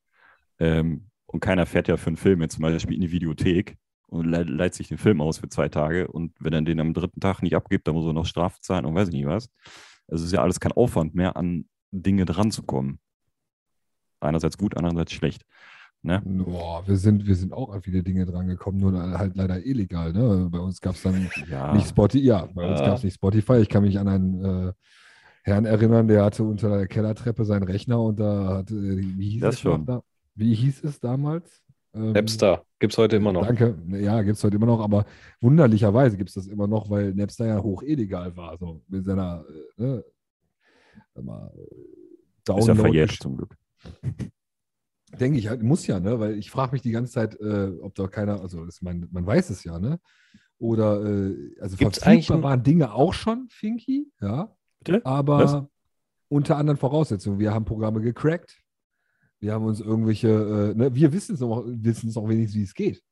Ähm, 0.59 1.11
und 1.27 1.41
keiner 1.41 1.67
fährt 1.67 1.89
ja 1.89 1.97
für 1.97 2.09
einen 2.09 2.17
Film 2.17 2.41
jetzt 2.43 2.55
zum 2.55 2.63
Beispiel 2.63 2.95
in 2.95 3.03
die 3.03 3.13
Videothek 3.13 3.77
und 4.09 4.27
le 4.27 4.43
leiht 4.43 4.75
sich 4.75 4.89
den 4.89 4.99
Film 4.99 5.21
aus 5.21 5.39
für 5.39 5.49
zwei 5.49 5.69
Tage. 5.69 6.09
Und 6.09 6.33
wenn 6.41 6.53
er 6.53 6.63
den 6.63 6.81
am 6.81 6.95
dritten 6.95 7.21
Tag 7.21 7.43
nicht 7.43 7.55
abgibt, 7.55 7.87
dann 7.87 7.95
muss 7.95 8.07
er 8.07 8.13
noch 8.13 8.27
Strafe 8.27 8.61
zahlen 8.61 8.85
und 8.85 8.95
weiß 8.95 9.09
ich 9.09 9.15
nicht 9.15 9.27
was. 9.27 9.49
Also 10.09 10.23
es 10.23 10.29
ist 10.29 10.33
ja 10.33 10.43
alles 10.43 10.61
kein 10.61 10.73
Aufwand 10.73 11.15
mehr, 11.15 11.37
an 11.37 11.69
Dinge 11.91 12.25
dran 12.25 12.51
zu 12.51 12.63
kommen. 12.63 13.01
Einerseits 14.21 14.59
gut, 14.59 14.77
andererseits 14.77 15.13
schlecht. 15.13 15.45
Ne? 16.07 16.23
Boah, 16.25 16.87
wir 16.87 16.97
sind, 16.97 17.27
wir 17.27 17.35
sind 17.35 17.53
auch 17.53 17.71
an 17.71 17.83
viele 17.83 18.03
Dinge 18.03 18.25
drangekommen, 18.25 18.81
nur 18.81 19.19
halt 19.19 19.37
leider 19.37 19.65
illegal. 19.67 20.13
Ne? 20.13 20.49
Bei 20.51 20.61
uns 20.61 20.81
gab 20.81 20.95
es 20.95 21.03
dann 21.03 21.29
ja. 21.51 21.75
nicht 21.75 21.89
Spotify. 21.89 22.25
Ja, 22.25 22.49
bei 22.55 22.71
uns 22.71 22.81
gab 22.81 22.97
es 22.97 23.03
nicht 23.03 23.15
Spotify. 23.15 23.57
Ich 23.57 23.69
kann 23.69 23.83
mich 23.83 23.99
an 23.99 24.07
einen 24.07 24.45
äh, 24.69 24.73
Herrn 25.43 25.65
erinnern, 25.65 26.07
der 26.07 26.25
hatte 26.25 26.45
unter 26.45 26.69
der 26.69 26.87
Kellertreppe 26.87 27.45
seinen 27.45 27.65
Rechner 27.65 28.01
und 28.01 28.21
da 28.21 28.59
hatte, 28.59 28.75
wie 28.75 29.31
hieß, 29.31 29.41
das 29.41 29.57
es, 29.57 29.61
schon. 29.61 29.85
Da, 29.85 30.03
wie 30.37 30.55
hieß 30.55 30.85
es 30.85 31.01
damals? 31.01 31.63
Ähm, 31.93 32.13
Napster 32.13 32.65
gibt 32.79 32.93
es 32.93 32.99
heute 32.99 33.17
immer 33.17 33.33
noch. 33.33 33.47
Danke, 33.47 33.77
ja, 33.89 34.23
gibt 34.23 34.37
es 34.37 34.45
heute 34.45 34.57
immer 34.57 34.67
noch, 34.67 34.81
aber 34.81 35.07
wunderlicherweise 35.41 36.17
gibt 36.17 36.29
es 36.29 36.35
das 36.35 36.47
immer 36.47 36.69
noch, 36.69 36.89
weil 36.89 37.15
Napster 37.15 37.47
ja 37.47 37.61
hoch 37.61 37.83
illegal 37.83 38.37
war, 38.37 38.57
so 38.59 38.83
mit 38.87 39.05
seiner 39.05 39.45
äh, 39.79 39.83
ne, 39.83 40.05
mal, 41.21 41.53
Download. 42.45 42.61
Ist 42.73 42.77
ja 42.77 42.83
verjährt 42.83 43.11
zum 43.11 43.37
Glück. 43.37 43.57
Denke 45.19 45.39
ich, 45.39 45.49
halt, 45.49 45.63
muss 45.63 45.87
ja, 45.87 46.01
ne? 46.01 46.19
Weil 46.21 46.39
ich 46.39 46.51
frage 46.51 46.73
mich 46.73 46.83
die 46.83 46.91
ganze 46.91 47.13
Zeit, 47.13 47.41
äh, 47.41 47.73
ob 47.81 47.95
da 47.95 48.07
keiner, 48.07 48.41
also 48.41 48.65
das, 48.65 48.83
man, 48.83 49.09
man 49.11 49.27
weiß 49.27 49.51
es 49.51 49.65
ja, 49.65 49.79
ne? 49.79 49.99
Oder 50.59 51.05
äh, 51.05 51.55
also 51.61 51.77
Gibt's 51.77 52.03
eigentlich 52.03 52.31
waren 52.31 52.63
Dinge 52.63 52.93
auch 52.93 53.13
schon, 53.13 53.49
Finky, 53.51 54.11
ja. 54.21 54.55
Bitte? 54.83 55.05
Aber 55.05 55.39
Was? 55.39 55.63
unter 56.29 56.57
anderen 56.57 56.79
Voraussetzungen. 56.79 57.39
Wir 57.39 57.53
haben 57.53 57.65
Programme 57.65 58.01
gecrackt. 58.01 58.63
Wir 59.39 59.53
haben 59.53 59.67
uns 59.67 59.81
irgendwelche, 59.81 60.29
äh, 60.29 60.75
ne, 60.75 60.95
wir 60.95 61.13
wissen 61.13 61.35
es 61.35 61.43
auch, 61.43 61.65
wissen 61.67 62.09
es 62.09 62.17
auch 62.17 62.29
wenigstens, 62.29 62.59
wie 62.59 62.65
es 62.65 62.75
geht. 62.75 63.03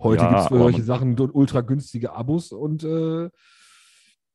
Heute 0.00 0.22
ja, 0.22 0.28
gibt 0.28 0.40
es 0.40 0.48
für 0.48 0.58
solche 0.58 0.82
Sachen 0.82 1.18
ultra 1.18 1.60
günstige 1.60 2.12
Abos 2.12 2.52
und 2.52 2.84
äh, 2.84 3.30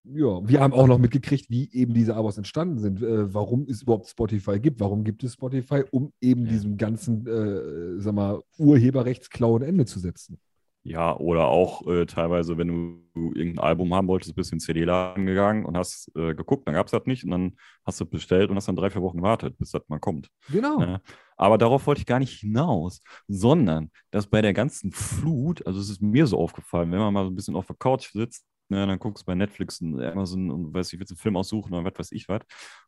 ja, 0.05 0.47
wir 0.47 0.59
haben 0.59 0.73
auch 0.73 0.87
noch 0.87 0.97
mitgekriegt, 0.97 1.49
wie 1.49 1.69
eben 1.71 1.93
diese 1.93 2.15
Abos 2.15 2.37
entstanden 2.37 2.79
sind, 2.79 3.01
äh, 3.01 3.33
warum 3.33 3.65
es 3.69 3.83
überhaupt 3.83 4.07
Spotify 4.07 4.59
gibt, 4.59 4.79
warum 4.79 5.03
gibt 5.03 5.23
es 5.23 5.33
Spotify, 5.33 5.83
um 5.91 6.11
eben 6.19 6.45
diesem 6.45 6.77
ganzen, 6.77 7.25
äh, 7.25 8.01
sag 8.01 8.13
mal, 8.13 8.41
Urheberrechtsklauen 8.57 9.63
Ende 9.63 9.85
zu 9.85 9.99
setzen. 9.99 10.39
Ja, 10.85 11.15
oder 11.15 11.47
auch 11.47 11.87
äh, 11.87 12.05
teilweise, 12.05 12.57
wenn 12.57 12.67
du 12.67 13.31
irgendein 13.33 13.63
Album 13.63 13.93
haben 13.93 14.09
wolltest, 14.09 14.35
bist 14.35 14.51
du 14.51 14.55
in 14.55 14.59
CD-Laden 14.59 15.25
gegangen 15.25 15.63
und 15.63 15.77
hast 15.77 16.11
äh, 16.15 16.35
geguckt, 16.35 16.67
dann 16.67 16.75
gab 16.75 16.87
es 16.87 16.91
das 16.91 17.05
nicht 17.05 17.23
und 17.23 17.31
dann 17.31 17.55
hast 17.85 18.01
du 18.01 18.05
bestellt 18.05 18.49
und 18.49 18.57
hast 18.57 18.67
dann 18.67 18.75
drei, 18.75 18.89
vier 18.89 19.01
Wochen 19.01 19.17
gewartet, 19.17 19.57
bis 19.57 19.71
das 19.71 19.87
mal 19.87 19.99
kommt. 19.99 20.27
Genau. 20.49 20.81
Ja. 20.81 21.01
Aber 21.37 21.57
darauf 21.57 21.87
wollte 21.87 22.01
ich 22.01 22.05
gar 22.05 22.19
nicht 22.19 22.37
hinaus, 22.41 23.01
sondern 23.29 23.91
dass 24.11 24.27
bei 24.27 24.41
der 24.41 24.51
ganzen 24.51 24.91
Flut, 24.91 25.65
also 25.65 25.79
es 25.79 25.89
ist 25.89 26.01
mir 26.01 26.27
so 26.27 26.37
aufgefallen, 26.37 26.91
wenn 26.91 26.99
man 26.99 27.13
mal 27.13 27.23
so 27.23 27.31
ein 27.31 27.35
bisschen 27.35 27.55
auf 27.55 27.67
der 27.67 27.77
Couch 27.77 28.11
sitzt, 28.11 28.45
ne, 28.69 28.85
dann 28.87 28.99
guckst 28.99 29.23
du 29.23 29.25
bei 29.25 29.35
Netflix 29.35 29.81
und 29.81 30.01
Amazon 30.01 30.51
und 30.51 30.73
weiß 30.73 30.93
ich, 30.93 30.99
willst 30.99 31.11
einen 31.11 31.17
Film 31.17 31.37
aussuchen 31.37 31.73
oder 31.73 31.85
was 31.85 31.97
weiß 31.97 32.11
ich 32.11 32.27
was. 32.29 32.41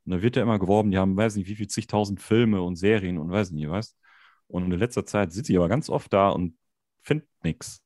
Und 0.05 0.11
da 0.11 0.21
wird 0.21 0.35
ja 0.35 0.43
immer 0.43 0.59
geworben, 0.59 0.91
die 0.91 0.97
haben, 0.97 1.15
weiß 1.17 1.35
nicht, 1.35 1.47
wie 1.47 1.55
viel 1.55 1.67
zigtausend 1.67 2.21
Filme 2.21 2.61
und 2.61 2.75
Serien 2.75 3.17
und 3.17 3.31
weiß 3.31 3.51
nicht 3.51 3.69
was. 3.69 3.95
Und 4.47 4.71
in 4.71 4.79
letzter 4.79 5.05
Zeit 5.05 5.31
sitze 5.31 5.51
ich 5.53 5.57
aber 5.57 5.69
ganz 5.69 5.89
oft 5.89 6.11
da 6.13 6.29
und 6.29 6.57
finde 7.03 7.25
nichts. 7.43 7.81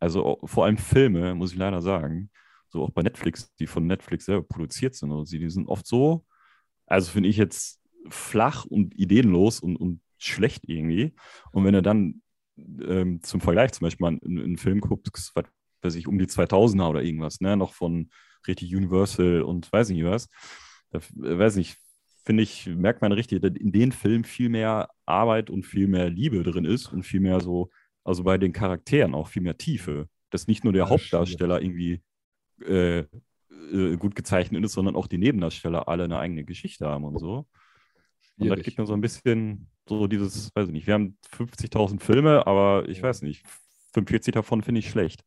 Also 0.00 0.38
vor 0.44 0.66
allem 0.66 0.76
Filme, 0.76 1.34
muss 1.34 1.52
ich 1.52 1.58
leider 1.58 1.80
sagen. 1.82 2.30
So 2.68 2.82
auch 2.84 2.90
bei 2.90 3.02
Netflix, 3.02 3.54
die 3.56 3.66
von 3.66 3.86
Netflix 3.86 4.26
selber 4.26 4.42
produziert 4.42 4.94
sind. 4.94 5.12
Also 5.12 5.36
die 5.36 5.48
sind 5.50 5.68
oft 5.68 5.86
so, 5.86 6.26
also 6.86 7.10
finde 7.10 7.28
ich 7.28 7.36
jetzt 7.36 7.80
flach 8.10 8.64
und 8.64 8.94
ideenlos 8.98 9.60
und, 9.60 9.76
und 9.76 10.00
schlecht 10.18 10.68
irgendwie. 10.68 11.14
Und 11.52 11.64
wenn 11.64 11.74
du 11.74 11.82
dann 11.82 12.22
ähm, 12.56 13.22
zum 13.22 13.40
Vergleich 13.40 13.72
zum 13.72 13.86
Beispiel 13.86 14.04
mal 14.04 14.18
einen, 14.22 14.38
einen 14.38 14.56
Film 14.58 14.80
guckst, 14.80 15.32
was 15.34 15.44
weiß 15.84 15.94
ich, 15.96 16.06
um 16.06 16.18
die 16.18 16.26
2000er 16.26 16.88
oder 16.88 17.02
irgendwas, 17.02 17.40
ne, 17.40 17.56
noch 17.56 17.74
von 17.74 18.10
richtig 18.46 18.74
Universal 18.74 19.42
und 19.42 19.72
weiß 19.72 19.90
nicht 19.90 20.04
was, 20.04 20.28
da, 20.90 20.98
äh, 20.98 21.38
weiß 21.38 21.56
ich, 21.56 21.76
finde 22.24 22.42
ich, 22.42 22.66
merkt 22.66 23.02
man 23.02 23.12
richtig, 23.12 23.42
dass 23.42 23.52
in 23.54 23.72
den 23.72 23.92
Filmen 23.92 24.24
viel 24.24 24.48
mehr 24.48 24.88
Arbeit 25.04 25.50
und 25.50 25.64
viel 25.64 25.86
mehr 25.88 26.08
Liebe 26.08 26.42
drin 26.42 26.64
ist 26.64 26.92
und 26.92 27.02
viel 27.02 27.20
mehr 27.20 27.40
so 27.40 27.70
also 28.04 28.22
bei 28.22 28.38
den 28.38 28.52
Charakteren 28.52 29.14
auch 29.14 29.28
viel 29.28 29.42
mehr 29.42 29.56
Tiefe. 29.56 30.08
Dass 30.30 30.46
nicht 30.46 30.64
nur 30.64 30.72
der 30.72 30.84
ja, 30.84 30.90
Hauptdarsteller 30.90 31.56
stimmt. 31.56 31.78
irgendwie 31.78 32.02
äh, 32.66 33.04
äh, 33.72 33.96
gut 33.96 34.14
gezeichnet 34.14 34.64
ist, 34.64 34.72
sondern 34.72 34.96
auch 34.96 35.06
die 35.06 35.18
Nebendarsteller 35.18 35.88
alle 35.88 36.04
eine 36.04 36.18
eigene 36.18 36.44
Geschichte 36.44 36.86
haben 36.86 37.04
und 37.04 37.18
so. 37.18 37.46
Und 38.36 38.48
das 38.48 38.62
gibt 38.62 38.78
mir 38.78 38.86
so 38.86 38.94
ein 38.94 39.00
bisschen 39.00 39.68
so 39.88 40.06
dieses, 40.06 40.50
weiß 40.54 40.66
ich 40.66 40.72
nicht, 40.72 40.86
wir 40.86 40.94
haben 40.94 41.16
50.000 41.36 42.00
Filme, 42.00 42.46
aber 42.46 42.88
ich 42.88 43.00
weiß 43.00 43.22
nicht, 43.22 43.44
45 43.92 44.34
davon 44.34 44.62
finde 44.62 44.80
ich 44.80 44.90
schlecht. 44.90 45.24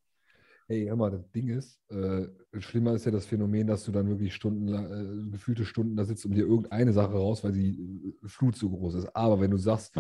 Hey, 0.70 0.86
hör 0.86 0.98
mal, 0.98 1.12
das 1.12 1.32
Ding 1.32 1.48
ist, 1.48 1.80
äh, 1.90 2.28
schlimmer 2.60 2.94
ist 2.94 3.06
ja 3.06 3.12
das 3.12 3.26
Phänomen, 3.26 3.68
dass 3.68 3.86
du 3.86 3.92
dann 3.94 4.10
wirklich 4.10 4.34
Stunden, 4.34 4.68
äh, 4.68 5.32
gefühlte 5.32 5.64
Stunden 5.64 5.96
da 5.96 6.04
sitzt 6.04 6.26
um 6.26 6.34
dir 6.34 6.46
irgendeine 6.46 6.92
Sache 6.92 7.14
raus, 7.14 7.42
weil 7.46 7.54
die 7.54 8.14
äh, 8.22 8.28
Flut 8.28 8.58
so 8.58 8.70
groß 8.70 8.96
ist. 8.96 9.16
Aber 9.16 9.40
wenn 9.40 9.52
du 9.52 9.58
sagst, 9.58 9.96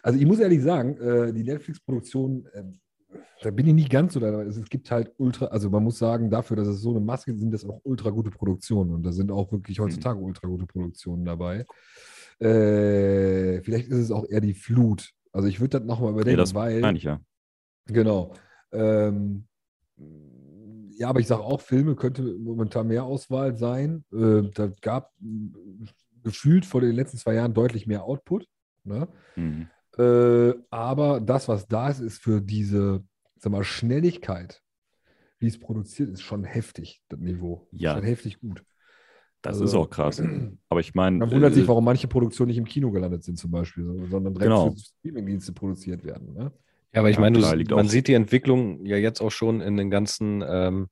also 0.00 0.16
ich 0.16 0.24
muss 0.24 0.38
ehrlich 0.38 0.62
sagen, 0.62 0.96
äh, 0.98 1.32
die 1.32 1.42
Netflix-Produktion, 1.42 2.46
ähm, 2.54 2.78
da 3.42 3.50
bin 3.50 3.66
ich 3.66 3.74
nicht 3.74 3.90
ganz 3.90 4.14
so 4.14 4.20
dabei. 4.20 4.44
Es 4.44 4.62
gibt 4.70 4.92
halt 4.92 5.12
ultra, 5.16 5.46
also 5.46 5.68
man 5.70 5.82
muss 5.82 5.98
sagen, 5.98 6.30
dafür, 6.30 6.56
dass 6.56 6.68
es 6.68 6.80
so 6.80 6.90
eine 6.90 7.00
Maske 7.00 7.34
sind, 7.34 7.52
das 7.52 7.64
auch 7.64 7.80
ultra 7.82 8.10
gute 8.10 8.30
Produktionen. 8.30 8.94
Und 8.94 9.02
da 9.02 9.10
sind 9.10 9.32
auch 9.32 9.50
wirklich 9.50 9.80
mhm. 9.80 9.84
heutzutage 9.84 10.20
mhm. 10.20 10.26
ultra 10.26 10.46
gute 10.46 10.66
Produktionen 10.66 11.24
dabei. 11.24 11.66
Äh, 12.38 13.60
vielleicht 13.62 13.88
ist 13.88 13.98
es 13.98 14.12
auch 14.12 14.24
eher 14.28 14.40
die 14.40 14.54
Flut. 14.54 15.10
Also 15.32 15.48
ich 15.48 15.58
würde 15.58 15.80
das 15.80 15.84
nochmal 15.84 16.12
überdenken, 16.12 16.38
ja, 16.38 16.42
das 16.44 16.54
weil. 16.54 16.80
Meine 16.80 16.98
ich 16.98 17.04
ja. 17.04 17.20
Genau. 17.86 18.34
Ähm, 18.70 19.48
ja, 20.96 21.08
aber 21.08 21.20
ich 21.20 21.26
sage 21.26 21.42
auch, 21.42 21.60
Filme 21.60 21.96
könnte 21.96 22.22
momentan 22.22 22.86
mehr 22.88 23.04
Auswahl 23.04 23.56
sein. 23.56 24.04
Äh, 24.12 24.42
da 24.54 24.68
gab 24.80 25.12
gefühlt 26.22 26.64
vor 26.64 26.80
den 26.80 26.94
letzten 26.94 27.18
zwei 27.18 27.34
Jahren 27.34 27.54
deutlich 27.54 27.86
mehr 27.86 28.04
Output. 28.04 28.46
Ne? 28.84 29.08
Mhm. 29.36 29.68
Äh, 29.98 30.54
aber 30.70 31.20
das, 31.20 31.48
was 31.48 31.66
da 31.66 31.88
ist, 31.88 32.00
ist 32.00 32.22
für 32.22 32.40
diese 32.40 33.02
sag 33.36 33.52
mal, 33.52 33.64
Schnelligkeit, 33.64 34.62
wie 35.38 35.48
es 35.48 35.58
produziert 35.58 36.10
ist, 36.10 36.22
schon 36.22 36.44
heftig, 36.44 37.02
das 37.08 37.18
Niveau. 37.18 37.66
Ja. 37.72 37.94
Schon 37.94 38.04
heftig 38.04 38.40
gut. 38.40 38.62
Das 39.42 39.54
also, 39.54 39.64
ist 39.64 39.74
auch 39.74 39.90
krass. 39.90 40.22
Aber 40.68 40.80
ich 40.80 40.94
meine. 40.94 41.18
Man 41.18 41.30
wundert 41.32 41.52
äh, 41.52 41.54
sich, 41.56 41.68
warum 41.68 41.84
manche 41.84 42.06
Produktionen 42.06 42.48
nicht 42.48 42.58
im 42.58 42.64
Kino 42.64 42.92
gelandet 42.92 43.24
sind, 43.24 43.38
zum 43.38 43.50
Beispiel, 43.50 43.84
sondern 44.08 44.34
direkt 44.34 44.50
genau. 44.50 44.70
für 44.70 44.78
Streamingdienste 44.78 45.52
produziert 45.52 46.04
werden. 46.04 46.32
Ne? 46.32 46.52
Ja, 46.94 47.00
aber 47.00 47.10
ich 47.10 47.18
meine, 47.18 47.38
man 47.38 47.88
sieht 47.88 48.08
die 48.08 48.14
Entwicklung 48.14 48.84
ja 48.84 48.96
jetzt 48.96 49.20
auch 49.20 49.30
schon 49.30 49.60
in 49.60 49.76
den 49.76 49.90
ganzen, 49.90 50.44
ähm, 50.46 50.88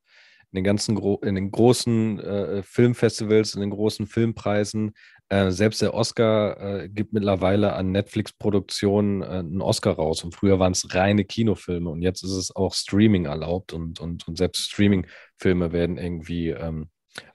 in 0.51 0.57
den 0.57 0.65
ganzen 0.65 0.95
Gro 0.95 1.21
in 1.23 1.35
den 1.35 1.51
großen 1.51 2.19
äh, 2.19 2.63
Filmfestivals, 2.63 3.55
in 3.55 3.61
den 3.61 3.71
großen 3.71 4.07
Filmpreisen. 4.07 4.93
Äh, 5.29 5.51
selbst 5.51 5.81
der 5.81 5.95
Oscar 5.95 6.59
äh, 6.61 6.89
gibt 6.89 7.13
mittlerweile 7.13 7.75
an 7.75 7.93
Netflix-Produktionen 7.93 9.23
äh, 9.23 9.27
einen 9.27 9.61
Oscar 9.61 9.93
raus. 9.93 10.25
Und 10.25 10.35
früher 10.35 10.59
waren 10.59 10.73
es 10.73 10.93
reine 10.95 11.25
Kinofilme 11.25 11.89
und 11.91 12.03
jetzt 12.03 12.25
ist 12.25 12.33
es 12.33 12.55
auch 12.55 12.75
Streaming 12.75 13.27
erlaubt 13.27 13.73
und, 13.73 14.01
und, 14.01 14.27
und 14.27 14.39
selbst 14.39 14.71
Streaming-Filme 14.71 15.71
werden 15.73 15.99
irgendwie 15.99 16.49
ähm, 16.49 16.89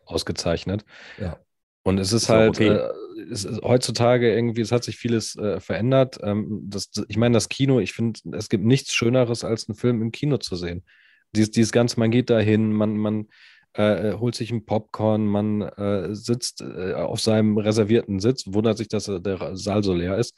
ausgezeichnet. 0.05 0.84
Ja. 1.20 1.39
Und 1.86 2.00
es 2.00 2.12
ist, 2.14 2.24
ist 2.24 2.30
halt, 2.30 2.50
okay. 2.50 2.70
äh, 2.70 2.90
es 3.32 3.46
ist 3.46 3.62
heutzutage 3.62 4.34
irgendwie, 4.34 4.62
es 4.62 4.72
hat 4.72 4.84
sich 4.84 4.98
vieles 4.98 5.36
äh, 5.36 5.60
verändert. 5.60 6.18
Ähm, 6.24 6.64
das, 6.68 6.90
ich 7.08 7.18
meine, 7.18 7.34
das 7.34 7.48
Kino, 7.48 7.80
ich 7.80 7.94
finde, 7.94 8.20
es 8.34 8.50
gibt 8.50 8.66
nichts 8.66 8.94
Schöneres, 8.94 9.44
als 9.44 9.70
einen 9.70 9.76
Film 9.76 10.02
im 10.02 10.12
Kino 10.12 10.38
zu 10.38 10.56
sehen. 10.56 10.84
Dies, 11.36 11.52
dieses 11.52 11.72
Ganze, 11.72 12.00
man 12.00 12.10
geht 12.10 12.32
dahin, 12.32 12.74
man, 12.74 12.98
man 12.98 13.28
äh, 13.74 14.14
holt 14.14 14.34
sich 14.34 14.52
ein 14.52 14.66
Popcorn, 14.66 15.28
man 15.28 15.62
äh, 15.62 16.16
sitzt 16.16 16.62
äh, 16.62 16.94
auf 16.94 17.22
seinem 17.22 17.58
reservierten 17.58 18.20
Sitz, 18.20 18.46
wundert 18.48 18.78
sich, 18.78 18.88
dass 18.88 19.06
der 19.06 19.56
Saal 19.56 19.84
so 19.84 19.94
leer 19.94 20.18
ist 20.18 20.36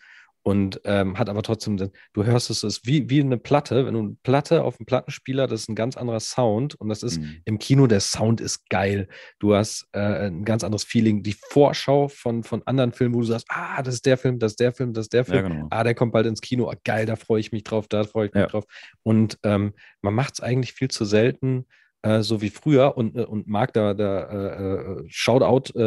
und 0.47 0.79
ähm, 0.85 1.19
hat 1.19 1.27
aber 1.27 1.43
trotzdem, 1.43 1.75
du 1.75 2.23
hörst 2.23 2.49
es, 2.49 2.63
ist 2.63 2.87
wie, 2.87 3.09
wie 3.09 3.19
eine 3.19 3.37
Platte, 3.37 3.85
wenn 3.85 3.95
du 3.95 3.99
eine 3.99 4.15
Platte 4.23 4.63
auf 4.63 4.77
dem 4.77 4.85
Plattenspieler, 4.85 5.45
das 5.45 5.63
ist 5.63 5.67
ein 5.67 5.75
ganz 5.75 5.97
anderer 5.97 6.21
Sound 6.21 6.73
und 6.75 6.87
das 6.87 7.03
ist 7.03 7.19
mhm. 7.19 7.41
im 7.43 7.59
Kino, 7.59 7.85
der 7.85 7.99
Sound 7.99 8.39
ist 8.39 8.69
geil. 8.69 9.09
Du 9.39 9.55
hast 9.55 9.89
äh, 9.91 10.27
ein 10.27 10.45
ganz 10.45 10.63
anderes 10.63 10.85
Feeling. 10.85 11.21
Die 11.21 11.35
Vorschau 11.49 12.07
von, 12.07 12.43
von 12.43 12.63
anderen 12.65 12.93
Filmen, 12.93 13.15
wo 13.15 13.19
du 13.19 13.25
sagst, 13.25 13.47
ah, 13.49 13.83
das 13.83 13.95
ist 13.95 14.05
der 14.05 14.15
Film, 14.15 14.39
das 14.39 14.53
ist 14.53 14.61
der 14.61 14.71
Film, 14.71 14.93
das 14.93 15.07
ist 15.07 15.13
der 15.13 15.25
Film, 15.25 15.43
ja, 15.43 15.49
genau. 15.49 15.67
ah, 15.69 15.83
der 15.83 15.95
kommt 15.95 16.13
bald 16.13 16.27
ins 16.27 16.39
Kino, 16.39 16.69
ah, 16.69 16.77
geil, 16.85 17.05
da 17.05 17.17
freue 17.17 17.41
ich 17.41 17.51
mich 17.51 17.65
drauf, 17.65 17.89
da 17.89 18.05
freue 18.05 18.27
ich 18.27 18.33
mich 18.33 18.43
ja. 18.43 18.47
drauf. 18.47 18.63
Und 19.03 19.37
ähm, 19.43 19.73
man 20.01 20.13
macht 20.13 20.35
es 20.35 20.39
eigentlich 20.39 20.71
viel 20.71 20.87
zu 20.87 21.03
selten, 21.03 21.65
äh, 22.03 22.21
so 22.21 22.41
wie 22.41 22.51
früher 22.51 22.95
und, 22.95 23.17
äh, 23.17 23.25
und 23.25 23.49
mag 23.49 23.73
da, 23.73 23.93
da 23.93 24.19
äh, 24.21 25.01
äh 25.01 25.03
Shoutout 25.09 25.77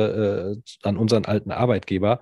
an 0.83 0.99
unseren 0.99 1.25
alten 1.25 1.51
Arbeitgeber, 1.51 2.21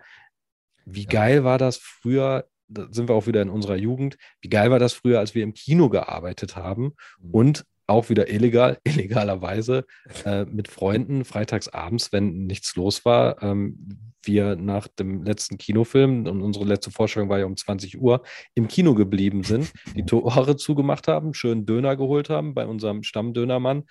wie 0.90 1.02
ja. 1.02 1.10
geil 1.10 1.44
war 1.44 1.58
das 1.58 1.76
früher, 1.76 2.46
da 2.68 2.88
sind 2.90 3.08
wir 3.08 3.14
auch 3.14 3.26
wieder 3.26 3.42
in 3.42 3.50
unserer 3.50 3.76
Jugend, 3.76 4.16
wie 4.40 4.48
geil 4.48 4.70
war 4.70 4.78
das 4.78 4.92
früher, 4.92 5.18
als 5.18 5.34
wir 5.34 5.42
im 5.42 5.54
Kino 5.54 5.88
gearbeitet 5.88 6.56
haben 6.56 6.94
mhm. 7.20 7.30
und 7.30 7.64
auch 7.86 8.10
wieder 8.10 8.30
illegal, 8.30 8.78
illegalerweise 8.84 9.86
äh, 10.24 10.44
mit 10.44 10.68
Freunden 10.68 11.24
freitags 11.24 11.68
abends, 11.68 12.12
wenn 12.12 12.46
nichts 12.46 12.76
los 12.76 13.04
war, 13.04 13.42
ähm, 13.42 13.98
wir 14.22 14.56
nach 14.56 14.88
dem 14.88 15.22
letzten 15.22 15.56
Kinofilm 15.56 16.26
und 16.26 16.42
unsere 16.42 16.66
letzte 16.66 16.90
Vorstellung 16.90 17.28
war 17.28 17.38
ja 17.38 17.46
um 17.46 17.56
20 17.56 18.00
Uhr 18.00 18.22
im 18.54 18.68
Kino 18.68 18.94
geblieben 18.94 19.42
sind, 19.42 19.72
die 19.96 20.04
Tore 20.04 20.56
zugemacht 20.56 21.08
haben, 21.08 21.34
schön 21.34 21.64
Döner 21.64 21.96
geholt 21.96 22.28
haben 22.28 22.52
bei 22.54 22.66
unserem 22.66 23.04
Stammdönermann 23.04 23.84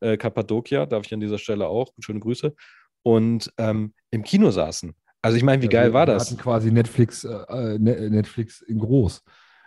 äh, 0.00 0.16
Kappadokia, 0.16 0.86
darf 0.86 1.06
ich 1.06 1.14
an 1.14 1.20
dieser 1.20 1.38
Stelle 1.38 1.66
auch, 1.66 1.92
schöne 1.98 2.20
Grüße, 2.20 2.54
und 3.02 3.52
ähm, 3.58 3.94
im 4.10 4.22
Kino 4.22 4.50
saßen. 4.50 4.94
Also 5.22 5.36
ich 5.36 5.42
meine, 5.42 5.62
wie 5.62 5.66
ja, 5.66 5.72
geil 5.72 5.88
wir, 5.90 5.94
war 5.94 6.06
das? 6.06 6.26
Wir 6.26 6.30
hatten 6.30 6.42
quasi 6.42 6.72
Netflix, 6.72 7.24
äh, 7.24 7.28
äh 7.30 7.78
ne, 7.78 8.10
Netflix 8.10 8.62
in 8.62 8.78
groß. 8.78 9.22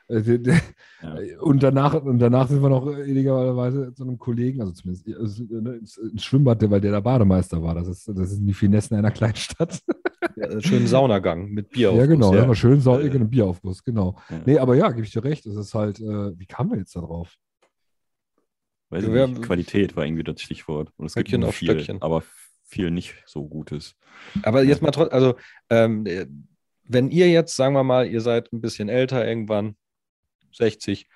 Äh, 0.10 0.40
ja. 1.02 1.40
Und, 1.40 1.64
danach, 1.64 1.94
und 1.94 2.20
danach 2.20 2.48
sind 2.48 2.62
wir 2.62 2.70
noch 2.70 2.88
illegalerweise 2.88 3.94
zu 3.94 4.04
einem 4.04 4.18
Kollegen, 4.18 4.62
also 4.62 4.74
zumindest 4.74 5.08
äh, 5.08 5.54
ne, 5.62 5.76
ins, 5.76 5.98
ins 5.98 6.24
Schwimmbad, 6.24 6.70
weil 6.70 6.82
der 6.82 6.92
der 6.92 7.02
Bademeister 7.02 7.62
war. 7.62 7.76
Das, 7.76 7.88
ist, 7.88 8.08
das 8.08 8.32
sind 8.32 8.46
die 8.46 8.54
Finessen 8.54 8.98
einer 8.98 9.12
Kleinstadt. 9.12 9.80
Ja, 10.36 10.60
schönen 10.62 10.88
Saunagang 10.88 11.50
mit 11.50 11.70
Bieraufguss. 11.70 12.00
Ja, 12.00 12.06
genau, 12.08 12.34
ja. 12.34 12.56
schön 12.56 12.80
Sau 12.80 13.00
äh, 13.00 13.10
Bieraufguss, 13.10 13.84
genau. 13.84 14.16
Ja. 14.30 14.42
Nee, 14.46 14.58
aber 14.58 14.76
ja, 14.76 14.90
gebe 14.90 15.06
ich 15.06 15.12
dir 15.12 15.24
recht. 15.24 15.46
Es 15.46 15.56
ist 15.56 15.76
halt, 15.76 16.00
äh, 16.00 16.38
wie 16.40 16.48
kamen 16.48 16.72
wir 16.72 16.80
jetzt 16.80 16.96
da 16.96 17.02
drauf? 17.02 17.36
Weiß 18.90 19.04
ich 19.04 19.10
nicht, 19.10 19.42
Qualität 19.44 19.96
war 19.96 20.06
irgendwie 20.06 20.24
das 20.24 20.42
Stichwort. 20.42 20.92
Und 20.98 21.08
es 21.08 21.12
Stöckchen 21.12 21.42
gibt 21.42 21.54
viel, 21.54 21.70
auf 21.70 21.76
Stöckchen. 21.76 22.02
aber 22.02 22.24
viel 22.74 22.92
nicht 22.92 23.16
so 23.26 23.48
Gutes. 23.48 23.96
Aber 24.42 24.64
jetzt 24.64 24.82
mal 24.82 24.92
trotzdem, 24.92 25.14
also 25.14 25.36
ähm, 25.70 26.06
wenn 26.84 27.10
ihr 27.10 27.30
jetzt, 27.30 27.56
sagen 27.56 27.76
wir 27.76 27.84
mal, 27.84 28.08
ihr 28.08 28.22
seid 28.22 28.52
ein 28.52 28.62
bisschen 28.62 28.90
älter 28.90 29.26
irgendwann, 29.26 29.76
60 30.52 31.08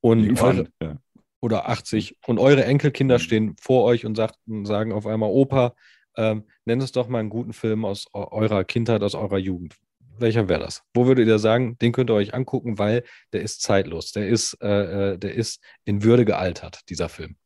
und 0.00 0.40
eure, 0.40 0.68
ja. 0.82 0.96
oder 1.40 1.68
80 1.68 2.16
und 2.26 2.38
eure 2.38 2.64
Enkelkinder 2.64 3.16
mhm. 3.16 3.20
stehen 3.20 3.56
vor 3.60 3.84
euch 3.84 4.06
und 4.06 4.16
sagten, 4.16 4.64
sagen 4.64 4.92
auf 4.92 5.06
einmal, 5.06 5.30
Opa, 5.30 5.74
ähm, 6.16 6.44
nennt 6.64 6.82
es 6.82 6.92
doch 6.92 7.08
mal 7.08 7.18
einen 7.18 7.30
guten 7.30 7.52
Film 7.52 7.84
aus 7.84 8.06
eurer 8.12 8.64
Kindheit, 8.64 9.02
aus 9.02 9.14
eurer 9.14 9.38
Jugend. 9.38 9.76
Welcher 10.18 10.48
wäre 10.48 10.60
das? 10.60 10.82
Wo 10.94 11.06
würdet 11.06 11.28
ihr 11.28 11.38
sagen, 11.38 11.76
den 11.78 11.92
könnt 11.92 12.08
ihr 12.08 12.14
euch 12.14 12.32
angucken, 12.32 12.78
weil 12.78 13.04
der 13.34 13.42
ist 13.42 13.60
zeitlos, 13.60 14.12
der 14.12 14.28
ist, 14.28 14.56
äh, 14.62 15.12
äh 15.12 15.18
der 15.18 15.34
ist 15.34 15.62
in 15.84 16.02
Würde 16.02 16.24
gealtert, 16.24 16.88
dieser 16.88 17.10
Film? 17.10 17.36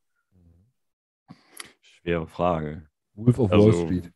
Schwere 1.80 2.28
Frage. 2.28 2.89
Wolf 3.14 3.38
of 3.38 3.52
also, 3.52 3.66
Wall 3.66 3.86
Street. 3.86 4.12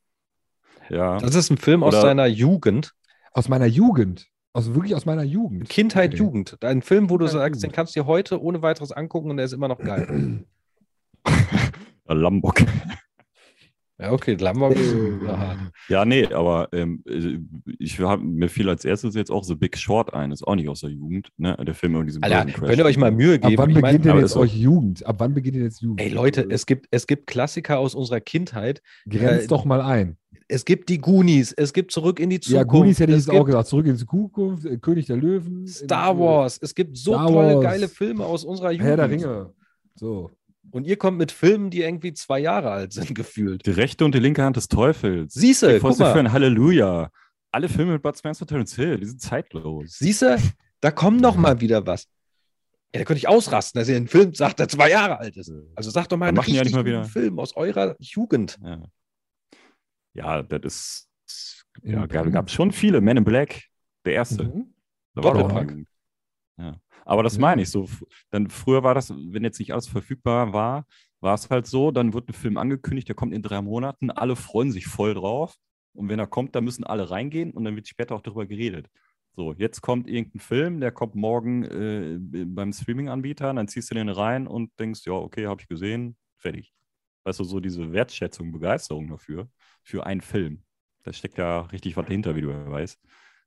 Ja. 0.90 1.18
Das 1.18 1.34
ist 1.34 1.50
ein 1.50 1.56
Film 1.56 1.82
Oder 1.82 1.96
aus 1.96 2.02
seiner 2.02 2.26
Jugend. 2.26 2.94
Aus 3.32 3.48
meiner 3.48 3.66
Jugend. 3.66 4.28
Also 4.52 4.74
wirklich 4.74 4.94
aus 4.94 5.06
meiner 5.06 5.24
Jugend. 5.24 5.68
Kindheit, 5.68 6.10
okay. 6.12 6.18
Jugend. 6.22 6.62
Ein 6.62 6.82
Film, 6.82 7.10
wo 7.10 7.18
du 7.18 7.26
sagst, 7.26 7.62
Jugend. 7.62 7.62
den 7.62 7.72
kannst 7.72 7.96
du 7.96 8.00
dir 8.00 8.06
heute 8.06 8.40
ohne 8.40 8.62
weiteres 8.62 8.92
angucken 8.92 9.30
und 9.30 9.36
der 9.36 9.46
ist 9.46 9.52
immer 9.52 9.68
noch 9.68 9.78
geil. 9.78 10.44
Lambok. 12.06 12.62
Ja, 14.04 14.12
okay, 14.12 14.34
Lamborghini 14.34 15.26
hart. 15.26 15.58
Ja, 15.88 16.04
nee, 16.04 16.26
aber 16.26 16.68
ähm, 16.72 17.02
ich 17.78 17.98
hab, 18.00 18.20
mir 18.20 18.48
fiel 18.48 18.68
als 18.68 18.84
erstes 18.84 19.14
jetzt 19.14 19.30
auch 19.30 19.44
The 19.44 19.54
Big 19.54 19.78
Short 19.78 20.12
ein, 20.12 20.30
ist 20.30 20.46
auch 20.46 20.56
nicht 20.56 20.68
aus 20.68 20.80
der 20.80 20.90
Jugend, 20.90 21.28
ne? 21.38 21.56
Der 21.66 21.74
Film 21.74 21.94
über 21.94 22.04
diesen 22.04 22.22
Alter, 22.22 22.44
könnt 22.44 22.78
ihr 22.78 22.84
euch 22.84 22.98
mal 22.98 23.10
Mühe 23.10 23.38
geben? 23.38 23.54
Ab 23.54 23.66
wann 23.66 23.74
beginnt 23.74 24.04
denn 24.04 24.18
jetzt 24.18 24.36
euch 24.36 24.54
Jugend? 24.54 25.06
Ab 25.06 25.16
wann 25.18 25.32
beginnt 25.32 25.56
denn 25.56 25.62
jetzt 25.64 25.80
Jugend? 25.80 26.02
Ey 26.02 26.10
Leute, 26.10 26.46
es 26.50 26.66
gibt, 26.66 26.86
es 26.90 27.06
gibt 27.06 27.26
Klassiker 27.26 27.78
aus 27.78 27.94
unserer 27.94 28.20
Kindheit. 28.20 28.82
Grenzt 29.08 29.44
äh, 29.44 29.48
doch 29.48 29.64
mal 29.64 29.80
ein. 29.80 30.18
Es 30.48 30.66
gibt 30.66 30.90
die 30.90 30.98
Goonies, 30.98 31.52
es 31.52 31.72
gibt 31.72 31.90
Zurück 31.90 32.20
in 32.20 32.28
die 32.28 32.40
Zukunft. 32.40 32.56
Ja, 32.56 32.64
Goonies 32.64 33.00
hätte 33.00 33.12
ich 33.12 33.18
jetzt 33.18 33.30
auch 33.30 33.46
gesagt. 33.46 33.68
Zurück 33.68 33.86
in 33.86 33.96
die 33.96 34.06
Zukunft, 34.06 34.66
äh, 34.66 34.76
König 34.76 35.06
der 35.06 35.16
Löwen. 35.16 35.66
Star 35.66 36.18
Wars. 36.18 36.58
Es 36.60 36.74
gibt 36.74 36.98
so 36.98 37.14
Star 37.14 37.28
tolle, 37.28 37.54
Wars. 37.54 37.64
geile 37.64 37.88
Filme 37.88 38.26
aus 38.26 38.44
unserer 38.44 38.72
Jugend. 38.72 38.86
Herr 38.86 38.96
der 38.96 39.10
Ringe. 39.10 39.54
So. 39.94 40.30
Und 40.70 40.86
ihr 40.86 40.96
kommt 40.96 41.18
mit 41.18 41.30
Filmen, 41.32 41.70
die 41.70 41.82
irgendwie 41.82 42.12
zwei 42.14 42.40
Jahre 42.40 42.70
alt 42.70 42.92
sind, 42.92 43.14
gefühlt. 43.14 43.64
Die 43.66 43.70
rechte 43.70 44.04
und 44.04 44.14
die 44.14 44.18
linke 44.18 44.42
Hand 44.42 44.56
des 44.56 44.68
Teufels. 44.68 45.34
Siehste, 45.34 45.78
guck 45.80 45.98
mal. 45.98 46.12
für 46.12 46.18
ein 46.18 46.32
Halleluja. 46.32 47.10
Alle 47.52 47.68
Filme 47.68 47.92
mit 47.92 48.02
Bud 48.02 48.18
Spencer 48.18 48.42
und 48.42 48.48
Terence 48.48 48.74
Hill, 48.74 48.98
die 48.98 49.06
sind 49.06 49.20
zeitlos. 49.20 49.98
Siehste, 49.98 50.38
da 50.80 50.90
kommt 50.90 51.20
noch 51.20 51.36
mal 51.36 51.60
wieder 51.60 51.86
was. 51.86 52.08
Ja, 52.92 53.00
da 53.00 53.04
könnte 53.04 53.18
ich 53.18 53.28
ausrasten, 53.28 53.80
dass 53.80 53.88
ihr 53.88 53.96
einen 53.96 54.08
Film 54.08 54.34
sagt, 54.34 54.58
der 54.58 54.68
zwei 54.68 54.90
Jahre 54.90 55.18
alt 55.18 55.36
ist. 55.36 55.52
Also 55.74 55.90
sagt 55.90 56.12
doch 56.12 56.16
mal 56.16 56.28
einen 56.28 56.38
richtig 56.38 56.72
ja 56.72 56.82
guten 56.82 57.04
Film 57.04 57.38
aus 57.38 57.56
eurer 57.56 57.96
Jugend. 57.98 58.58
Ja, 58.62 58.82
ja 60.14 60.42
das 60.42 61.08
ist. 61.26 61.66
Ja, 61.82 62.06
gab 62.06 62.46
es 62.46 62.52
schon 62.52 62.70
viele. 62.70 63.00
Men 63.00 63.16
in 63.16 63.24
Black, 63.24 63.64
der 64.04 64.14
erste. 64.14 64.44
Mhm. 64.44 64.74
Doppelpack. 65.14 65.74
Ja. 66.56 66.76
Aber 67.04 67.22
das 67.22 67.38
meine 67.38 67.62
ich 67.62 67.70
so. 67.70 67.88
Dann 68.30 68.48
früher 68.48 68.82
war 68.82 68.94
das, 68.94 69.10
wenn 69.10 69.44
jetzt 69.44 69.58
nicht 69.58 69.72
alles 69.72 69.88
verfügbar 69.88 70.52
war, 70.52 70.86
war 71.20 71.34
es 71.34 71.50
halt 71.50 71.66
so, 71.66 71.90
dann 71.90 72.12
wird 72.12 72.28
ein 72.28 72.34
Film 72.34 72.56
angekündigt, 72.56 73.08
der 73.08 73.14
kommt 73.16 73.32
in 73.32 73.42
drei 73.42 73.60
Monaten, 73.62 74.10
alle 74.10 74.36
freuen 74.36 74.72
sich 74.72 74.86
voll 74.86 75.14
drauf. 75.14 75.56
Und 75.94 76.08
wenn 76.08 76.18
er 76.18 76.26
kommt, 76.26 76.54
dann 76.54 76.64
müssen 76.64 76.84
alle 76.84 77.10
reingehen 77.10 77.52
und 77.52 77.64
dann 77.64 77.76
wird 77.76 77.88
später 77.88 78.14
auch 78.14 78.20
darüber 78.20 78.46
geredet. 78.46 78.88
So, 79.36 79.52
jetzt 79.54 79.80
kommt 79.80 80.08
irgendein 80.08 80.40
Film, 80.40 80.80
der 80.80 80.92
kommt 80.92 81.14
morgen 81.14 81.64
äh, 81.64 82.44
beim 82.44 82.72
Streaming-Anbieter, 82.72 83.52
dann 83.52 83.68
ziehst 83.68 83.90
du 83.90 83.94
den 83.94 84.08
rein 84.08 84.46
und 84.46 84.70
denkst, 84.78 85.02
ja, 85.06 85.12
okay, 85.12 85.46
habe 85.46 85.60
ich 85.60 85.68
gesehen, 85.68 86.16
fertig. 86.38 86.72
Weißt 87.24 87.40
du, 87.40 87.44
so 87.44 87.58
diese 87.58 87.92
Wertschätzung, 87.92 88.52
Begeisterung 88.52 89.08
dafür, 89.08 89.48
für 89.82 90.06
einen 90.06 90.20
Film. 90.20 90.62
Da 91.02 91.12
steckt 91.12 91.38
ja 91.38 91.62
richtig 91.62 91.96
was 91.96 92.06
dahinter, 92.06 92.36
wie 92.36 92.42
du 92.42 92.70
weißt. 92.70 93.00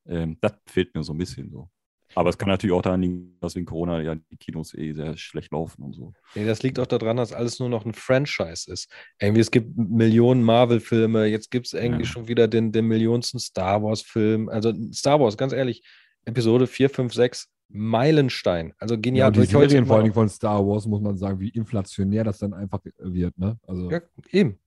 Ähm, 0.07 0.37
das 0.41 0.53
fehlt 0.67 0.93
mir 0.95 1.03
so 1.03 1.13
ein 1.13 1.17
bisschen 1.17 1.49
so. 1.49 1.69
Aber 2.15 2.29
es 2.29 2.37
kann 2.37 2.49
natürlich 2.49 2.75
auch 2.75 2.81
daran 2.81 3.01
liegen, 3.01 3.37
dass 3.39 3.55
wegen 3.55 3.65
Corona 3.65 4.01
ja 4.01 4.15
die 4.15 4.37
Kinos 4.37 4.73
eh 4.73 4.93
sehr 4.93 5.17
schlecht 5.17 5.51
laufen 5.51 5.83
und 5.83 5.93
so. 5.93 6.13
Nee, 6.35 6.45
das 6.45 6.63
liegt 6.63 6.79
auch 6.79 6.87
daran, 6.87 7.17
dass 7.17 7.33
alles 7.33 7.59
nur 7.59 7.69
noch 7.69 7.85
ein 7.85 7.93
Franchise 7.93 8.71
ist. 8.71 8.89
Irgendwie, 9.19 9.41
es 9.41 9.51
gibt 9.51 9.77
Millionen 9.77 10.43
Marvel-Filme, 10.43 11.25
jetzt 11.25 11.51
gibt 11.51 11.67
es 11.67 11.73
irgendwie 11.73 12.03
ja. 12.03 12.09
schon 12.09 12.27
wieder 12.27 12.47
den, 12.47 12.71
den 12.71 12.85
millionsten 12.85 13.39
Star 13.39 13.83
Wars-Film. 13.83 14.49
Also 14.49 14.73
Star 14.91 15.19
Wars, 15.19 15.37
ganz 15.37 15.53
ehrlich, 15.53 15.83
Episode 16.25 16.67
4, 16.67 16.89
5, 16.89 17.13
6, 17.13 17.49
Meilenstein. 17.69 18.73
Also 18.77 18.99
genial. 18.99 19.27
Ja, 19.27 19.31
die 19.31 19.45
Serien 19.45 19.85
vor 19.85 19.97
allem 19.97 20.13
von 20.13 20.29
Star 20.29 20.65
Wars, 20.65 20.85
muss 20.85 21.01
man 21.01 21.17
sagen, 21.17 21.39
wie 21.39 21.49
inflationär 21.49 22.23
das 22.23 22.39
dann 22.39 22.53
einfach 22.53 22.79
wird. 22.97 23.37
Ne? 23.37 23.57
Also, 23.67 23.91
ja, 23.91 24.01
eben. 24.31 24.59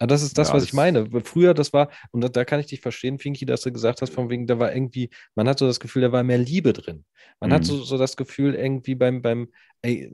Ja, 0.00 0.06
das 0.06 0.22
ist 0.22 0.36
das, 0.36 0.48
ja, 0.48 0.54
was 0.54 0.64
ich 0.64 0.74
meine. 0.74 1.08
Früher, 1.22 1.54
das 1.54 1.72
war, 1.72 1.90
und 2.10 2.20
da, 2.20 2.28
da, 2.28 2.44
kann 2.44 2.60
ich 2.60 2.66
dich 2.66 2.80
verstehen, 2.80 3.18
Finki, 3.18 3.46
dass 3.46 3.62
du 3.62 3.72
gesagt 3.72 4.02
hast, 4.02 4.12
von 4.12 4.28
wegen, 4.28 4.46
da 4.46 4.58
war 4.58 4.74
irgendwie, 4.74 5.08
man 5.34 5.48
hat 5.48 5.58
so 5.58 5.66
das 5.66 5.80
Gefühl, 5.80 6.02
da 6.02 6.12
war 6.12 6.22
mehr 6.22 6.38
Liebe 6.38 6.74
drin. 6.74 7.04
Man 7.40 7.50
mhm. 7.50 7.54
hat 7.54 7.64
so, 7.64 7.82
so 7.82 7.96
das 7.96 8.16
Gefühl, 8.16 8.54
irgendwie 8.54 8.94
beim, 8.94 9.22
beim, 9.22 9.48
ey, 9.80 10.12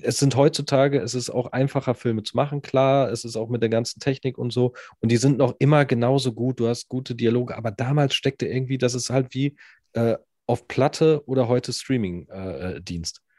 es 0.00 0.18
sind 0.18 0.34
heutzutage, 0.34 0.98
es 0.98 1.14
ist 1.14 1.30
auch 1.30 1.52
einfacher, 1.52 1.94
Filme 1.94 2.24
zu 2.24 2.36
machen, 2.36 2.60
klar, 2.60 3.10
es 3.10 3.24
ist 3.24 3.36
auch 3.36 3.48
mit 3.48 3.62
der 3.62 3.68
ganzen 3.68 4.00
Technik 4.00 4.36
und 4.36 4.52
so, 4.52 4.72
und 4.98 5.12
die 5.12 5.16
sind 5.16 5.38
noch 5.38 5.54
immer 5.60 5.84
genauso 5.84 6.32
gut, 6.32 6.58
du 6.58 6.66
hast 6.66 6.88
gute 6.88 7.14
Dialoge, 7.14 7.56
aber 7.56 7.70
damals 7.70 8.14
steckte 8.14 8.46
irgendwie, 8.46 8.78
das 8.78 8.94
ist 8.94 9.10
halt 9.10 9.32
wie 9.32 9.56
äh, 9.92 10.16
auf 10.46 10.66
Platte 10.66 11.22
oder 11.26 11.46
heute 11.46 11.72
Streaming-Dienst. 11.72 13.18
Äh, 13.18 13.29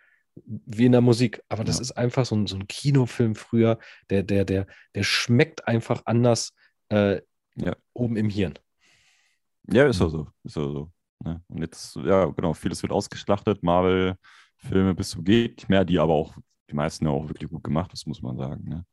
wie 0.46 0.86
in 0.86 0.92
der 0.92 1.02
Musik. 1.02 1.42
Aber 1.50 1.64
das 1.64 1.78
ja. 1.78 1.82
ist 1.82 1.92
einfach 1.94 2.26
so 2.26 2.36
ein, 2.36 2.48
so 2.48 2.56
ein 2.56 2.68
Kinofilm 2.68 3.36
früher, 3.36 3.80
der, 4.10 4.24
der, 4.24 4.46
der, 4.46 4.68
der 4.96 5.04
schmeckt 5.04 5.68
einfach 5.68 6.04
anders 6.06 6.54
äh, 6.90 7.22
ja. 7.56 7.76
oben 7.94 8.18
im 8.18 8.30
Hirn. 8.30 8.58
Ja, 9.72 9.88
ist 9.88 10.02
auch 10.02 10.10
so. 10.10 10.28
Ist 10.44 10.58
auch 10.58 10.72
so. 10.72 10.92
Ne? 11.24 11.42
Und 11.48 11.62
jetzt, 11.62 11.96
ja, 11.98 12.26
genau, 12.26 12.54
vieles 12.54 12.82
wird 12.82 12.92
ausgeschlachtet. 12.92 13.64
Marvel-Filme 13.64 14.96
bis 14.96 15.10
zum 15.12 15.24
geht 15.24 15.58
nicht 15.58 15.70
mehr, 15.70 15.86
die 15.86 16.00
aber 16.00 16.14
auch, 16.14 16.36
die 16.70 16.76
meisten 16.76 17.06
ja 17.06 17.12
auch 17.12 17.28
wirklich 17.28 17.50
gut 17.50 17.64
gemacht, 17.64 17.92
das 17.92 18.06
muss 18.06 18.22
man 18.22 18.38
sagen. 18.38 18.64
Ne? 18.68 18.86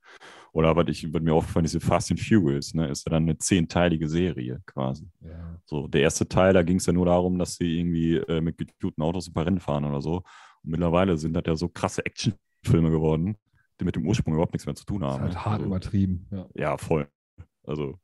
Oder 0.52 0.74
was 0.74 0.86
ich, 0.88 1.12
was 1.12 1.22
mir 1.22 1.34
aufgefallen 1.34 1.64
diese 1.64 1.80
Fast 1.80 2.10
and 2.10 2.20
Furious, 2.20 2.74
ne, 2.74 2.88
ist 2.88 3.06
ja 3.06 3.10
dann 3.10 3.24
eine 3.24 3.38
zehnteilige 3.38 4.08
Serie 4.08 4.60
quasi. 4.66 5.08
Ja. 5.20 5.58
So, 5.64 5.86
der 5.86 6.02
erste 6.02 6.28
Teil, 6.28 6.52
da 6.52 6.62
ging 6.62 6.78
es 6.78 6.86
ja 6.86 6.92
nur 6.92 7.06
darum, 7.06 7.38
dass 7.38 7.54
sie 7.56 7.78
irgendwie 7.78 8.16
äh, 8.16 8.40
mit 8.40 8.58
getunten 8.58 9.02
Autos 9.02 9.28
ein 9.28 9.34
paar 9.34 9.46
Rennen 9.46 9.60
fahren 9.60 9.84
oder 9.84 10.02
so. 10.02 10.22
Und 10.62 10.70
mittlerweile 10.70 11.16
sind 11.16 11.34
das 11.34 11.44
ja 11.46 11.56
so 11.56 11.68
krasse 11.68 12.04
Actionfilme 12.04 12.90
geworden, 12.90 13.36
die 13.80 13.84
mit 13.84 13.96
dem 13.96 14.06
Ursprung 14.06 14.34
überhaupt 14.34 14.52
nichts 14.52 14.66
mehr 14.66 14.74
zu 14.74 14.84
tun 14.84 15.04
haben. 15.04 15.22
Das 15.22 15.30
ist 15.30 15.36
halt 15.36 15.46
hart 15.46 15.54
also, 15.60 15.66
übertrieben. 15.66 16.26
Ja. 16.30 16.46
ja, 16.54 16.76
voll. 16.76 17.08
Also, 17.64 17.98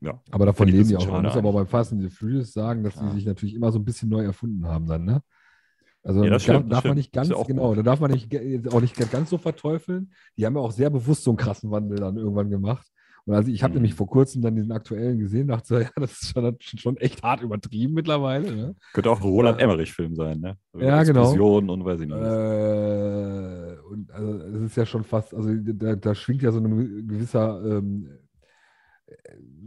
ja. 0.00 0.20
Aber 0.30 0.46
davon 0.46 0.68
leben 0.68 0.88
die 0.88 0.96
auch. 0.96 1.06
Man 1.06 1.22
muss 1.22 1.36
aber 1.36 1.52
beim 1.52 1.66
Fast 1.66 1.92
and 1.92 2.02
the 2.02 2.10
Furious 2.10 2.52
sagen, 2.52 2.82
dass 2.82 2.96
ja. 2.96 3.08
die 3.08 3.16
sich 3.16 3.26
natürlich 3.26 3.54
immer 3.54 3.72
so 3.72 3.78
ein 3.78 3.84
bisschen 3.84 4.08
neu 4.08 4.24
erfunden 4.24 4.66
haben 4.66 4.86
dann, 4.86 5.04
ne? 5.04 5.22
Also 6.02 6.22
ja, 6.22 6.30
das 6.30 6.44
stimmt, 6.44 6.70
darf, 6.70 6.84
man 6.84 6.94
nicht 6.94 7.12
ganz, 7.12 7.32
genau, 7.48 7.74
da 7.74 7.82
darf 7.82 7.98
man 7.98 8.12
nicht, 8.12 8.32
auch 8.72 8.80
nicht 8.80 8.94
ganz 9.10 9.28
so 9.28 9.38
verteufeln. 9.38 10.12
Die 10.36 10.46
haben 10.46 10.54
ja 10.54 10.60
auch 10.60 10.70
sehr 10.70 10.88
bewusst 10.88 11.24
so 11.24 11.32
einen 11.32 11.36
krassen 11.36 11.72
Wandel 11.72 11.98
dann 11.98 12.16
irgendwann 12.16 12.48
gemacht. 12.48 12.86
Und 13.26 13.34
also 13.34 13.50
ich 13.50 13.62
habe 13.64 13.72
mhm. 13.72 13.78
nämlich 13.78 13.94
vor 13.94 14.06
kurzem 14.06 14.40
dann 14.40 14.54
diesen 14.54 14.70
aktuellen 14.70 15.18
gesehen, 15.18 15.48
dachte 15.48 15.66
so, 15.66 15.78
ja, 15.80 15.90
das 15.96 16.22
ist 16.22 16.32
schon, 16.32 16.56
schon 16.60 16.96
echt 16.98 17.22
hart 17.22 17.42
übertrieben 17.42 17.92
mittlerweile. 17.92 18.54
Ne? 18.54 18.74
Könnte 18.92 19.10
auch 19.10 19.20
ein 19.20 19.28
Roland 19.28 19.60
Emmerich-Film 19.60 20.14
sein, 20.14 20.38
ne? 20.40 20.56
Über 20.72 20.84
ja, 20.84 21.02
genau. 21.02 21.32
und 21.32 21.84
weiß 21.84 22.00
ich 22.00 22.06
nicht. 22.06 22.16
Äh, 22.16 23.76
und 23.90 24.10
also 24.12 24.32
es 24.32 24.62
ist 24.62 24.76
ja 24.76 24.86
schon 24.86 25.02
fast, 25.02 25.34
also 25.34 25.50
da, 25.54 25.96
da 25.96 26.14
schwingt 26.14 26.42
ja 26.42 26.52
so 26.52 26.60
ein 26.60 27.06
gewisser, 27.08 27.60
ähm, 27.64 28.10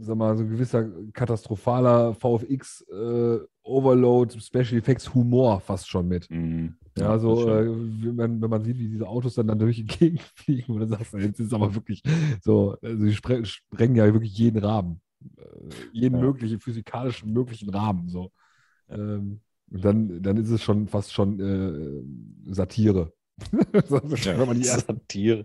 sag 0.00 0.16
mal, 0.16 0.36
so 0.36 0.42
ein 0.42 0.50
gewisser 0.50 0.88
katastrophaler 1.12 2.14
VFX 2.14 2.82
äh, 2.90 3.38
Overload, 3.62 4.40
Special 4.40 4.78
Effects 4.78 5.14
Humor 5.14 5.60
fast 5.60 5.88
schon 5.88 6.08
mit. 6.08 6.30
Mhm. 6.30 6.74
Ja, 6.98 7.18
so, 7.18 7.48
äh, 7.48 7.66
wenn, 7.66 8.16
man, 8.16 8.42
wenn 8.42 8.50
man 8.50 8.64
sieht, 8.64 8.78
wie 8.78 8.88
diese 8.88 9.08
Autos 9.08 9.34
dann, 9.34 9.46
dann 9.46 9.58
durch 9.58 9.76
die 9.76 9.86
Gegend 9.86 10.20
fliegen, 10.34 10.72
oder 10.72 10.86
sagst 10.86 11.12
du, 11.12 11.18
jetzt 11.18 11.40
ist 11.40 11.46
es 11.46 11.52
aber 11.52 11.74
wirklich 11.74 12.02
so, 12.42 12.76
also 12.82 13.04
sie 13.04 13.14
spre 13.14 13.44
sprengen 13.44 13.96
ja 13.96 14.12
wirklich 14.12 14.36
jeden 14.36 14.62
Rahmen. 14.62 15.00
Äh, 15.36 15.68
jeden 15.92 16.16
ja. 16.16 16.22
möglichen, 16.22 16.60
physikalischen 16.60 17.32
möglichen 17.32 17.70
Rahmen. 17.70 18.08
So. 18.08 18.32
Ähm, 18.88 19.40
und 19.70 19.84
dann, 19.84 20.22
dann 20.22 20.36
ist 20.36 20.50
es 20.50 20.62
schon 20.62 20.88
fast 20.88 21.12
schon 21.12 21.38
äh, 21.38 22.52
Satire. 22.52 23.12
ja, 24.24 24.54
die 24.54 24.64
Satire. 24.64 25.44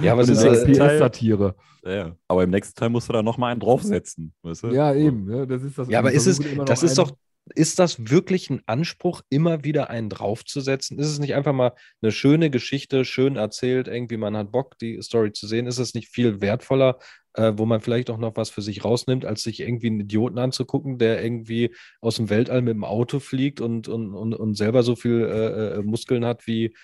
Ja, 0.00 0.12
aber 0.12 0.22
es 0.22 0.30
ist 0.30 0.64
PS-Satire. 0.64 1.54
Ja, 1.84 2.16
aber 2.28 2.44
im 2.44 2.50
nächsten 2.50 2.74
Teil 2.78 2.90
musst 2.90 3.08
du 3.08 3.12
da 3.12 3.22
nochmal 3.22 3.52
einen 3.52 3.60
draufsetzen. 3.60 4.34
Weißt 4.42 4.64
du? 4.64 4.68
Ja, 4.68 4.94
eben. 4.94 5.30
Ja, 5.30 5.46
das 5.46 5.62
ist 5.62 5.78
das. 5.78 5.88
Ja, 5.88 6.00
aber 6.00 6.12
ist 6.12 6.26
es, 6.26 6.40
das 6.66 6.82
ist 6.82 6.98
doch 6.98 7.12
ist 7.54 7.78
das 7.78 8.10
wirklich 8.10 8.50
ein 8.50 8.62
Anspruch, 8.66 9.22
immer 9.28 9.62
wieder 9.62 9.88
einen 9.88 10.10
draufzusetzen? 10.10 10.98
Ist 10.98 11.08
es 11.08 11.18
nicht 11.18 11.34
einfach 11.34 11.52
mal 11.52 11.72
eine 12.02 12.10
schöne 12.10 12.50
Geschichte, 12.50 13.04
schön 13.04 13.36
erzählt, 13.36 13.86
irgendwie 13.86 14.16
man 14.16 14.36
hat 14.36 14.50
Bock, 14.50 14.78
die 14.78 15.00
Story 15.02 15.32
zu 15.32 15.46
sehen? 15.46 15.66
Ist 15.66 15.78
es 15.78 15.94
nicht 15.94 16.08
viel 16.08 16.40
wertvoller, 16.40 16.98
äh, 17.34 17.52
wo 17.56 17.64
man 17.64 17.80
vielleicht 17.80 18.10
auch 18.10 18.18
noch 18.18 18.36
was 18.36 18.50
für 18.50 18.62
sich 18.62 18.84
rausnimmt, 18.84 19.24
als 19.24 19.42
sich 19.42 19.60
irgendwie 19.60 19.86
einen 19.88 20.00
Idioten 20.00 20.38
anzugucken, 20.38 20.98
der 20.98 21.22
irgendwie 21.22 21.72
aus 22.00 22.16
dem 22.16 22.30
Weltall 22.30 22.62
mit 22.62 22.74
dem 22.74 22.84
Auto 22.84 23.20
fliegt 23.20 23.60
und, 23.60 23.86
und, 23.86 24.12
und, 24.14 24.34
und 24.34 24.54
selber 24.56 24.82
so 24.82 24.96
viel 24.96 25.22
äh, 25.22 25.78
äh 25.78 25.82
Muskeln 25.82 26.24
hat 26.24 26.46
wie 26.46 26.74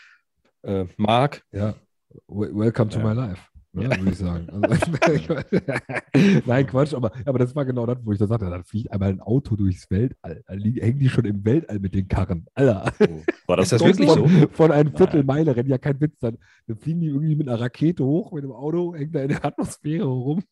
äh, 0.62 0.86
Mark? 0.96 1.44
Ja, 1.52 1.74
welcome 2.28 2.90
to 2.90 2.98
ja. 2.98 3.06
my 3.06 3.14
life 3.14 3.52
ne, 3.72 3.84
ja. 3.84 3.98
würde 3.98 4.10
ich 4.10 4.18
sagen. 4.18 4.48
Also, 4.50 6.42
Nein, 6.46 6.66
Quatsch, 6.66 6.94
aber, 6.94 7.12
aber 7.24 7.38
das 7.38 7.54
war 7.54 7.64
genau 7.64 7.86
das, 7.86 7.98
wo 8.04 8.12
ich 8.12 8.18
da 8.18 8.26
sagte, 8.26 8.48
da 8.48 8.62
fliegt 8.62 8.92
einmal 8.92 9.10
ein 9.10 9.20
Auto 9.20 9.56
durchs 9.56 9.90
Weltall. 9.90 10.42
Da 10.46 10.54
hängen 10.54 10.98
die 10.98 11.08
schon 11.08 11.24
im 11.24 11.44
Weltall 11.44 11.78
mit 11.78 11.94
den 11.94 12.08
Karren. 12.08 12.46
Alter. 12.54 12.92
Oh. 13.00 13.22
War 13.46 13.56
das, 13.56 13.68
das 13.70 13.82
wirklich 13.82 14.08
von, 14.08 14.28
so? 14.28 14.48
Von 14.52 14.72
einem 14.72 14.94
Viertelmeile 14.94 15.56
rennt 15.56 15.68
ja 15.68 15.78
kein 15.78 16.00
Witz. 16.00 16.18
Dann, 16.20 16.38
dann 16.66 16.76
fliegen 16.76 17.00
die 17.00 17.08
irgendwie 17.08 17.36
mit 17.36 17.48
einer 17.48 17.60
Rakete 17.60 18.04
hoch, 18.04 18.32
mit 18.32 18.44
dem 18.44 18.52
Auto, 18.52 18.94
hängt 18.94 19.14
da 19.14 19.22
in 19.22 19.28
der 19.28 19.44
Atmosphäre 19.44 20.04
rum. 20.04 20.42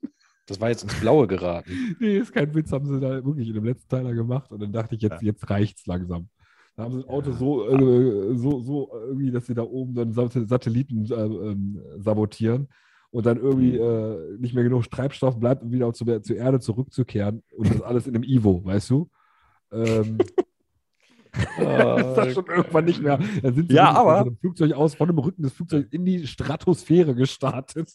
Das 0.46 0.60
war 0.60 0.68
jetzt 0.68 0.82
ins 0.82 0.98
Blaue 0.98 1.26
geraten. 1.26 1.70
nee, 2.00 2.18
ist 2.18 2.32
kein 2.32 2.52
Witz, 2.54 2.72
haben 2.72 2.86
sie 2.86 2.98
da 2.98 3.24
wirklich 3.24 3.48
in 3.48 3.54
dem 3.54 3.64
letzten 3.64 3.88
Teiler 3.88 4.14
gemacht. 4.14 4.50
Und 4.50 4.60
dann 4.60 4.72
dachte 4.72 4.96
ich, 4.96 5.02
jetzt, 5.02 5.22
ja. 5.22 5.28
jetzt 5.28 5.48
reicht's 5.48 5.86
langsam. 5.86 6.28
Da 6.76 6.84
haben 6.84 6.92
sie 6.92 7.00
das 7.00 7.08
Auto 7.08 7.30
ja. 7.30 7.36
so, 7.36 7.68
äh, 7.68 8.36
so, 8.36 8.60
so 8.60 8.90
irgendwie, 8.92 9.30
dass 9.30 9.46
sie 9.46 9.54
da 9.54 9.62
oben 9.62 9.94
dann 9.94 10.12
Satelliten 10.12 11.06
äh, 11.10 11.14
äh, 11.14 11.56
sabotieren 12.00 12.68
und 13.10 13.26
dann 13.26 13.38
irgendwie 13.38 13.72
mhm. 13.72 14.36
äh, 14.36 14.38
nicht 14.38 14.54
mehr 14.54 14.64
genug 14.64 14.90
Treibstoff 14.90 15.38
bleibt, 15.38 15.62
um 15.62 15.72
wieder 15.72 15.92
zu 15.92 16.04
der, 16.04 16.22
zur 16.22 16.36
Erde 16.36 16.60
zurückzukehren 16.60 17.42
und 17.56 17.70
das 17.70 17.82
alles 17.82 18.06
in 18.06 18.14
einem 18.14 18.24
Ivo, 18.24 18.64
weißt 18.64 18.90
du? 18.90 19.10
Ähm, 19.72 20.18
oh, 21.58 21.96
ist 21.96 22.14
das 22.14 22.34
schon 22.34 22.46
irgendwann 22.46 22.84
nicht 22.84 23.00
mehr. 23.00 23.18
Dann 23.42 23.54
sind 23.54 23.68
sie 23.68 23.76
ja, 23.76 23.92
aber, 23.92 24.18
von 24.18 24.26
einem 24.26 24.36
Flugzeug 24.38 24.72
aus, 24.72 24.94
von 24.94 25.08
dem 25.08 25.18
Rücken 25.18 25.42
des 25.42 25.52
Flugzeugs 25.52 25.88
in 25.92 26.04
die 26.04 26.26
Stratosphäre 26.26 27.14
gestartet. 27.14 27.92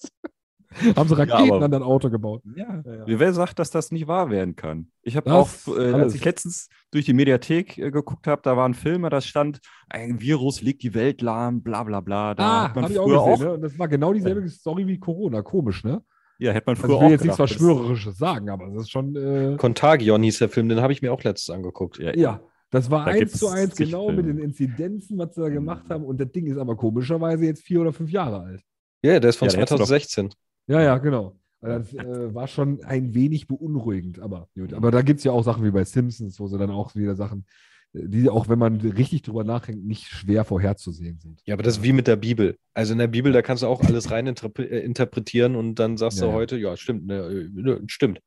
Haben 0.96 1.10
sie 1.10 1.18
Raketen 1.18 1.48
ja, 1.48 1.60
an 1.60 1.72
dein 1.72 1.84
Auto 1.84 2.10
gebaut. 2.10 2.42
Ja, 2.56 2.82
ja, 2.86 3.06
ja. 3.08 3.20
Wer 3.20 3.34
sagt, 3.34 3.60
dass 3.60 3.72
das 3.72 3.92
nicht 3.92 4.08
wahr 4.08 4.30
werden 4.30 4.56
kann? 4.56 4.88
Ich 5.02 5.16
habe 5.16 5.32
auch, 5.34 5.50
äh, 5.68 5.94
als 5.94 6.16
ich 6.16 6.26
letztens 6.26 6.70
durch 6.92 7.06
die 7.06 7.14
Mediathek 7.14 7.78
äh, 7.78 7.92
geguckt 7.92 8.28
habe, 8.28 8.42
da 8.44 8.58
waren 8.58 8.74
Filme, 8.74 9.10
da 9.10 9.22
stand, 9.22 9.60
ein 9.90 10.20
Virus 10.20 10.62
legt 10.62 10.84
die 10.84 10.94
Welt 10.94 11.22
lahm, 11.22 11.62
bla 11.62 11.84
bla 11.84 12.02
bla. 12.02 12.34
Da 12.36 12.44
ah, 12.44 12.64
hat 12.66 12.76
man 12.76 12.86
früher 12.88 13.02
auch, 13.02 13.32
gesehen, 13.32 13.48
auch 13.48 13.54
ne? 13.54 13.60
Das 13.60 13.80
war 13.80 13.88
genau 13.88 14.14
dieselbe 14.14 14.48
Story 14.50 14.86
wie 14.88 15.00
Corona. 15.00 15.42
Komisch, 15.42 15.84
ne? 15.84 16.02
Ja, 16.38 16.52
hätte 16.52 16.66
man 16.68 16.76
früher 16.76 16.90
also 16.90 16.98
ich 16.98 17.04
will 17.04 17.12
jetzt 17.12 17.24
nichts 17.24 17.38
Verschwörerisches 17.38 18.18
sagen, 18.18 18.50
aber 18.50 18.68
das 18.68 18.84
ist 18.84 18.92
schon. 18.92 19.16
Äh... 19.16 19.56
Contagion 19.58 20.22
hieß 20.24 20.40
der 20.40 20.50
Film, 20.50 20.68
den 20.70 20.82
habe 20.82 20.92
ich 20.92 21.02
mir 21.02 21.14
auch 21.14 21.24
letztens 21.24 21.56
angeguckt. 21.56 22.00
Ja, 22.00 22.14
ja. 22.16 22.42
Das 22.72 22.92
war 22.92 23.06
da 23.06 23.12
eins 23.12 23.34
zu 23.34 23.48
eins 23.48 23.76
genau 23.76 24.08
Filme. 24.08 24.24
mit 24.24 24.36
den 24.36 24.44
Inzidenzen, 24.44 25.18
was 25.18 25.36
sie 25.36 25.42
da 25.42 25.50
gemacht 25.50 25.86
haben. 25.90 26.04
Und 26.04 26.20
das 26.20 26.32
Ding 26.32 26.48
ist 26.48 26.58
aber 26.58 26.76
komischerweise 26.76 27.46
jetzt 27.46 27.64
vier 27.64 27.80
oder 27.80 27.94
fünf 27.94 28.12
Jahre 28.12 28.42
alt. 28.42 28.62
Ja, 29.02 29.20
der 29.20 29.30
ist 29.30 29.38
von 29.38 29.48
ja, 29.48 29.54
2016. 29.54 30.34
Ja, 30.68 30.82
ja, 30.82 30.98
genau. 30.98 31.36
Das 31.62 31.94
äh, 31.94 32.34
war 32.34 32.48
schon 32.48 32.84
ein 32.84 33.14
wenig 33.14 33.48
beunruhigend, 33.48 34.20
aber 34.20 34.50
gut. 34.56 34.74
Aber 34.74 34.92
da 34.92 35.02
gibt 35.02 35.20
es 35.20 35.24
ja 35.24 35.32
auch 35.32 35.44
Sachen 35.44 35.64
wie 35.64 35.72
bei 35.72 35.84
Simpsons, 35.84 36.40
wo 36.40 36.48
sie 36.48 36.58
dann 36.58 36.70
auch 36.70 36.94
wieder 36.96 37.16
Sachen, 37.16 37.46
die 37.94 38.30
auch, 38.30 38.50
wenn 38.50 38.60
man 38.60 38.82
richtig 38.82 39.22
drüber 39.24 39.44
nachdenkt, 39.44 39.86
nicht 39.86 40.06
schwer 40.06 40.44
vorherzusehen 40.44 41.20
sind. 41.20 41.42
Ja, 41.46 41.56
aber 41.56 41.64
das 41.64 41.78
ist 41.78 41.84
wie 41.84 41.94
mit 41.94 42.08
der 42.08 42.18
Bibel. 42.18 42.58
Also 42.74 42.94
in 42.94 43.00
der 43.00 43.08
Bibel, 43.08 43.32
da 43.32 43.42
kannst 43.42 43.64
du 43.64 43.68
auch 43.68 43.82
alles 43.82 44.12
rein 44.12 44.28
äh, 44.28 44.80
interpretieren 44.80 45.56
und 45.56 45.76
dann 45.76 45.98
sagst 45.98 46.20
ja, 46.20 46.28
du 46.28 46.34
heute, 46.34 46.58
ja, 46.58 46.76
stimmt, 46.78 47.08
ne, 47.08 47.16
äh, 47.16 47.82
stimmt. 47.88 48.20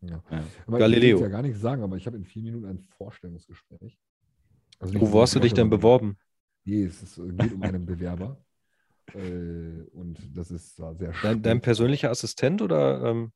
Ja. 0.00 0.22
Ja. 0.30 0.44
Galileo. 0.78 1.16
Ich 1.16 1.22
will 1.22 1.30
ja 1.30 1.36
gar 1.36 1.42
nichts 1.42 1.60
sagen, 1.60 1.82
aber 1.82 1.96
ich 1.96 2.06
habe 2.06 2.16
in 2.16 2.24
vier 2.24 2.42
Minuten 2.42 2.66
ein 2.66 2.80
Vorstellungsgespräch. 2.96 3.98
Also 4.80 5.00
Wo 5.00 5.20
hast 5.20 5.34
du 5.34 5.40
dich 5.40 5.54
denn 5.54 5.70
beworben? 5.70 6.16
Nee, 6.64 6.84
es 6.84 7.02
ist, 7.02 7.16
geht 7.16 7.52
um 7.52 7.62
einen 7.62 7.86
Bewerber. 7.86 8.36
Äh, 9.14 9.82
und 9.92 10.18
das 10.36 10.50
ist 10.50 10.76
zwar 10.76 10.94
sehr 10.94 11.12
schön. 11.12 11.30
Dein, 11.30 11.42
dein, 11.42 11.60
persönlicher 11.60 12.10
Assistent 12.10 12.62
oder? 12.62 13.02
Ähm? 13.04 13.32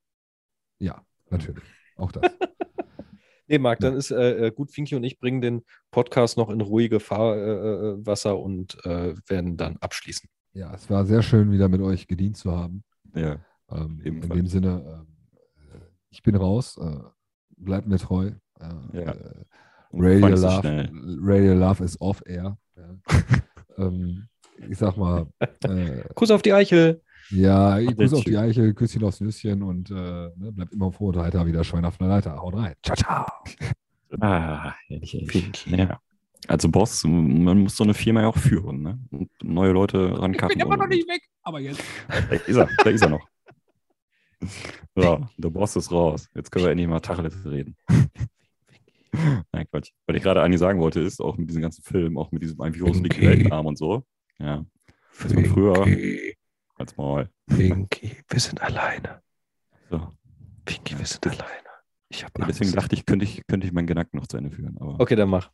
Ja, 0.79 1.05
natürlich. 1.31 1.65
Auch 1.97 2.13
das. 2.13 2.23
nee, 3.47 3.59
Marc, 3.59 3.83
ja. 3.83 3.89
dann 3.89 3.99
ist 3.99 4.11
äh, 4.11 4.47
äh, 4.47 4.51
gut, 4.51 4.73
Finki 4.73 4.95
und 4.95 5.05
ich 5.05 5.19
bringen 5.19 5.41
den 5.41 5.63
Podcast 5.91 6.37
noch 6.37 6.51
in 6.51 6.61
ruhige 6.61 7.01
Fahrwasser 7.01 8.31
äh, 8.31 8.35
äh 8.35 8.37
und 8.37 8.85
äh, 8.85 9.15
werden 9.27 9.57
dann 9.57 9.77
abschließen. 9.79 10.29
Ja, 10.53 10.75
es 10.75 10.89
war 10.89 11.05
sehr 11.05 11.23
schön, 11.23 11.53
wieder 11.53 11.69
mit 11.69 11.81
euch 11.81 12.07
gedient 12.07 12.37
zu 12.37 12.53
haben. 12.57 12.83
Ja. 13.15 13.39
Ähm, 13.71 14.01
in 14.03 14.21
dem 14.23 14.47
Sinne, 14.47 15.07
ich 16.11 16.23
bin 16.23 16.35
raus, 16.35 16.81
bleibt 17.57 17.87
mir 17.87 17.99
treu. 17.99 18.31
ja. 18.93 19.15
Radio 19.93 20.29
Love, 20.29 20.89
Radio 21.21 21.55
Love 21.55 21.85
is 21.85 22.01
off 22.01 22.23
air. 22.27 22.57
Ja. 22.77 22.99
ähm, 23.79 24.29
ich 24.69 24.79
sag 24.79 24.97
mal. 24.97 25.27
Äh, 25.65 26.03
Kuss 26.15 26.31
auf 26.31 26.43
die 26.43 26.53
Eichel. 26.53 27.03
Ja, 27.31 27.79
Kuss 27.95 28.15
auf 28.15 28.25
die 28.25 28.37
Eichel, 28.37 28.75
Küsschen 28.75 29.03
aufs 29.05 29.21
Nüsschen 29.21 29.63
und 29.63 29.91
äh, 29.91 29.95
ne, 29.95 30.53
bleibt 30.53 30.73
immer 30.73 30.93
froh 30.93 31.09
und 31.09 31.17
heiter, 31.17 31.45
wieder 31.47 31.65
Schwein 31.65 31.85
auf 31.85 32.01
einer 32.01 32.11
Leiter. 32.11 32.37
Haut 32.37 32.55
rein. 32.55 32.75
Ciao, 32.83 32.97
ciao. 32.97 33.27
Ah, 34.21 34.73
ehrlich, 34.89 35.15
ehrlich. 35.15 35.67
Ja. 35.67 36.01
Also 36.47 36.69
Boss, 36.69 37.03
man 37.05 37.59
muss 37.59 37.77
so 37.77 37.83
eine 37.83 37.93
Firma 37.93 38.21
ja 38.21 38.29
auch 38.29 38.37
führen, 38.37 38.81
ne? 38.81 39.01
Und 39.11 39.31
neue 39.43 39.73
Leute 39.73 39.99
rankappen. 40.17 40.53
Ich 40.53 40.59
bin 40.59 40.67
immer 40.67 40.77
noch 40.77 40.87
nicht 40.87 41.09
weg, 41.09 41.23
aber 41.43 41.59
jetzt. 41.59 41.83
Da 42.09 42.37
ist 42.37 42.57
er, 42.57 42.69
da 42.85 42.91
ist 42.91 43.03
er 43.03 43.09
noch. 43.09 43.27
So, 44.95 45.27
der 45.37 45.51
Boss 45.51 45.75
ist 45.75 45.91
raus. 45.91 46.29
Jetzt 46.35 46.53
können 46.53 46.67
wir 46.67 46.71
endlich 46.71 46.89
mal 46.89 47.01
Tacheles 47.01 47.45
reden. 47.45 47.77
Nein, 49.53 49.67
Quatsch. 49.71 49.91
Was 50.07 50.17
ich 50.17 50.23
gerade 50.23 50.43
eigentlich 50.43 50.61
sagen 50.61 50.81
wollte, 50.81 51.01
ist 51.01 51.21
auch 51.21 51.37
mit 51.37 51.49
diesem 51.49 51.63
ganzen 51.63 51.83
Film, 51.83 52.17
auch 52.19 52.31
mit 52.33 52.43
diesem 52.43 52.61
ein 52.61 52.75
Virus 52.75 53.01
liegt 53.01 53.21
Weltarm 53.21 53.67
und 53.67 53.79
so. 53.79 54.05
Ja. 54.39 54.65
Das 55.23 55.33
man 55.33 55.45
früher. 55.47 55.87
Als 56.77 56.97
mal. 56.97 57.31
Pinky, 57.47 58.17
wir 58.29 58.41
sind 58.41 58.61
alleine. 58.61 59.23
So. 59.91 60.13
Pinky, 60.65 60.99
wir 60.99 61.07
sind 61.07 61.27
alleine. 61.27 61.67
Ich 62.09 62.25
habe 62.25 62.45
Deswegen 62.47 62.73
dachte 62.73 62.95
ich, 62.95 63.07
könnte 63.07 63.25
ich, 63.25 63.47
könnte 63.47 63.67
ich 63.67 63.73
meinen 63.73 63.87
Gedanken 63.87 64.19
noch 64.19 64.27
zu 64.27 64.37
Ende 64.37 64.51
führen. 64.51 64.77
Aber 64.79 65.01
okay, 65.01 65.17
dann 65.17 65.31
mach. 65.31 65.51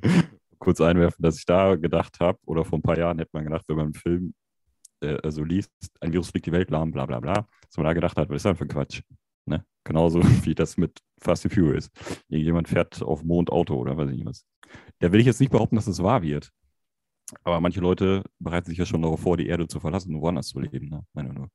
kurz 0.58 0.80
einwerfen, 0.80 1.22
dass 1.22 1.38
ich 1.38 1.44
da 1.44 1.74
gedacht 1.74 2.20
habe, 2.20 2.38
oder 2.46 2.64
vor 2.64 2.78
ein 2.78 2.82
paar 2.82 2.98
Jahren 2.98 3.18
hätte 3.18 3.30
man 3.32 3.44
gedacht, 3.44 3.64
wenn 3.68 3.76
man 3.76 3.86
einen 3.86 3.94
Film 3.94 4.34
äh, 5.02 5.18
also 5.22 5.42
liest, 5.44 5.70
ein 6.00 6.12
Virus 6.12 6.30
fliegt 6.30 6.46
die 6.46 6.52
Welt 6.52 6.70
lahm, 6.70 6.92
bla 6.92 7.04
bla 7.04 7.20
bla, 7.20 7.46
dass 7.66 7.76
man 7.76 7.84
da 7.84 7.92
gedacht 7.92 8.16
hat, 8.16 8.28
was 8.28 8.36
ist 8.36 8.44
das 8.44 8.56
für 8.56 8.64
ein 8.64 8.68
Quatsch? 8.68 9.02
Ne? 9.46 9.64
Genauso 9.84 10.22
wie 10.44 10.54
das 10.54 10.76
mit 10.76 10.98
Fast 11.20 11.44
and 11.44 11.54
Furious. 11.54 11.90
Irgendjemand 12.28 12.68
fährt 12.68 13.02
auf 13.02 13.24
Mond 13.24 13.50
Auto 13.50 13.74
oder 13.76 13.96
weiß 13.96 14.10
ich 14.10 14.16
nicht 14.16 14.26
was. 14.26 14.44
Da 15.00 15.12
will 15.12 15.20
ich 15.20 15.26
jetzt 15.26 15.40
nicht 15.40 15.50
behaupten, 15.50 15.76
dass 15.76 15.86
es 15.86 15.96
das 15.96 16.04
wahr 16.04 16.22
wird. 16.22 16.50
Aber 17.44 17.60
manche 17.60 17.80
Leute 17.80 18.22
bereiten 18.38 18.70
sich 18.70 18.78
ja 18.78 18.86
schon 18.86 19.02
darauf 19.02 19.20
vor, 19.20 19.36
die 19.36 19.46
Erde 19.46 19.66
zu 19.66 19.80
verlassen 19.80 20.14
und 20.14 20.22
woanders 20.22 20.48
zu 20.48 20.60
leben. 20.60 20.88
Ne? 20.88 21.04
Meine 21.12 21.32
nur. 21.32 21.48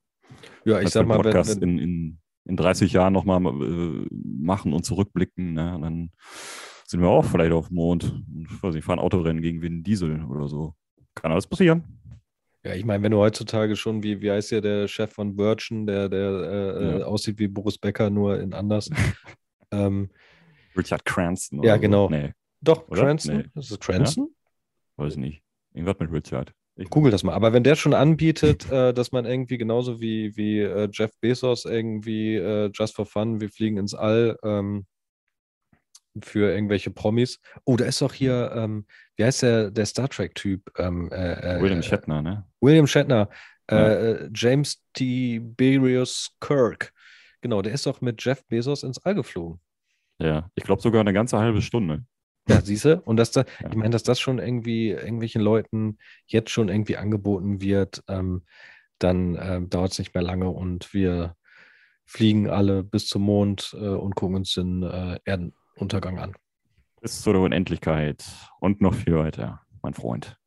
Ja, 0.65 0.81
ich 0.81 0.89
sag 0.89 1.07
mal, 1.07 1.17
Podcast 1.17 1.61
wenn, 1.61 1.61
wenn... 1.61 1.77
In, 1.77 1.83
in, 1.83 2.19
in 2.45 2.57
30 2.57 2.91
Jahren 2.93 3.13
nochmal 3.13 3.41
äh, 3.41 4.07
machen 4.11 4.73
und 4.73 4.83
zurückblicken, 4.83 5.53
ne? 5.53 5.75
und 5.75 5.81
dann 5.81 6.11
sind 6.85 7.01
wir 7.01 7.09
auch 7.09 7.25
vielleicht 7.25 7.51
auf 7.51 7.67
dem 7.67 7.75
Mond. 7.75 8.23
Ich 8.49 8.63
weiß 8.63 8.73
nicht, 8.73 8.85
fahren 8.85 8.99
Autorennen 8.99 9.41
gegen 9.41 9.61
Vin 9.61 9.83
Diesel 9.83 10.23
oder 10.25 10.47
so. 10.47 10.73
Kann 11.15 11.31
alles 11.31 11.47
passieren. 11.47 11.83
Ja, 12.63 12.73
ich 12.73 12.85
meine, 12.85 13.03
wenn 13.03 13.11
du 13.11 13.17
heutzutage 13.17 13.75
schon, 13.75 14.03
wie, 14.03 14.21
wie 14.21 14.31
heißt 14.31 14.51
ja 14.51 14.61
der 14.61 14.87
Chef 14.87 15.13
von 15.13 15.37
Virgin, 15.37 15.85
der, 15.85 16.09
der 16.09 16.29
äh, 16.29 16.99
ja. 16.99 17.05
aussieht 17.05 17.39
wie 17.39 17.47
Boris 17.47 17.77
Becker, 17.77 18.09
nur 18.09 18.39
in 18.39 18.53
anders. 18.53 18.89
ähm, 19.71 20.09
Richard 20.75 21.05
Cranston. 21.05 21.63
Ja, 21.63 21.77
genau. 21.77 22.07
So. 22.07 22.15
Nee. 22.15 22.33
Doch, 22.61 22.87
oder? 22.89 23.03
Cranston. 23.03 23.37
Nee. 23.37 23.59
Ist 23.59 23.71
es 23.71 23.79
Cranston? 23.79 24.29
Ja? 24.29 25.03
Weiß 25.03 25.13
ich 25.13 25.19
nicht. 25.19 25.43
Irgendwas 25.77 25.99
mit 25.99 26.11
Richard. 26.11 26.53
Ich 26.75 26.89
Google 26.89 27.11
das 27.11 27.23
mal. 27.23 27.33
Aber 27.33 27.53
wenn 27.53 27.63
der 27.63 27.75
schon 27.75 27.93
anbietet, 27.93 28.69
äh, 28.71 28.93
dass 28.93 29.11
man 29.11 29.25
irgendwie 29.25 29.57
genauso 29.57 30.01
wie, 30.01 30.35
wie 30.35 30.59
äh, 30.59 30.89
Jeff 30.91 31.11
Bezos 31.21 31.65
irgendwie 31.65 32.35
äh, 32.35 32.71
just 32.73 32.95
for 32.95 33.05
fun, 33.05 33.39
wir 33.39 33.49
fliegen 33.49 33.77
ins 33.77 33.93
All, 33.93 34.37
ähm, 34.43 34.85
für 36.23 36.51
irgendwelche 36.51 36.89
Promis. 36.89 37.39
Oh, 37.63 37.75
da 37.75 37.85
ist 37.85 38.01
doch 38.01 38.13
hier, 38.13 38.51
ähm, 38.55 38.87
wie 39.17 39.23
heißt 39.23 39.43
der, 39.43 39.69
der 39.69 39.85
Star 39.85 40.09
Trek-Typ? 40.09 40.71
Ähm, 40.79 41.11
äh, 41.11 41.57
äh 41.57 41.61
William 41.61 41.83
Shatner, 41.83 42.23
ne? 42.23 42.43
William 42.59 42.87
Shatner. 42.87 43.29
Äh, 43.69 43.75
ja. 43.75 43.87
Äh, 43.87 44.29
James 44.33 44.83
Tiberius 44.93 46.31
Kirk. 46.39 46.91
Genau, 47.41 47.61
der 47.61 47.73
ist 47.73 47.85
doch 47.85 48.01
mit 48.01 48.23
Jeff 48.23 48.43
Bezos 48.47 48.81
ins 48.81 48.97
All 49.05 49.13
geflogen. 49.13 49.59
Ja, 50.19 50.49
ich 50.55 50.63
glaube 50.63 50.81
sogar 50.81 51.01
eine 51.01 51.13
ganze 51.13 51.37
halbe 51.37 51.61
Stunde. 51.61 52.03
Ja, 52.47 52.61
siehst 52.61 52.85
du? 52.85 53.01
Und 53.01 53.17
dass 53.17 53.31
da, 53.31 53.45
ich 53.69 53.75
meine, 53.75 53.89
dass 53.89 54.03
das 54.03 54.19
schon 54.19 54.39
irgendwie 54.39 54.89
irgendwelchen 54.89 55.41
Leuten 55.41 55.97
jetzt 56.25 56.49
schon 56.49 56.69
irgendwie 56.69 56.97
angeboten 56.97 57.61
wird, 57.61 58.03
ähm, 58.07 58.43
dann 58.99 59.37
ähm, 59.39 59.69
dauert 59.69 59.91
es 59.91 59.99
nicht 59.99 60.13
mehr 60.15 60.23
lange 60.23 60.49
und 60.49 60.93
wir 60.93 61.35
fliegen 62.05 62.49
alle 62.49 62.83
bis 62.83 63.07
zum 63.07 63.23
Mond 63.23 63.75
äh, 63.79 63.89
und 63.89 64.15
gucken 64.15 64.37
uns 64.37 64.53
den 64.53 64.81
äh, 64.83 65.19
Erden, 65.25 65.53
Untergang 65.75 66.17
an. 66.19 66.35
Bis 67.01 67.21
zur 67.21 67.35
Unendlichkeit 67.35 68.25
und 68.59 68.81
noch 68.81 68.95
viel 68.95 69.15
weiter, 69.15 69.61
mein 69.83 69.93
Freund. 69.93 70.37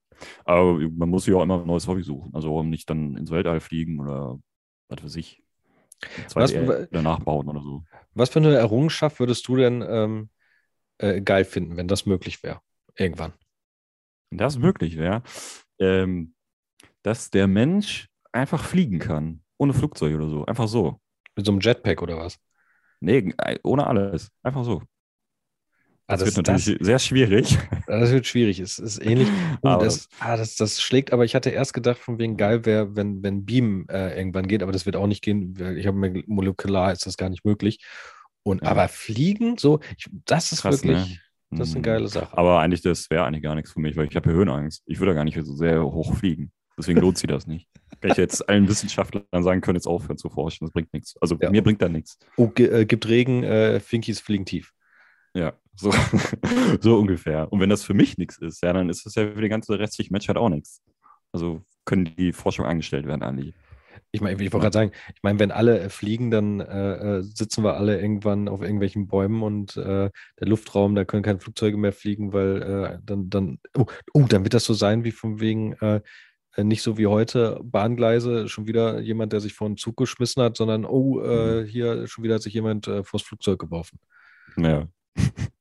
Aber 0.44 0.78
man 0.78 1.09
muss 1.09 1.24
sich 1.24 1.34
auch 1.34 1.42
immer 1.42 1.61
ein 1.61 1.66
neues 1.66 1.86
Hobby 1.86 2.03
suchen. 2.03 2.34
Also 2.34 2.55
um 2.57 2.70
nicht 2.70 2.90
dann 2.90 3.16
ins 3.16 3.30
Weltall 3.30 3.61
fliegen 3.61 4.01
oder 4.01 4.38
was 4.88 5.05
weiß 5.05 5.16
ich. 5.16 5.42
Was, 6.34 6.53
danach 6.90 7.20
bauen 7.20 7.48
oder 7.48 7.61
so. 7.62 7.84
Was 8.14 8.30
für 8.30 8.38
eine 8.38 8.55
Errungenschaft 8.55 9.20
würdest 9.20 9.46
du 9.46 9.57
denn 9.57 9.84
ähm, 9.86 10.30
äh, 11.01 11.20
geil 11.20 11.44
finden, 11.44 11.76
wenn 11.76 11.88
das 11.88 12.07
möglich 12.07 12.42
wäre? 12.42 12.61
Irgendwann. 12.96 13.32
Wenn 14.30 14.38
das 14.38 14.59
möglich 14.59 14.96
wäre, 14.96 15.22
ähm, 15.78 16.34
dass 17.03 17.30
der 17.30 17.46
Mensch 17.46 18.09
einfach 18.32 18.64
fliegen 18.64 18.98
kann. 18.98 19.42
Ohne 19.59 19.74
Flugzeug 19.74 20.14
oder 20.14 20.28
so. 20.28 20.44
Einfach 20.46 20.68
so. 20.68 21.01
Mit 21.36 21.46
so 21.46 21.53
einem 21.53 21.61
Jetpack 21.61 22.03
oder 22.03 22.16
was? 22.18 22.38
Nee, 23.01 23.34
ohne 23.62 23.86
alles. 23.86 24.30
Einfach 24.42 24.64
so. 24.64 24.82
Ah, 26.07 26.16
das, 26.16 26.24
das, 26.24 26.36
wird 26.36 26.48
natürlich 26.48 26.78
das, 26.78 26.86
sehr 26.86 26.98
schwierig. 26.98 27.59
Das 27.86 28.11
wird 28.11 28.26
schwierig. 28.26 28.59
Es 28.61 28.78
ist 28.78 28.98
ähnlich. 29.05 29.28
aber 29.62 29.84
das, 29.84 30.09
ah, 30.18 30.36
das, 30.36 30.57
das 30.57 30.80
schlägt, 30.80 31.12
aber 31.12 31.24
ich 31.24 31.34
hatte 31.34 31.51
erst 31.51 31.72
gedacht, 31.72 31.98
von 31.98 32.18
wegen 32.18 32.36
geil 32.36 32.64
wäre, 32.64 32.94
wenn, 32.96 33.22
wenn 33.22 33.44
Beam 33.44 33.86
äh, 33.88 34.16
irgendwann 34.16 34.48
geht, 34.48 34.62
aber 34.62 34.72
das 34.72 34.86
wird 34.86 34.96
auch 34.96 35.07
nicht 35.07 35.22
gehen. 35.22 35.57
Ich 35.76 35.86
habe 35.86 35.96
mir 35.96 36.22
molekular 36.26 36.92
ist 36.92 37.07
das 37.07 37.16
gar 37.16 37.28
nicht 37.28 37.44
möglich. 37.44 37.78
Und 38.43 38.62
ja. 38.62 38.70
aber 38.70 38.88
fliegen, 38.88 39.59
so, 39.59 39.80
ich, 39.97 40.07
das 40.24 40.53
ist 40.53 40.62
Krass, 40.62 40.82
wirklich, 40.82 41.20
ne? 41.51 41.59
das 41.59 41.68
ist 41.68 41.74
eine 41.74 41.80
mhm. 41.80 41.84
geile 41.84 42.09
Sache. 42.09 42.36
Aber 42.36 42.61
eigentlich, 42.61 42.82
das 42.82 43.11
wäre 43.11 43.24
eigentlich 43.24 43.43
gar 43.43 43.55
nichts 43.55 43.72
für 43.72 43.80
mich, 43.80 43.97
weil 43.97 44.07
ich 44.07 44.16
habe 44.16 44.30
ja 44.30 44.36
Höhenangst. 44.36 44.82
Ich 44.86 44.99
würde 44.99 45.14
gar 45.14 45.24
nicht 45.24 45.38
so 45.43 45.55
sehr 45.55 45.84
hoch 45.84 46.14
fliegen. 46.16 46.53
Deswegen 46.78 47.01
lohnt 47.01 47.18
sich 47.18 47.28
das 47.28 47.47
nicht. 47.47 47.68
Kann 48.01 48.12
ich 48.12 48.16
jetzt 48.16 48.49
allen 48.49 48.66
Wissenschaftlern 48.66 49.24
sagen 49.43 49.61
können, 49.61 49.76
jetzt 49.76 49.86
aufhören 49.86 50.16
zu 50.16 50.30
forschen. 50.30 50.64
Das 50.64 50.72
bringt 50.72 50.93
nichts. 50.95 51.14
Also 51.20 51.36
ja. 51.41 51.51
mir 51.51 51.62
bringt 51.62 51.82
da 51.82 51.91
nichts. 51.91 52.18
Oh, 52.36 52.51
äh, 52.57 52.86
gibt 52.86 53.07
Regen, 53.07 53.45
äh, 53.45 53.80
Finkies 53.80 54.20
fliegen 54.20 54.47
tief. 54.47 54.72
Ja, 55.34 55.53
so, 55.74 55.93
so 56.80 56.99
ungefähr. 56.99 57.53
Und 57.53 57.61
wenn 57.61 57.68
das 57.68 57.84
für 57.84 57.93
mich 57.93 58.16
nichts 58.16 58.38
ist, 58.38 58.62
ja, 58.62 58.72
dann 58.72 58.88
ist 58.88 59.05
das 59.05 59.14
ja 59.14 59.30
für 59.30 59.41
die 59.43 59.49
ganze 59.49 59.78
restliche 59.78 60.12
Menschheit 60.12 60.38
auch 60.38 60.49
nichts. 60.49 60.82
Also 61.32 61.62
können 61.84 62.11
die 62.16 62.32
Forschung 62.32 62.64
eingestellt 62.64 63.07
werden, 63.07 63.22
Andi. 63.22 63.55
Ich 64.13 64.21
meine, 64.21 64.43
ich 64.43 64.53
wollte 64.53 64.65
gerade 64.65 64.75
sagen, 64.75 64.93
ich 65.15 65.23
meine, 65.23 65.39
wenn 65.39 65.53
alle 65.53 65.89
fliegen, 65.89 66.31
dann 66.31 66.61
äh, 66.61 67.19
äh, 67.19 67.23
sitzen 67.23 67.63
wir 67.63 67.77
alle 67.77 68.01
irgendwann 68.01 68.49
auf 68.49 68.61
irgendwelchen 68.61 69.07
Bäumen 69.07 69.43
und 69.43 69.77
äh, 69.77 70.11
der 70.41 70.49
Luftraum, 70.49 70.97
da 70.97 71.05
können 71.05 71.23
keine 71.23 71.39
Flugzeuge 71.39 71.77
mehr 71.77 71.93
fliegen, 71.93 72.33
weil 72.33 72.63
äh, 72.63 72.99
dann, 73.05 73.31
dann, 73.31 73.59
oh, 73.77 73.87
oh, 74.13 74.25
dann 74.29 74.43
wird 74.43 74.55
das 74.55 74.65
so 74.65 74.75
sein 74.75 75.05
wie 75.05 75.13
von 75.13 75.41
wegen, 75.41 75.75
äh, 75.75 76.01
äh, 76.57 76.65
nicht 76.65 76.83
so 76.83 76.99
wie 76.99 77.07
heute 77.07 77.61
Bahngleise, 77.63 78.49
schon 78.49 78.67
wieder 78.67 78.99
jemand, 78.99 79.33
der 79.33 79.41
sich 79.41 79.55
vor 79.55 79.69
einen 79.69 79.77
Zug 79.77 79.97
geschmissen 79.97 80.43
hat, 80.43 80.57
sondern, 80.57 80.85
oh, 80.85 81.21
mhm. 81.21 81.67
hier 81.67 82.09
schon 82.09 82.25
wieder 82.25 82.35
hat 82.35 82.43
sich 82.43 82.55
jemand 82.55 82.89
äh, 82.89 83.05
vors 83.05 83.23
Flugzeug 83.23 83.61
geworfen. 83.61 84.01
Ja. 84.57 84.89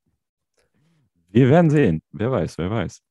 Wir 1.31 1.49
werden 1.49 1.69
sehen. 1.69 2.01
Wer 2.11 2.31
weiß, 2.31 2.57
wer 2.57 2.71
weiß. 2.71 3.03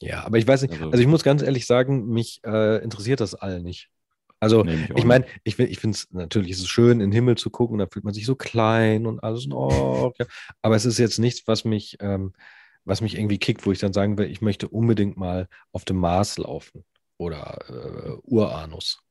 Ja, 0.00 0.24
aber 0.24 0.38
ich 0.38 0.46
weiß 0.48 0.62
nicht, 0.62 0.72
also, 0.72 0.86
also 0.86 0.98
ich 0.98 1.06
muss 1.06 1.22
ganz 1.22 1.42
ehrlich 1.42 1.66
sagen, 1.66 2.08
mich 2.08 2.40
äh, 2.44 2.82
interessiert 2.82 3.20
das 3.20 3.34
all 3.34 3.62
nicht. 3.62 3.90
Also 4.40 4.64
nee, 4.64 4.88
ich 4.96 5.04
meine, 5.04 5.26
ich, 5.44 5.58
ich 5.58 5.78
finde 5.78 5.96
es 5.96 6.10
natürlich, 6.12 6.50
ist 6.50 6.60
es 6.60 6.68
schön, 6.68 6.92
in 6.92 7.10
den 7.10 7.12
Himmel 7.12 7.36
zu 7.36 7.50
gucken, 7.50 7.78
da 7.78 7.86
fühlt 7.86 8.04
man 8.04 8.14
sich 8.14 8.24
so 8.24 8.34
klein 8.34 9.06
und 9.06 9.22
alles 9.22 9.50
Ordnung. 9.50 10.14
Ja. 10.18 10.26
Aber 10.62 10.76
es 10.76 10.86
ist 10.86 10.98
jetzt 10.98 11.18
nichts, 11.18 11.46
was 11.46 11.64
mich, 11.64 11.98
ähm, 12.00 12.32
was 12.84 13.02
mich 13.02 13.16
irgendwie 13.16 13.38
kickt, 13.38 13.66
wo 13.66 13.72
ich 13.72 13.78
dann 13.78 13.92
sagen 13.92 14.16
will, 14.16 14.30
ich 14.30 14.40
möchte 14.40 14.68
unbedingt 14.68 15.18
mal 15.18 15.46
auf 15.72 15.84
dem 15.84 15.98
Mars 15.98 16.38
laufen 16.38 16.84
oder 17.18 17.58
äh, 17.68 18.16
Uranus. 18.22 19.02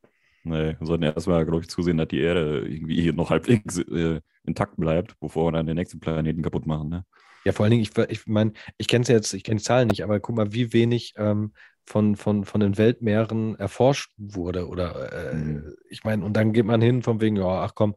Nee, 0.44 0.76
wir 0.80 0.88
sollten 0.88 1.04
erstmal, 1.04 1.46
glaube 1.46 1.62
ich, 1.62 1.70
zusehen, 1.70 1.98
dass 1.98 2.08
die 2.08 2.22
Erde 2.22 2.66
irgendwie 2.68 3.02
hier 3.02 3.14
noch 3.14 3.30
halbwegs 3.30 3.78
äh, 3.78 4.22
intakt 4.44 4.78
bleibt, 4.78 5.20
bevor 5.20 5.48
wir 5.48 5.52
dann 5.52 5.68
den 5.68 5.76
nächsten 5.76 6.00
Planeten 6.00 6.42
kaputt 6.42 6.66
machen. 6.66 6.90
Ne? 6.90 7.06
Ja, 7.46 7.52
vor 7.52 7.66
allen 7.66 7.72
Dingen, 7.72 7.84
ich, 7.84 7.96
ich 8.10 8.26
meine, 8.26 8.54
ich 8.78 8.88
kenne 8.88 9.04
es 9.04 9.10
jetzt, 9.10 9.34
ich 9.34 9.44
kenne 9.44 9.58
die 9.58 9.64
Zahlen 9.64 9.90
nicht, 9.90 10.04
aber 10.04 10.20
guck 10.20 10.36
mal, 10.36 10.54
wie 10.54 10.74
wenig 10.74 11.14
ähm, 11.18 11.54
von, 11.90 12.16
von, 12.16 12.46
von 12.46 12.62
den 12.62 12.78
Weltmeeren 12.78 13.56
erforscht 13.56 14.14
wurde. 14.18 14.68
Oder 14.68 15.32
äh, 15.32 15.36
mhm. 15.36 15.76
ich 15.90 16.04
meine, 16.04 16.24
und 16.24 16.34
dann 16.34 16.54
geht 16.54 16.66
man 16.66 16.82
hin 16.82 17.02
von 17.02 17.20
wegen, 17.20 17.36
ja, 17.36 17.64
ach 17.64 17.74
komm, 17.74 17.96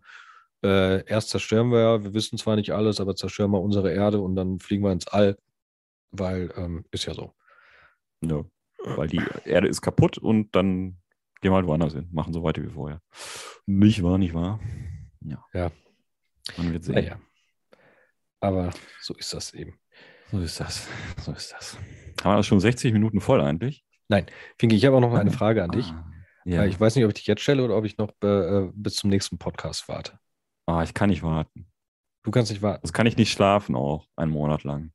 äh, 0.64 1.05
erst 1.05 1.28
zerstören 1.28 1.70
wir 1.70 1.80
ja, 1.80 2.03
wir 2.03 2.14
wissen 2.14 2.38
zwar 2.38 2.57
nicht 2.57 2.72
alles, 2.72 3.01
aber 3.01 3.14
zerstören 3.16 3.51
wir 3.51 3.61
unsere 3.61 3.93
Erde 3.93 4.20
und 4.20 4.34
dann 4.34 4.61
fliegen 4.61 4.82
wir 4.82 4.93
ins 4.93 5.09
All, 5.09 5.36
weil 6.11 6.51
ähm, 6.57 6.86
ist 6.90 7.05
ja 7.05 7.12
so. 7.12 7.34
Ja, 8.22 8.43
weil 8.82 9.09
die 9.09 9.20
Erde 9.45 9.68
ist 9.68 9.82
kaputt 9.82 10.16
und 10.16 10.57
dann 10.57 10.97
gehen 11.43 11.53
wir 11.53 11.57
halt 11.57 11.66
woanders 11.66 11.93
hin, 11.93 12.09
machen 12.12 12.32
so 12.32 12.43
weiter 12.43 12.62
wie 12.62 12.70
vorher. 12.70 13.03
Nicht 13.66 14.03
wahr, 14.03 14.16
nicht 14.16 14.32
wahr? 14.32 14.59
Ja. 15.20 15.45
Ja. 15.53 15.70
Man 16.57 16.72
wird 16.72 16.84
sehen. 16.84 16.95
Naja. 16.95 17.20
Aber 18.40 18.70
so 19.03 19.14
ist 19.14 19.34
das 19.34 19.53
eben. 19.53 19.78
So 20.33 20.39
ist 20.41 20.61
das. 20.61 20.89
So 21.18 21.33
ist 21.33 21.53
das. 21.53 21.76
Haben 22.24 22.39
wir 22.39 22.43
schon 22.43 22.59
60 22.59 22.95
Minuten 22.95 23.20
voll 23.20 23.43
eigentlich? 23.43 23.85
Nein. 24.09 24.24
Finke, 24.59 24.74
ich 24.74 24.85
habe 24.87 24.97
auch 24.97 25.01
noch 25.01 25.12
eine 25.12 25.30
Frage 25.30 25.62
an 25.62 25.70
dich. 25.70 25.93
Ah, 25.93 26.05
ja. 26.47 26.64
Ich 26.64 26.80
weiß 26.80 26.97
nicht, 26.97 27.05
ob 27.05 27.11
ich 27.11 27.16
dich 27.16 27.26
jetzt 27.26 27.43
stelle 27.43 27.62
oder 27.62 27.76
ob 27.76 27.85
ich 27.85 27.99
noch 27.99 28.11
äh, 28.22 28.70
bis 28.72 28.95
zum 28.95 29.11
nächsten 29.11 29.37
Podcast 29.37 29.89
warte. 29.89 30.18
Ah, 30.64 30.83
ich 30.83 30.95
kann 30.95 31.11
nicht 31.11 31.22
warten. 31.22 31.66
Du 32.22 32.30
kannst 32.30 32.51
nicht 32.51 32.62
warten. 32.62 32.80
Das 32.80 32.95
kann 32.95 33.07
ich 33.07 33.18
nicht 33.18 33.30
schlafen 33.30 33.76
auch, 33.76 34.07
einen 34.16 34.33
Monat 34.33 34.64
lang. 34.64 34.93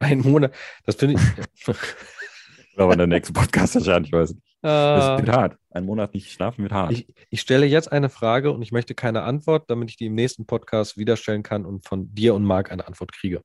Ein 0.00 0.20
Monat? 0.22 0.52
Das 0.84 0.96
finde 0.96 1.20
ich. 1.20 1.68
Oder 2.76 2.88
wenn 2.88 2.98
der 2.98 3.06
nächste 3.06 3.32
Podcast 3.32 3.76
erscheint, 3.76 4.08
ich 4.08 4.12
weiß 4.12 4.34
nicht. 4.34 4.42
Das 4.60 5.20
wird 5.20 5.36
hart. 5.36 5.56
Ein 5.70 5.84
Monat 5.84 6.14
nicht 6.14 6.32
schlafen 6.32 6.62
wird 6.62 6.72
hart. 6.72 6.90
Ich, 6.90 7.14
ich, 7.30 7.40
stelle 7.40 7.66
jetzt 7.66 7.92
eine 7.92 8.08
Frage 8.08 8.50
und 8.50 8.62
ich 8.62 8.72
möchte 8.72 8.94
keine 8.96 9.22
Antwort, 9.22 9.70
damit 9.70 9.90
ich 9.90 9.96
die 9.98 10.06
im 10.06 10.14
nächsten 10.14 10.46
Podcast 10.46 10.96
wieder 10.96 11.16
stellen 11.16 11.44
kann 11.44 11.64
und 11.64 11.86
von 11.86 12.12
dir 12.12 12.34
und 12.34 12.44
Marc 12.44 12.72
eine 12.72 12.88
Antwort 12.88 13.12
kriege. 13.12 13.42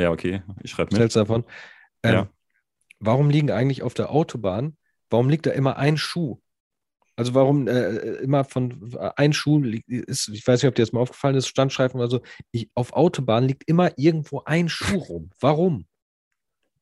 Ja, 0.00 0.10
okay. 0.10 0.42
Ich 0.62 0.70
schreibe 0.70 0.96
mit. 0.96 1.14
Davon. 1.14 1.44
Ähm, 2.02 2.12
ja. 2.12 2.28
Warum 2.98 3.30
liegen 3.30 3.50
eigentlich 3.50 3.82
auf 3.82 3.94
der 3.94 4.10
Autobahn, 4.10 4.76
warum 5.08 5.28
liegt 5.28 5.46
da 5.46 5.50
immer 5.50 5.76
ein 5.76 5.96
Schuh? 5.96 6.38
Also 7.16 7.34
warum 7.34 7.68
äh, 7.68 7.96
immer 8.22 8.44
von 8.44 8.92
äh, 8.94 9.10
ein 9.16 9.32
Schuh 9.32 9.62
ist, 9.86 10.28
ich 10.28 10.46
weiß 10.46 10.62
nicht, 10.62 10.68
ob 10.68 10.74
dir 10.74 10.82
das 10.82 10.92
mal 10.92 11.00
aufgefallen 11.00 11.34
ist, 11.36 11.48
Standstreifen 11.48 12.00
oder 12.00 12.08
so, 12.08 12.20
ich, 12.50 12.70
auf 12.74 12.92
Autobahnen 12.94 13.48
liegt 13.48 13.68
immer 13.68 13.90
irgendwo 13.98 14.42
ein 14.44 14.68
Schuh 14.68 14.98
rum. 14.98 15.30
Warum? 15.40 15.86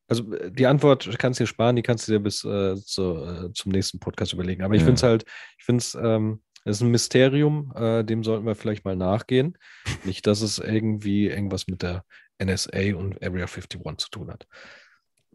Also 0.07 0.33
äh, 0.35 0.51
die 0.53 0.67
Antwort 0.67 1.09
kannst 1.19 1.41
du 1.41 1.45
dir 1.45 1.49
sparen, 1.49 1.77
die 1.77 1.83
kannst 1.83 2.07
du 2.07 2.13
dir 2.13 2.21
bis 2.21 2.45
äh, 2.45 2.77
zu, 2.77 3.17
äh, 3.17 3.53
zum 3.53 3.73
nächsten 3.73 3.99
Podcast 3.99 4.33
überlegen. 4.33 4.63
Aber 4.63 4.75
ich 4.75 4.81
ja. 4.83 4.87
finde 4.87 4.99
es 4.99 5.03
halt, 5.03 5.25
ich 5.59 5.65
finde 5.65 5.83
es, 5.83 5.95
ähm, 5.95 6.41
es 6.65 6.77
ist 6.77 6.83
ein 6.83 6.91
Mysterium, 6.91 7.73
äh, 7.75 8.05
dem 8.05 8.23
sollten 8.25 8.47
wir 8.47 8.55
vielleicht 8.55 8.85
mal 8.85 8.97
nachgehen. 8.97 9.57
Nicht, 10.05 10.27
dass 10.27 10.43
es 10.43 10.59
irgendwie 10.59 11.27
irgendwas 11.27 11.67
mit 11.67 11.83
der 11.83 12.05
NSA 12.43 12.95
und 12.97 13.23
Area 13.23 13.47
51 13.47 13.81
zu 13.99 14.11
tun 14.11 14.31
hat. 14.31 14.47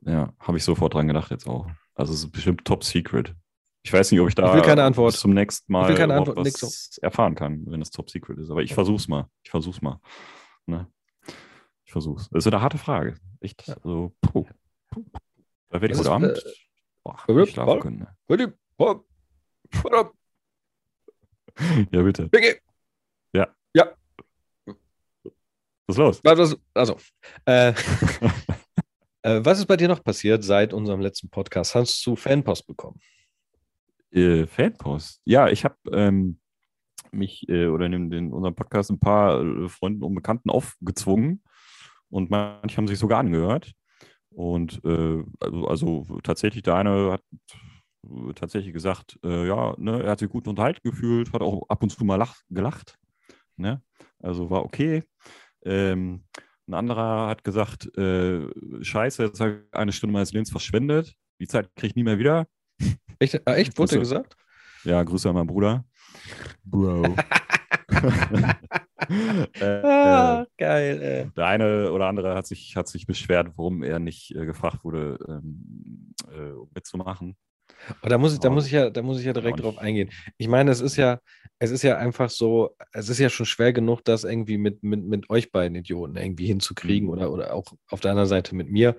Ja, 0.05 0.33
habe 0.39 0.57
ich 0.57 0.63
sofort 0.63 0.93
dran 0.93 1.07
gedacht 1.07 1.31
jetzt 1.31 1.47
auch. 1.47 1.67
Also 1.95 2.13
es 2.13 2.19
ist 2.23 2.31
bestimmt 2.31 2.65
top 2.65 2.83
secret. 2.83 3.35
Ich 3.83 3.91
weiß 3.91 4.11
nicht, 4.11 4.21
ob 4.21 4.29
ich 4.29 4.35
da 4.35 4.47
ich 4.47 4.53
will 4.55 4.61
keine 4.61 4.83
Antwort. 4.83 5.13
zum 5.13 5.33
nächsten 5.33 5.71
Mal 5.71 5.91
ich 5.91 5.99
Antwort, 5.99 6.37
was 6.37 6.97
erfahren 7.01 7.35
kann, 7.35 7.65
wenn 7.67 7.81
es 7.81 7.91
top 7.91 8.09
secret 8.09 8.37
ist. 8.39 8.49
Aber 8.49 8.61
ich 8.61 8.73
versuch's 8.73 9.07
mal. 9.07 9.27
Ich 9.43 9.51
versuch's 9.51 9.81
mal. 9.81 9.99
Ne? 10.65 10.87
Ich 11.83 11.91
versuch's. 11.91 12.29
Das 12.29 12.45
ist 12.45 12.53
eine 12.53 12.61
harte 12.61 12.77
Frage. 12.77 13.15
Echt. 13.41 13.67
Also, 13.67 14.15
puh. 14.21 14.45
puh. 14.89 15.03
Da 15.69 15.81
werde 15.81 15.93
ich 15.93 15.99
heute 15.99 16.11
Abend 16.11 16.37
äh, 16.37 16.51
boah, 17.03 17.17
nicht 17.27 17.53
schlafen 17.53 17.79
können. 17.81 17.99
Ne? 17.99 18.15
Ja, 21.91 22.01
bitte. 22.01 22.29
Ja. 23.33 23.47
Ja. 23.75 23.91
Was 25.87 25.95
ist 25.95 25.99
los? 25.99 26.21
Was, 26.23 26.57
also, 26.73 26.97
äh, 27.45 27.69
äh, 29.21 29.41
was 29.43 29.59
ist 29.59 29.65
bei 29.65 29.75
dir 29.75 29.89
noch 29.89 30.03
passiert 30.03 30.43
seit 30.43 30.73
unserem 30.73 31.01
letzten 31.01 31.29
Podcast? 31.29 31.75
Hast 31.75 32.05
du 32.05 32.15
Fanpost 32.15 32.67
bekommen? 32.67 32.99
Äh, 34.11 34.47
Fanpost? 34.47 35.21
Ja, 35.25 35.49
ich 35.49 35.65
habe 35.65 35.75
ähm, 35.91 36.39
mich 37.11 37.49
äh, 37.49 37.67
oder 37.67 37.87
in, 37.87 38.11
in 38.13 38.31
unserem 38.31 38.55
Podcast 38.55 38.91
ein 38.91 38.99
paar 38.99 39.41
äh, 39.41 39.67
Freunden 39.67 40.03
und 40.03 40.15
Bekannten 40.15 40.49
aufgezwungen 40.49 41.43
und 42.09 42.29
manche 42.29 42.77
haben 42.77 42.87
sich 42.87 42.99
sogar 42.99 43.19
angehört. 43.19 43.73
Und 44.29 44.79
äh, 44.85 45.23
also, 45.41 45.67
also, 45.67 46.19
tatsächlich, 46.23 46.63
der 46.63 46.75
eine 46.75 47.11
hat 47.11 47.23
tatsächlich 48.35 48.73
gesagt, 48.73 49.17
ja, 49.23 49.75
ne, 49.77 50.03
er 50.03 50.11
hat 50.11 50.19
sich 50.19 50.27
gut 50.27 50.45
unterhalten 50.49 50.81
gefühlt, 50.83 51.31
hat 51.31 51.41
auch 51.41 51.63
ab 51.69 51.81
und 51.83 51.89
zu 51.89 52.03
mal 52.03 52.17
lach, 52.17 52.35
gelacht. 52.49 52.97
Ne? 53.55 53.81
Also 54.19 54.49
war 54.49 54.65
okay. 54.65 55.03
Ähm, 55.65 56.23
ein 56.67 56.73
anderer 56.73 57.27
hat 57.27 57.43
gesagt, 57.43 57.95
äh, 57.97 58.47
scheiße, 58.81 59.23
jetzt 59.23 59.39
habe 59.39 59.63
ich 59.67 59.77
eine 59.77 59.91
Stunde 59.91 60.13
meines 60.13 60.31
Lebens 60.31 60.49
verschwendet. 60.49 61.13
Die 61.39 61.47
Zeit 61.47 61.75
kriege 61.75 61.87
ich 61.87 61.95
nie 61.95 62.03
mehr 62.03 62.19
wieder. 62.19 62.47
Echt? 63.19 63.45
Ah, 63.45 63.55
echt? 63.55 63.77
Wurde 63.77 63.91
also, 63.91 63.99
gesagt? 63.99 64.37
Ja, 64.83 65.03
Grüße 65.03 65.29
an 65.29 65.35
meinen 65.35 65.47
Bruder. 65.47 65.85
Bro. 66.63 67.15
äh, 69.59 69.81
ah, 69.83 70.45
geil, 70.57 71.01
ey. 71.01 71.31
Der 71.35 71.45
eine 71.45 71.91
oder 71.91 72.07
andere 72.07 72.35
hat 72.35 72.47
sich, 72.47 72.75
hat 72.75 72.87
sich 72.87 73.05
beschwert, 73.05 73.51
warum 73.55 73.83
er 73.83 73.99
nicht 73.99 74.35
äh, 74.35 74.45
gefragt 74.45 74.83
wurde, 74.83 75.17
ähm, 75.27 76.13
äh, 76.31 76.53
mitzumachen. 76.73 77.35
Aber 77.99 78.09
da 78.09 78.17
muss 78.17 78.33
ich, 78.33 78.39
da 78.39 78.49
muss 78.49 78.65
ich 78.65 78.71
ja, 78.71 78.89
da 78.89 79.01
muss 79.01 79.19
ich 79.19 79.25
ja 79.25 79.33
direkt 79.33 79.61
drauf 79.61 79.77
eingehen. 79.77 80.09
Ich 80.37 80.47
meine, 80.47 80.71
es 80.71 80.81
ist 80.81 80.95
ja, 80.95 81.19
es 81.59 81.71
ist 81.71 81.83
ja 81.83 81.97
einfach 81.97 82.29
so, 82.29 82.75
es 82.91 83.09
ist 83.09 83.19
ja 83.19 83.29
schon 83.29 83.45
schwer 83.45 83.73
genug, 83.73 84.03
das 84.03 84.23
irgendwie 84.23 84.57
mit, 84.57 84.83
mit, 84.83 85.03
mit 85.03 85.29
euch 85.29 85.51
beiden 85.51 85.75
Idioten 85.75 86.15
irgendwie 86.15 86.47
hinzukriegen 86.47 87.07
mhm. 87.07 87.13
oder, 87.13 87.31
oder 87.31 87.53
auch 87.53 87.65
auf 87.89 87.99
der 87.99 88.11
anderen 88.11 88.29
Seite 88.29 88.55
mit 88.55 88.69
mir. 88.69 88.95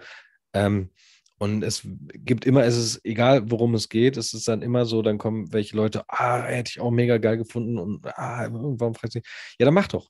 Ähm, 0.52 0.90
und 1.38 1.62
es 1.62 1.86
gibt 2.14 2.46
immer, 2.46 2.64
es 2.64 2.76
ist 2.76 3.00
egal, 3.04 3.50
worum 3.50 3.74
es 3.74 3.88
geht, 3.88 4.16
es 4.16 4.32
ist 4.34 4.46
dann 4.48 4.62
immer 4.62 4.86
so, 4.86 5.02
dann 5.02 5.18
kommen 5.18 5.52
welche 5.52 5.76
Leute, 5.76 6.04
ah, 6.08 6.42
hätte 6.44 6.70
ich 6.70 6.80
auch 6.80 6.90
mega 6.90 7.18
geil 7.18 7.36
gefunden 7.36 7.78
und 7.78 8.06
ah, 8.06 8.48
warum 8.50 8.94
fragst 8.94 9.16
du? 9.16 9.20
Ja, 9.58 9.66
dann 9.66 9.74
mach 9.74 9.88
doch. 9.88 10.08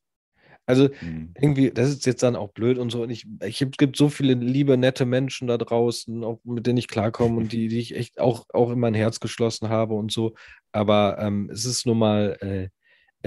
Also 0.67 0.89
mhm. 1.01 1.35
irgendwie, 1.39 1.71
das 1.71 1.91
ist 1.91 2.07
jetzt 2.07 2.23
dann 2.23 2.37
auch 2.37 2.53
blöd 2.53 2.79
und 2.79 2.91
so. 2.91 3.03
Und 3.03 3.11
ich, 3.11 3.27
ich 3.43 3.61
es 3.61 3.71
gibt 3.77 3.97
so 3.97 4.09
viele 4.09 4.35
liebe, 4.35 4.77
nette 4.77 5.05
Menschen 5.05 5.49
da 5.49 5.59
draußen, 5.59 6.25
auch 6.25 6.41
mit 6.45 6.67
denen 6.67 6.79
ich 6.79 6.89
klarkomme 6.89 7.37
und 7.37 7.53
die, 7.53 7.69
die 7.69 7.79
ich 7.79 7.95
echt 7.95 8.19
auch, 8.19 8.47
auch 8.53 8.71
in 8.71 8.81
mein 8.81 8.95
Herz 8.95 9.21
geschlossen 9.21 9.69
habe 9.69 9.95
und 9.95 10.11
so. 10.11 10.35
Aber 10.73 11.19
ähm, 11.19 11.51
es 11.53 11.65
ist 11.65 11.87
nun 11.87 11.99
mal 11.99 12.37
äh, 12.41 12.69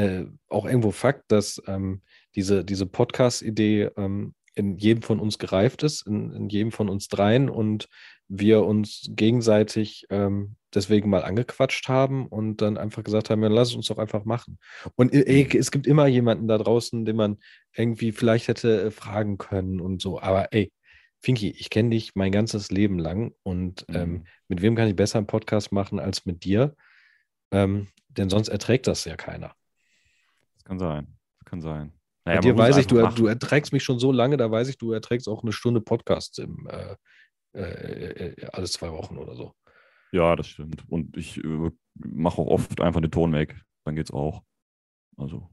äh, 0.01 0.25
auch 0.49 0.65
irgendwo 0.65 0.91
Fakt, 0.91 1.31
dass 1.31 1.61
ähm, 1.67 2.01
diese, 2.35 2.65
diese 2.65 2.85
Podcast-Idee 2.85 3.89
ähm, 3.97 4.33
in 4.53 4.77
jedem 4.77 5.03
von 5.03 5.19
uns 5.19 5.37
gereift 5.37 5.83
ist, 5.83 6.05
in, 6.07 6.31
in 6.33 6.49
jedem 6.49 6.71
von 6.71 6.89
uns 6.89 7.07
dreien 7.07 7.49
und 7.49 7.87
wir 8.27 8.63
uns 8.63 9.07
gegenseitig 9.09 10.05
ähm, 10.09 10.56
deswegen 10.73 11.09
mal 11.09 11.23
angequatscht 11.23 11.87
haben 11.87 12.27
und 12.27 12.61
dann 12.61 12.77
einfach 12.77 13.03
gesagt 13.03 13.29
haben, 13.29 13.41
ja, 13.41 13.49
lass 13.49 13.69
es 13.69 13.75
uns 13.75 13.87
doch 13.87 13.97
einfach 13.97 14.25
machen. 14.25 14.59
Und 14.95 15.13
äh, 15.13 15.23
ey, 15.25 15.57
es 15.57 15.71
gibt 15.71 15.87
immer 15.87 16.07
jemanden 16.07 16.47
da 16.47 16.57
draußen, 16.57 17.05
den 17.05 17.15
man 17.15 17.37
irgendwie 17.73 18.11
vielleicht 18.11 18.47
hätte 18.47 18.81
äh, 18.81 18.91
fragen 18.91 19.37
können 19.37 19.79
und 19.79 20.01
so. 20.01 20.19
Aber 20.21 20.53
ey, 20.53 20.71
Finki, 21.19 21.49
ich 21.49 21.69
kenne 21.69 21.91
dich 21.91 22.15
mein 22.15 22.31
ganzes 22.31 22.69
Leben 22.69 22.99
lang 22.99 23.33
und 23.43 23.85
ähm, 23.89 24.09
mhm. 24.09 24.23
mit 24.47 24.61
wem 24.61 24.75
kann 24.75 24.87
ich 24.87 24.95
besser 24.95 25.17
einen 25.17 25.27
Podcast 25.27 25.71
machen 25.71 25.99
als 25.99 26.25
mit 26.25 26.43
dir? 26.43 26.75
Ähm, 27.51 27.87
denn 28.09 28.29
sonst 28.29 28.49
erträgt 28.49 28.87
das 28.87 29.05
ja 29.05 29.15
keiner. 29.15 29.53
Das 30.55 30.63
kann 30.65 30.79
sein. 30.79 31.17
Das 31.39 31.49
kann 31.49 31.61
sein. 31.61 31.93
Naja, 32.25 32.39
Bei 32.39 32.41
dir 32.41 32.57
weiß 32.57 32.77
ich, 32.77 32.87
du, 32.87 33.07
du, 33.07 33.27
erträgst 33.27 33.71
mich 33.71 33.83
schon 33.83 33.99
so 33.99 34.11
lange, 34.11 34.35
da 34.37 34.51
weiß 34.51 34.67
ich, 34.67 34.77
du 34.77 34.91
erträgst 34.91 35.29
auch 35.29 35.43
eine 35.43 35.53
Stunde 35.53 35.79
Podcast 35.79 36.39
im, 36.39 36.67
äh, 36.69 36.95
äh, 37.57 38.33
äh 38.33 38.45
alles 38.51 38.73
zwei 38.73 38.91
Wochen 38.91 39.17
oder 39.17 39.35
so. 39.35 39.53
Ja, 40.11 40.35
das 40.35 40.47
stimmt. 40.47 40.83
Und 40.89 41.17
ich 41.17 41.43
äh, 41.43 41.71
mache 41.95 42.41
auch 42.41 42.47
oft 42.47 42.81
einfach 42.81 43.01
den 43.01 43.11
Ton 43.11 43.33
weg. 43.33 43.55
Dann 43.85 43.95
geht's 43.95 44.11
auch. 44.11 44.43
Also. 45.17 45.49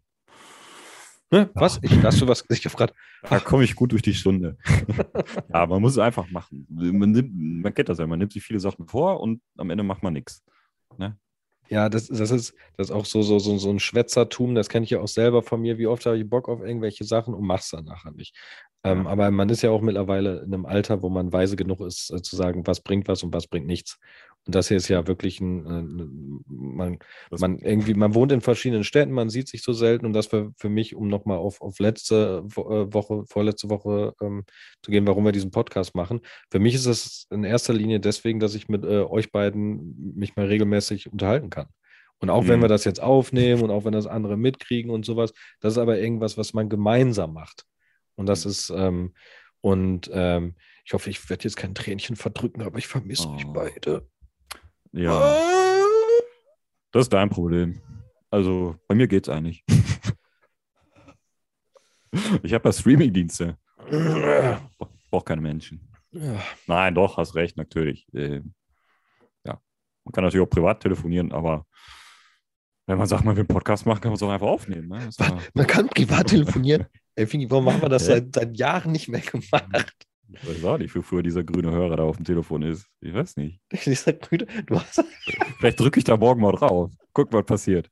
Ne? 1.31 1.51
Was? 1.55 1.81
Ich, 1.83 2.03
hast 2.03 2.21
du 2.21 2.29
was 2.29 2.45
ich 2.49 2.63
gefragt? 2.63 2.95
Da 3.29 3.41
komme 3.41 3.65
ich 3.65 3.75
gut 3.75 3.93
durch 3.93 4.03
die 4.03 4.13
Stunde. 4.13 4.59
ja, 5.53 5.67
man 5.67 5.81
muss 5.81 5.93
es 5.93 5.99
einfach 5.99 6.31
machen. 6.31 6.67
Man, 6.69 7.13
nimmt, 7.13 7.63
man 7.63 7.73
kennt 7.73 7.89
das 7.89 7.99
ja, 7.99 8.07
man 8.07 8.19
nimmt 8.19 8.33
sich 8.33 8.43
viele 8.43 8.61
Sachen 8.61 8.87
vor 8.87 9.21
und 9.21 9.41
am 9.57 9.71
Ende 9.71 9.83
macht 9.83 10.03
man 10.03 10.13
nichts. 10.13 10.45
Ne? 10.99 11.17
Ja, 11.71 11.89
das, 11.89 12.09
das, 12.09 12.31
ist, 12.31 12.55
das 12.77 12.89
ist 12.89 12.91
auch 12.91 13.07
so, 13.07 13.23
so, 13.23 13.39
so, 13.39 13.57
so 13.57 13.71
ein 13.71 13.81
Schwätzertum, 13.81 14.55
das 14.55 14.69
kenne 14.69 14.85
ich 14.85 14.91
ja 14.91 15.01
auch 15.01 15.09
selber 15.09 15.43
von 15.43 15.63
mir. 15.63 15.79
Wie 15.79 15.87
oft 15.87 16.05
habe 16.05 16.19
ich 16.19 16.29
Bock 16.29 16.49
auf 16.49 16.61
irgendwelche 16.61 17.05
Sachen 17.05 17.33
und 17.33 17.47
mach's 17.47 17.71
dann 17.71 17.87
nachher 17.87 18.13
nicht. 18.13 18.37
Ähm, 18.85 19.07
aber 19.07 19.31
man 19.31 19.49
ist 19.49 19.63
ja 19.63 19.71
auch 19.71 19.81
mittlerweile 19.81 20.41
in 20.41 20.53
einem 20.53 20.67
Alter, 20.67 21.03
wo 21.03 21.09
man 21.09 21.33
weise 21.33 21.57
genug 21.57 21.81
ist, 21.81 22.11
äh, 22.11 22.21
zu 22.21 22.37
sagen, 22.37 22.67
was 22.67 22.83
bringt 22.83 23.09
was 23.09 23.23
und 23.23 23.33
was 23.33 23.47
bringt 23.47 23.67
nichts. 23.67 23.99
Und 24.47 24.55
das 24.55 24.69
hier 24.69 24.77
ist 24.77 24.89
ja 24.89 25.07
wirklich 25.07 25.41
ein, 25.41 25.67
äh, 25.67 26.45
man, 26.47 26.99
man 27.31 27.59
irgendwie, 27.59 27.95
man 27.95 28.15
wohnt 28.15 28.31
in 28.31 28.43
verschiedenen 28.43 28.85
Städten, 28.85 29.13
man 29.13 29.31
sieht 29.31 29.49
sich 29.49 29.63
so 29.63 29.73
selten 29.73 30.05
und 30.05 30.13
das 30.13 30.27
für, 30.27 30.53
für 30.57 30.69
mich, 30.69 30.95
um 30.95 31.09
nochmal 31.09 31.39
auf, 31.39 31.61
auf 31.63 31.79
letzte 31.79 32.45
äh, 32.57 32.93
Woche, 32.93 33.25
vorletzte 33.27 33.71
Woche 33.71 34.15
ähm, 34.21 34.45
zu 34.83 34.91
gehen, 34.91 35.07
warum 35.07 35.25
wir 35.25 35.33
diesen 35.33 35.51
Podcast 35.51 35.95
machen. 35.95 36.21
Für 36.51 36.59
mich 36.59 36.75
ist 36.75 36.87
es 36.87 37.27
in 37.31 37.45
erster 37.45 37.73
Linie 37.73 38.01
deswegen, 38.01 38.39
dass 38.39 38.55
ich 38.55 38.69
mit 38.69 38.85
äh, 38.85 39.03
euch 39.03 39.33
beiden 39.33 40.15
mich 40.15 40.37
mal 40.37 40.47
regelmäßig 40.47 41.11
unterhalten 41.11 41.49
kann. 41.49 41.69
Und 42.19 42.31
auch 42.31 42.45
mhm. 42.45 42.49
wenn 42.49 42.61
wir 42.63 42.69
das 42.69 42.85
jetzt 42.85 43.03
aufnehmen 43.03 43.63
und 43.63 43.71
auch 43.71 43.85
wenn 43.85 43.93
das 43.93 44.07
andere 44.07 44.37
mitkriegen 44.37 44.91
und 44.91 45.07
sowas, 45.07 45.33
das 45.61 45.75
ist 45.75 45.79
aber 45.79 45.99
irgendwas, 45.99 46.37
was 46.37 46.53
man 46.53 46.69
gemeinsam 46.69 47.33
macht. 47.33 47.65
Und 48.15 48.27
das 48.27 48.45
mhm. 48.45 48.51
ist, 48.51 48.71
ähm, 48.71 49.15
und 49.63 50.11
ähm, 50.13 50.55
ich 50.85 50.93
hoffe, 50.93 51.09
ich 51.09 51.31
werde 51.31 51.45
jetzt 51.45 51.57
kein 51.57 51.75
Tränchen 51.75 52.17
verdrücken, 52.17 52.63
aber 52.63 52.79
ich 52.79 52.87
vermisse 52.87 53.29
oh. 53.29 53.37
euch 53.37 53.47
beide. 53.47 54.07
Ja. 54.95 55.45
Das 56.93 57.03
ist 57.03 57.13
dein 57.13 57.29
Problem. 57.29 57.81
Also 58.31 58.77
bei 58.87 58.95
mir 58.95 59.09
geht's 59.09 59.29
eigentlich. 59.29 59.65
ich 62.43 62.55
habe 62.55 62.69
ja 62.69 62.73
Streaming-Dienste. 62.73 63.59
Braucht 65.11 65.27
keine 65.27 65.41
Menschen. 65.41 65.93
Ja. 66.13 66.41
Nein, 66.69 66.95
doch, 66.95 67.17
hast 67.17 67.35
recht, 67.35 67.57
natürlich. 67.57 68.07
Äh, 68.15 68.43
ja. 69.45 69.61
Man 70.05 70.13
kann 70.13 70.23
natürlich 70.23 70.47
auch 70.47 70.51
privat 70.51 70.81
telefonieren, 70.81 71.33
aber 71.33 71.67
wenn 72.87 72.99
man 72.99 73.09
sagt, 73.09 73.25
man 73.25 73.35
will 73.35 73.41
einen 73.41 73.49
Podcast 73.49 73.87
machen, 73.87 74.01
kann 74.01 74.11
man 74.11 74.17
es 74.17 74.23
auch 74.23 74.31
einfach 74.31 74.47
aufnehmen. 74.47 74.89
Ne? 74.89 75.11
Man 75.55 75.67
kann 75.67 75.89
privat 75.89 76.27
telefonieren. 76.29 76.87
Ey, 77.17 77.27
Fingi, 77.27 77.51
warum 77.51 77.65
machen 77.65 77.83
wir 77.83 77.89
das 77.89 78.07
seit, 78.07 78.33
seit 78.33 78.57
Jahren 78.57 78.93
nicht 78.93 79.09
mehr 79.09 79.21
gemacht? 79.21 80.07
Ich 80.43 80.49
weiß 80.49 80.65
auch 80.65 80.79
nicht, 80.79 80.95
wofür 80.95 81.23
dieser 81.23 81.45
grüne 81.45 81.71
Hörer 81.71 81.97
da 81.97 82.03
auf 82.03 82.17
dem 82.17 82.25
Telefon 82.25 82.63
ist. 82.63 82.87
Ich 83.01 83.15
weiß 83.15 83.37
nicht. 83.37 83.61
Dieser 83.85 84.13
grüne, 84.13 84.47
du 84.67 84.81
hast. 84.81 85.03
Vielleicht 85.59 85.81
drücke 85.81 85.99
ich 85.99 86.05
da 86.05 86.17
morgen 86.17 86.41
mal 86.41 86.53
drauf. 86.53 86.91
Guck, 87.13 87.33
was 87.33 87.45
passiert. 87.45 87.91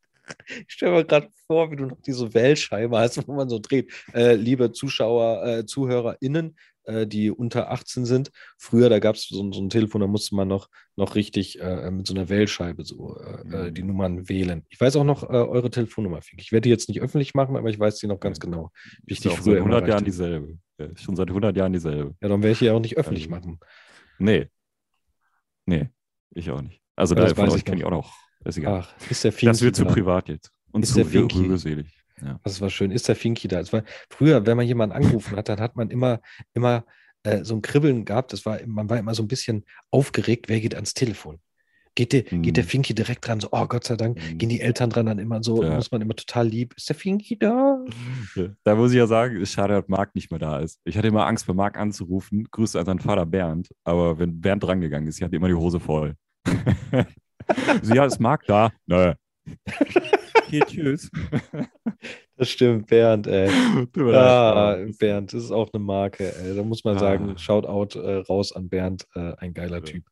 Ich 0.48 0.74
stelle 0.74 0.92
mir 0.92 1.04
gerade 1.04 1.28
vor, 1.46 1.70
wie 1.70 1.76
du 1.76 1.86
noch 1.86 2.00
diese 2.00 2.32
Wählscheibe 2.32 2.96
hast, 2.98 3.26
wo 3.26 3.34
man 3.34 3.48
so 3.48 3.58
dreht. 3.58 3.92
Äh, 4.14 4.36
liebe 4.36 4.72
Zuschauer, 4.72 5.44
äh, 5.44 5.66
ZuhörerInnen, 5.66 6.56
äh, 6.84 7.06
die 7.06 7.30
unter 7.30 7.70
18 7.70 8.04
sind. 8.04 8.30
Früher, 8.58 8.88
da 8.88 8.98
gab 8.98 9.16
es 9.16 9.28
so, 9.28 9.52
so, 9.52 9.60
ein 9.60 9.68
Telefon, 9.68 10.00
da 10.00 10.06
musste 10.06 10.34
man 10.34 10.48
noch, 10.48 10.68
noch 10.96 11.14
richtig 11.14 11.60
äh, 11.60 11.90
mit 11.90 12.06
so 12.06 12.14
einer 12.14 12.28
Wählscheibe 12.28 12.84
so 12.84 13.16
äh, 13.18 13.68
äh, 13.68 13.72
die 13.72 13.82
Nummern 13.82 14.28
wählen. 14.28 14.64
Ich 14.68 14.80
weiß 14.80 14.96
auch 14.96 15.04
noch 15.04 15.28
eure 15.28 15.70
Telefonnummer. 15.70 16.20
Ich 16.36 16.52
werde 16.52 16.62
die 16.62 16.70
jetzt 16.70 16.88
nicht 16.88 17.00
öffentlich 17.00 17.34
machen, 17.34 17.56
aber 17.56 17.68
ich 17.70 17.78
weiß 17.78 17.98
sie 17.98 18.06
noch 18.06 18.20
ganz 18.20 18.40
genau. 18.40 18.70
Wie 19.04 19.14
ich 19.14 19.20
die 19.20 19.28
früher 19.28 19.54
seit 19.54 19.56
100 19.58 19.88
Jahren 19.88 20.04
dieselbe. 20.04 20.58
Ja, 20.88 20.96
schon 20.96 21.16
seit 21.16 21.28
100 21.28 21.56
Jahren 21.56 21.72
dieselbe. 21.72 22.14
Ja, 22.20 22.28
dann 22.28 22.42
werde 22.42 22.52
ich 22.52 22.58
die 22.58 22.70
auch 22.70 22.80
nicht 22.80 22.96
öffentlich 22.96 23.32
also, 23.32 23.48
machen. 23.48 23.60
Nee. 24.18 24.48
Nee, 25.66 25.88
ich 26.30 26.50
auch 26.50 26.60
nicht. 26.60 26.80
Also, 26.96 27.14
da 27.14 27.26
von 27.34 27.48
euch 27.48 27.64
kenne 27.64 27.78
ich 27.78 27.84
auch 27.84 27.90
noch 27.90 28.12
ist 28.44 28.58
egal. 28.58 28.84
Ach, 28.84 29.10
ist 29.10 29.24
der 29.24 29.32
Finky 29.32 29.46
Das 29.46 29.62
wird 29.62 29.76
zu 29.76 29.84
privat 29.84 30.28
jetzt. 30.28 30.50
Und 30.72 30.82
Ist 30.82 30.94
zu 30.94 31.02
rührselig. 31.02 31.86
Ja. 32.20 32.40
Das 32.44 32.60
war 32.60 32.70
schön. 32.70 32.90
Ist 32.90 33.08
der 33.08 33.16
Finky 33.16 33.48
da? 33.48 33.60
War, 33.72 33.84
früher, 34.10 34.44
wenn 34.46 34.56
man 34.56 34.66
jemanden 34.66 34.94
angerufen 34.94 35.36
hat, 35.36 35.48
dann 35.48 35.60
hat 35.60 35.76
man 35.76 35.90
immer, 35.90 36.20
immer 36.54 36.84
äh, 37.24 37.44
so 37.44 37.54
ein 37.54 37.62
Kribbeln 37.62 38.04
gehabt. 38.04 38.32
Das 38.32 38.46
war, 38.46 38.58
man 38.66 38.88
war 38.88 38.98
immer 38.98 39.14
so 39.14 39.22
ein 39.22 39.28
bisschen 39.28 39.64
aufgeregt, 39.90 40.48
wer 40.48 40.60
geht 40.60 40.74
ans 40.74 40.94
Telefon. 40.94 41.40
Geht 41.94 42.12
der, 42.14 42.24
Mhm. 42.30 42.42
geht 42.42 42.56
der 42.56 42.64
Finky 42.64 42.94
direkt 42.94 43.26
dran, 43.26 43.38
so, 43.40 43.48
oh 43.52 43.66
Gott 43.66 43.84
sei 43.84 43.96
Dank, 43.96 44.16
Mhm. 44.18 44.38
gehen 44.38 44.48
die 44.48 44.60
Eltern 44.62 44.88
dran, 44.88 45.04
dann 45.06 45.18
immer 45.18 45.42
so, 45.42 45.62
Ja. 45.62 45.74
muss 45.74 45.90
man 45.90 46.00
immer 46.00 46.14
total 46.16 46.48
lieb. 46.48 46.72
Ist 46.76 46.88
der 46.88 46.96
Finky 46.96 47.38
da? 47.38 47.84
Da 48.64 48.74
muss 48.74 48.92
ich 48.92 48.96
ja 48.98 49.06
sagen, 49.06 49.36
ist 49.40 49.52
schade, 49.52 49.74
dass 49.74 49.88
Marc 49.88 50.14
nicht 50.14 50.30
mehr 50.30 50.40
da 50.40 50.58
ist. 50.60 50.80
Ich 50.84 50.96
hatte 50.96 51.08
immer 51.08 51.26
Angst, 51.26 51.46
bei 51.46 51.52
Marc 51.52 51.76
anzurufen. 51.78 52.48
Grüße 52.50 52.78
an 52.80 52.86
seinen 52.86 52.98
Vater 53.00 53.26
Bernd. 53.26 53.68
Aber 53.84 54.18
wenn 54.18 54.40
Bernd 54.40 54.62
drangegangen 54.64 55.06
ist, 55.08 55.18
ich 55.18 55.22
hatte 55.22 55.36
immer 55.36 55.48
die 55.48 55.54
Hose 55.54 55.80
voll. 55.80 56.14
so, 57.82 57.94
ja, 57.94 58.04
ist 58.06 58.20
Marc 58.20 58.46
da? 58.46 58.70
Nö. 58.86 59.12
Okay, 60.46 60.62
tschüss. 60.66 61.10
Das 62.36 62.48
stimmt, 62.50 62.88
Bernd, 62.88 63.28
ey. 63.28 63.48
Leid. 63.94 64.14
Ah, 64.16 64.76
Bernd, 64.98 65.32
das 65.32 65.44
ist 65.44 65.52
auch 65.52 65.70
eine 65.72 65.84
Marke. 65.84 66.34
Ey. 66.42 66.56
Da 66.56 66.64
muss 66.64 66.82
man 66.82 66.96
Ah. 66.96 66.98
sagen, 66.98 67.38
Shoutout 67.38 67.96
äh, 68.00 68.16
raus 68.28 68.50
an 68.52 68.68
Bernd, 68.68 69.06
äh, 69.14 69.34
ein 69.36 69.54
geiler 69.54 69.84
Typ. 69.84 70.04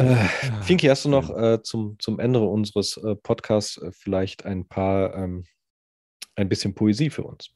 Äh, 0.00 0.16
Finki, 0.62 0.86
hast 0.86 1.04
du 1.04 1.10
noch 1.10 1.28
äh, 1.36 1.62
zum, 1.62 1.98
zum 1.98 2.18
Ende 2.20 2.40
unseres 2.40 2.96
äh, 2.96 3.14
Podcasts 3.16 3.76
äh, 3.76 3.90
vielleicht 3.92 4.46
ein 4.46 4.66
paar, 4.66 5.14
ähm, 5.14 5.44
ein 6.36 6.48
bisschen 6.48 6.74
Poesie 6.74 7.10
für 7.10 7.24
uns? 7.24 7.50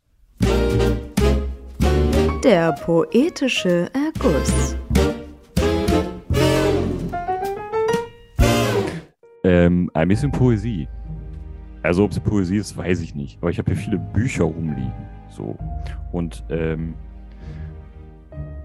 Der 2.45 2.73
poetische 2.73 3.91
Erguss. 3.95 4.77
Ähm, 9.43 9.91
ein 9.95 10.09
bisschen 10.09 10.31
Poesie. 10.31 10.87
Also, 11.83 12.05
ob 12.05 12.11
es 12.11 12.21
Poesie 12.21 12.59
ist, 12.59 12.77
weiß 12.77 13.01
ich 13.01 13.15
nicht. 13.15 13.39
Aber 13.41 13.49
ich 13.49 13.57
habe 13.57 13.73
hier 13.73 13.83
viele 13.83 13.99
Bücher 13.99 14.45
rumliegen. 14.45 14.93
So. 15.31 15.57
Und 16.13 16.45
ähm, 16.51 16.95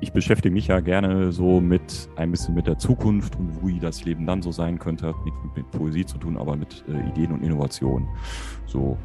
ich 0.01 0.13
beschäftige 0.13 0.53
mich 0.53 0.67
ja 0.67 0.79
gerne 0.79 1.31
so 1.31 1.59
mit 1.59 2.09
ein 2.15 2.31
bisschen 2.31 2.55
mit 2.55 2.67
der 2.67 2.77
Zukunft 2.77 3.35
und 3.37 3.65
wie 3.65 3.79
das 3.79 4.05
Leben 4.05 4.25
dann 4.25 4.41
so 4.41 4.51
sein 4.51 4.79
könnte. 4.79 5.07
Hat 5.07 5.25
nichts 5.25 5.39
mit, 5.43 5.57
mit 5.57 5.71
Poesie 5.71 6.05
zu 6.05 6.17
tun, 6.17 6.37
aber 6.37 6.55
mit 6.55 6.83
äh, 6.87 7.09
Ideen 7.09 7.33
und 7.33 7.43
Innovationen. 7.43 8.07
So. 8.65 8.97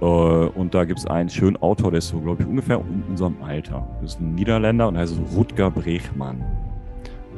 Äh, 0.00 0.04
und 0.04 0.74
da 0.74 0.84
gibt 0.84 0.98
es 0.98 1.06
einen 1.06 1.28
schönen 1.28 1.56
Autor, 1.58 1.90
der 1.90 1.98
ist 1.98 2.08
so, 2.08 2.20
glaube 2.20 2.42
ich, 2.42 2.48
ungefähr 2.48 2.78
in 2.78 3.02
unserem 3.08 3.36
Alter. 3.42 3.86
Das 4.02 4.14
ist 4.14 4.20
ein 4.20 4.34
Niederländer 4.34 4.88
und 4.88 4.98
heißt 4.98 5.18
Rutger 5.34 5.70
Brechmann. 5.70 6.44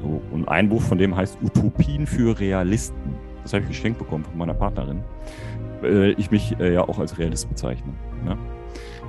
So, 0.03 0.21
und 0.33 0.49
ein 0.49 0.69
Buch 0.69 0.83
von 0.83 0.99
dem 0.99 1.17
heißt 1.17 1.39
Utopien 1.43 2.07
für 2.07 2.39
Realisten. 2.39 3.15
Das 3.43 3.53
habe 3.53 3.63
ich 3.63 3.69
geschenkt 3.69 3.99
bekommen 3.99 4.25
von 4.25 4.37
meiner 4.37 4.55
Partnerin. 4.55 5.03
Äh, 5.83 6.11
ich 6.13 6.31
mich 6.31 6.59
äh, 6.59 6.75
ja 6.75 6.83
auch 6.83 6.99
als 6.99 7.19
Realist 7.19 7.49
bezeichne. 7.49 7.93
Ne? 8.25 8.37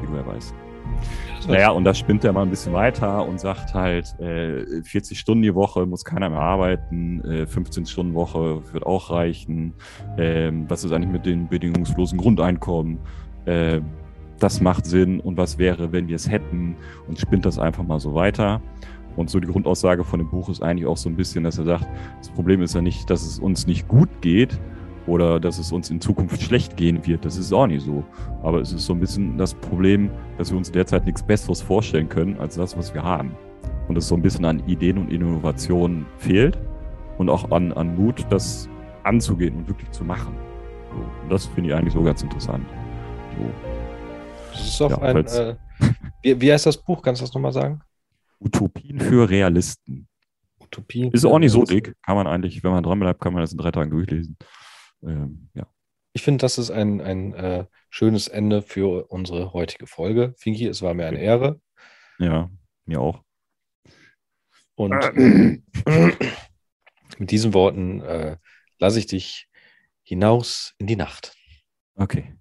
Wie 0.01 0.07
du 0.07 0.15
ja 0.15 0.25
weißt. 0.25 0.53
Naja, 1.47 1.71
und 1.71 1.83
da 1.83 1.93
spinnt 1.93 2.23
er 2.23 2.33
mal 2.33 2.43
ein 2.43 2.49
bisschen 2.49 2.73
weiter 2.73 3.25
und 3.25 3.39
sagt 3.39 3.73
halt, 3.73 4.19
äh, 4.19 4.83
40 4.83 5.19
Stunden 5.19 5.41
die 5.41 5.55
Woche 5.55 5.85
muss 5.85 6.03
keiner 6.03 6.29
mehr 6.29 6.41
arbeiten, 6.41 7.23
äh, 7.25 7.47
15 7.47 7.85
Stunden 7.85 8.13
Woche 8.13 8.61
wird 8.71 8.85
auch 8.85 9.09
reichen. 9.09 9.73
Ähm, 10.17 10.65
was 10.67 10.83
ist 10.83 10.91
eigentlich 10.91 11.11
mit 11.11 11.25
den 11.25 11.47
bedingungslosen 11.47 12.19
Grundeinkommen? 12.19 12.99
Äh, 13.45 13.81
das 14.37 14.61
macht 14.61 14.85
Sinn 14.85 15.19
und 15.19 15.37
was 15.37 15.57
wäre, 15.57 15.91
wenn 15.91 16.07
wir 16.07 16.17
es 16.17 16.29
hätten? 16.29 16.75
Und 17.07 17.19
spinnt 17.19 17.45
das 17.45 17.57
einfach 17.57 17.83
mal 17.83 17.99
so 17.99 18.13
weiter. 18.13 18.61
Und 19.15 19.29
so 19.29 19.39
die 19.39 19.47
Grundaussage 19.47 20.03
von 20.03 20.19
dem 20.19 20.29
Buch 20.29 20.49
ist 20.49 20.61
eigentlich 20.61 20.87
auch 20.87 20.97
so 20.97 21.09
ein 21.09 21.15
bisschen, 21.15 21.43
dass 21.43 21.57
er 21.57 21.65
sagt, 21.65 21.87
das 22.19 22.29
Problem 22.29 22.61
ist 22.61 22.75
ja 22.75 22.81
nicht, 22.81 23.09
dass 23.09 23.23
es 23.23 23.39
uns 23.39 23.65
nicht 23.65 23.87
gut 23.87 24.09
geht 24.21 24.59
oder 25.09 25.39
dass 25.39 25.57
es 25.57 25.71
uns 25.71 25.89
in 25.89 25.99
Zukunft 25.99 26.41
schlecht 26.41 26.77
gehen 26.77 27.05
wird. 27.05 27.25
Das 27.25 27.35
ist 27.35 27.51
auch 27.51 27.67
nicht 27.67 27.83
so. 27.83 28.03
Aber 28.43 28.61
es 28.61 28.71
ist 28.71 28.85
so 28.85 28.93
ein 28.93 28.99
bisschen 28.99 29.37
das 29.37 29.53
Problem, 29.53 30.09
dass 30.37 30.51
wir 30.51 30.57
uns 30.57 30.71
derzeit 30.71 31.05
nichts 31.05 31.23
Besseres 31.23 31.61
vorstellen 31.61 32.07
können 32.07 32.39
als 32.39 32.55
das, 32.55 32.77
was 32.77 32.93
wir 32.93 33.03
haben. 33.03 33.35
Und 33.87 33.97
es 33.97 34.07
so 34.07 34.15
ein 34.15 34.21
bisschen 34.21 34.45
an 34.45 34.59
Ideen 34.67 34.99
und 34.99 35.11
Innovationen 35.11 36.05
fehlt 36.17 36.57
und 37.17 37.29
auch 37.29 37.51
an, 37.51 37.73
an 37.73 37.95
Mut, 37.95 38.25
das 38.29 38.69
anzugehen 39.03 39.55
und 39.55 39.67
wirklich 39.67 39.89
zu 39.91 40.03
machen. 40.03 40.35
So. 40.91 41.23
Und 41.23 41.29
das 41.31 41.47
finde 41.47 41.71
ich 41.71 41.75
eigentlich 41.75 41.93
so 41.93 42.03
ganz 42.03 42.21
interessant. 42.21 42.65
So. 43.37 43.51
Das 44.51 44.61
ist 44.61 44.81
auch 44.81 44.91
Ja, 44.91 44.97
ein. 44.99 45.25
Äh, 45.25 45.55
wie, 46.21 46.39
wie 46.39 46.53
heißt 46.53 46.65
das 46.65 46.77
Buch? 46.77 47.01
Kannst 47.01 47.21
du 47.21 47.25
das 47.25 47.33
nochmal 47.33 47.53
sagen? 47.53 47.81
Utopien 48.39 48.99
für 48.99 49.29
Realisten. 49.29 50.07
Utopie. 50.61 51.09
Ist 51.11 51.25
auch 51.25 51.39
nicht 51.39 51.51
so 51.51 51.63
dick. 51.63 51.95
Kann 52.05 52.15
man 52.15 52.27
eigentlich, 52.27 52.63
wenn 52.63 52.71
man 52.71 52.83
dran 52.83 52.99
bleibt, 52.99 53.19
kann 53.19 53.33
man 53.33 53.41
das 53.41 53.51
in 53.51 53.57
drei 53.57 53.71
Tagen 53.71 53.89
durchlesen. 53.91 54.37
Ähm, 55.03 55.49
ja. 55.53 55.67
Ich 56.13 56.23
finde, 56.23 56.41
das 56.41 56.57
ist 56.57 56.71
ein, 56.71 57.01
ein 57.01 57.33
äh, 57.33 57.65
schönes 57.89 58.27
Ende 58.27 58.61
für 58.61 59.05
unsere 59.09 59.53
heutige 59.53 59.87
Folge. 59.87 60.33
Finki, 60.37 60.67
es 60.67 60.81
war 60.81 60.93
mir 60.93 61.07
eine 61.07 61.19
Ehre. 61.19 61.61
ja, 62.17 62.49
mir 62.85 62.99
auch. 62.99 63.23
Und 64.75 64.95
mit 67.17 67.31
diesen 67.31 67.53
Worten 67.53 68.01
äh, 68.01 68.37
lasse 68.79 68.99
ich 68.99 69.07
dich 69.07 69.49
hinaus 70.03 70.73
in 70.77 70.87
die 70.87 70.95
Nacht. 70.95 71.35
Okay. 71.95 72.33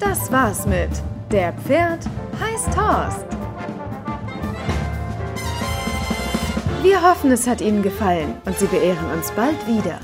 Das 0.00 0.30
war's 0.32 0.66
mit 0.66 0.90
Der 1.30 1.52
Pferd 1.52 2.04
heißt 2.40 2.76
Horst. 2.76 3.26
Wir 6.82 7.02
hoffen, 7.02 7.30
es 7.30 7.46
hat 7.46 7.60
Ihnen 7.60 7.82
gefallen 7.82 8.34
und 8.44 8.58
Sie 8.58 8.66
beehren 8.66 9.10
uns 9.12 9.30
bald 9.32 9.66
wieder. 9.66 10.00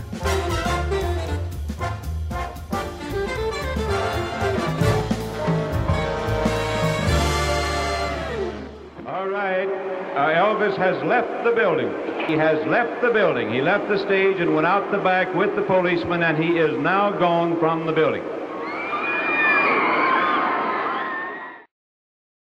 Right. 9.37 9.68
Uh, 10.16 10.32
Elvis 10.32 10.76
has 10.78 10.97
left 11.05 11.45
the 11.45 11.53
building. 11.53 11.89
He 12.26 12.34
has 12.34 12.64
left 12.66 13.03
the 13.03 13.12
building. 13.12 13.53
He 13.53 13.61
left 13.61 13.89
the 13.89 13.99
stage 13.99 14.41
and 14.41 14.55
went 14.55 14.66
out 14.66 14.91
the 14.91 14.99
back 14.99 15.34
with 15.34 15.55
the 15.57 15.62
policeman, 15.62 16.22
and 16.22 16.43
he 16.43 16.59
is 16.59 16.76
now 16.80 17.11
gone 17.18 17.61
from 17.61 17.87
the 17.87 17.93
building. 17.93 18.22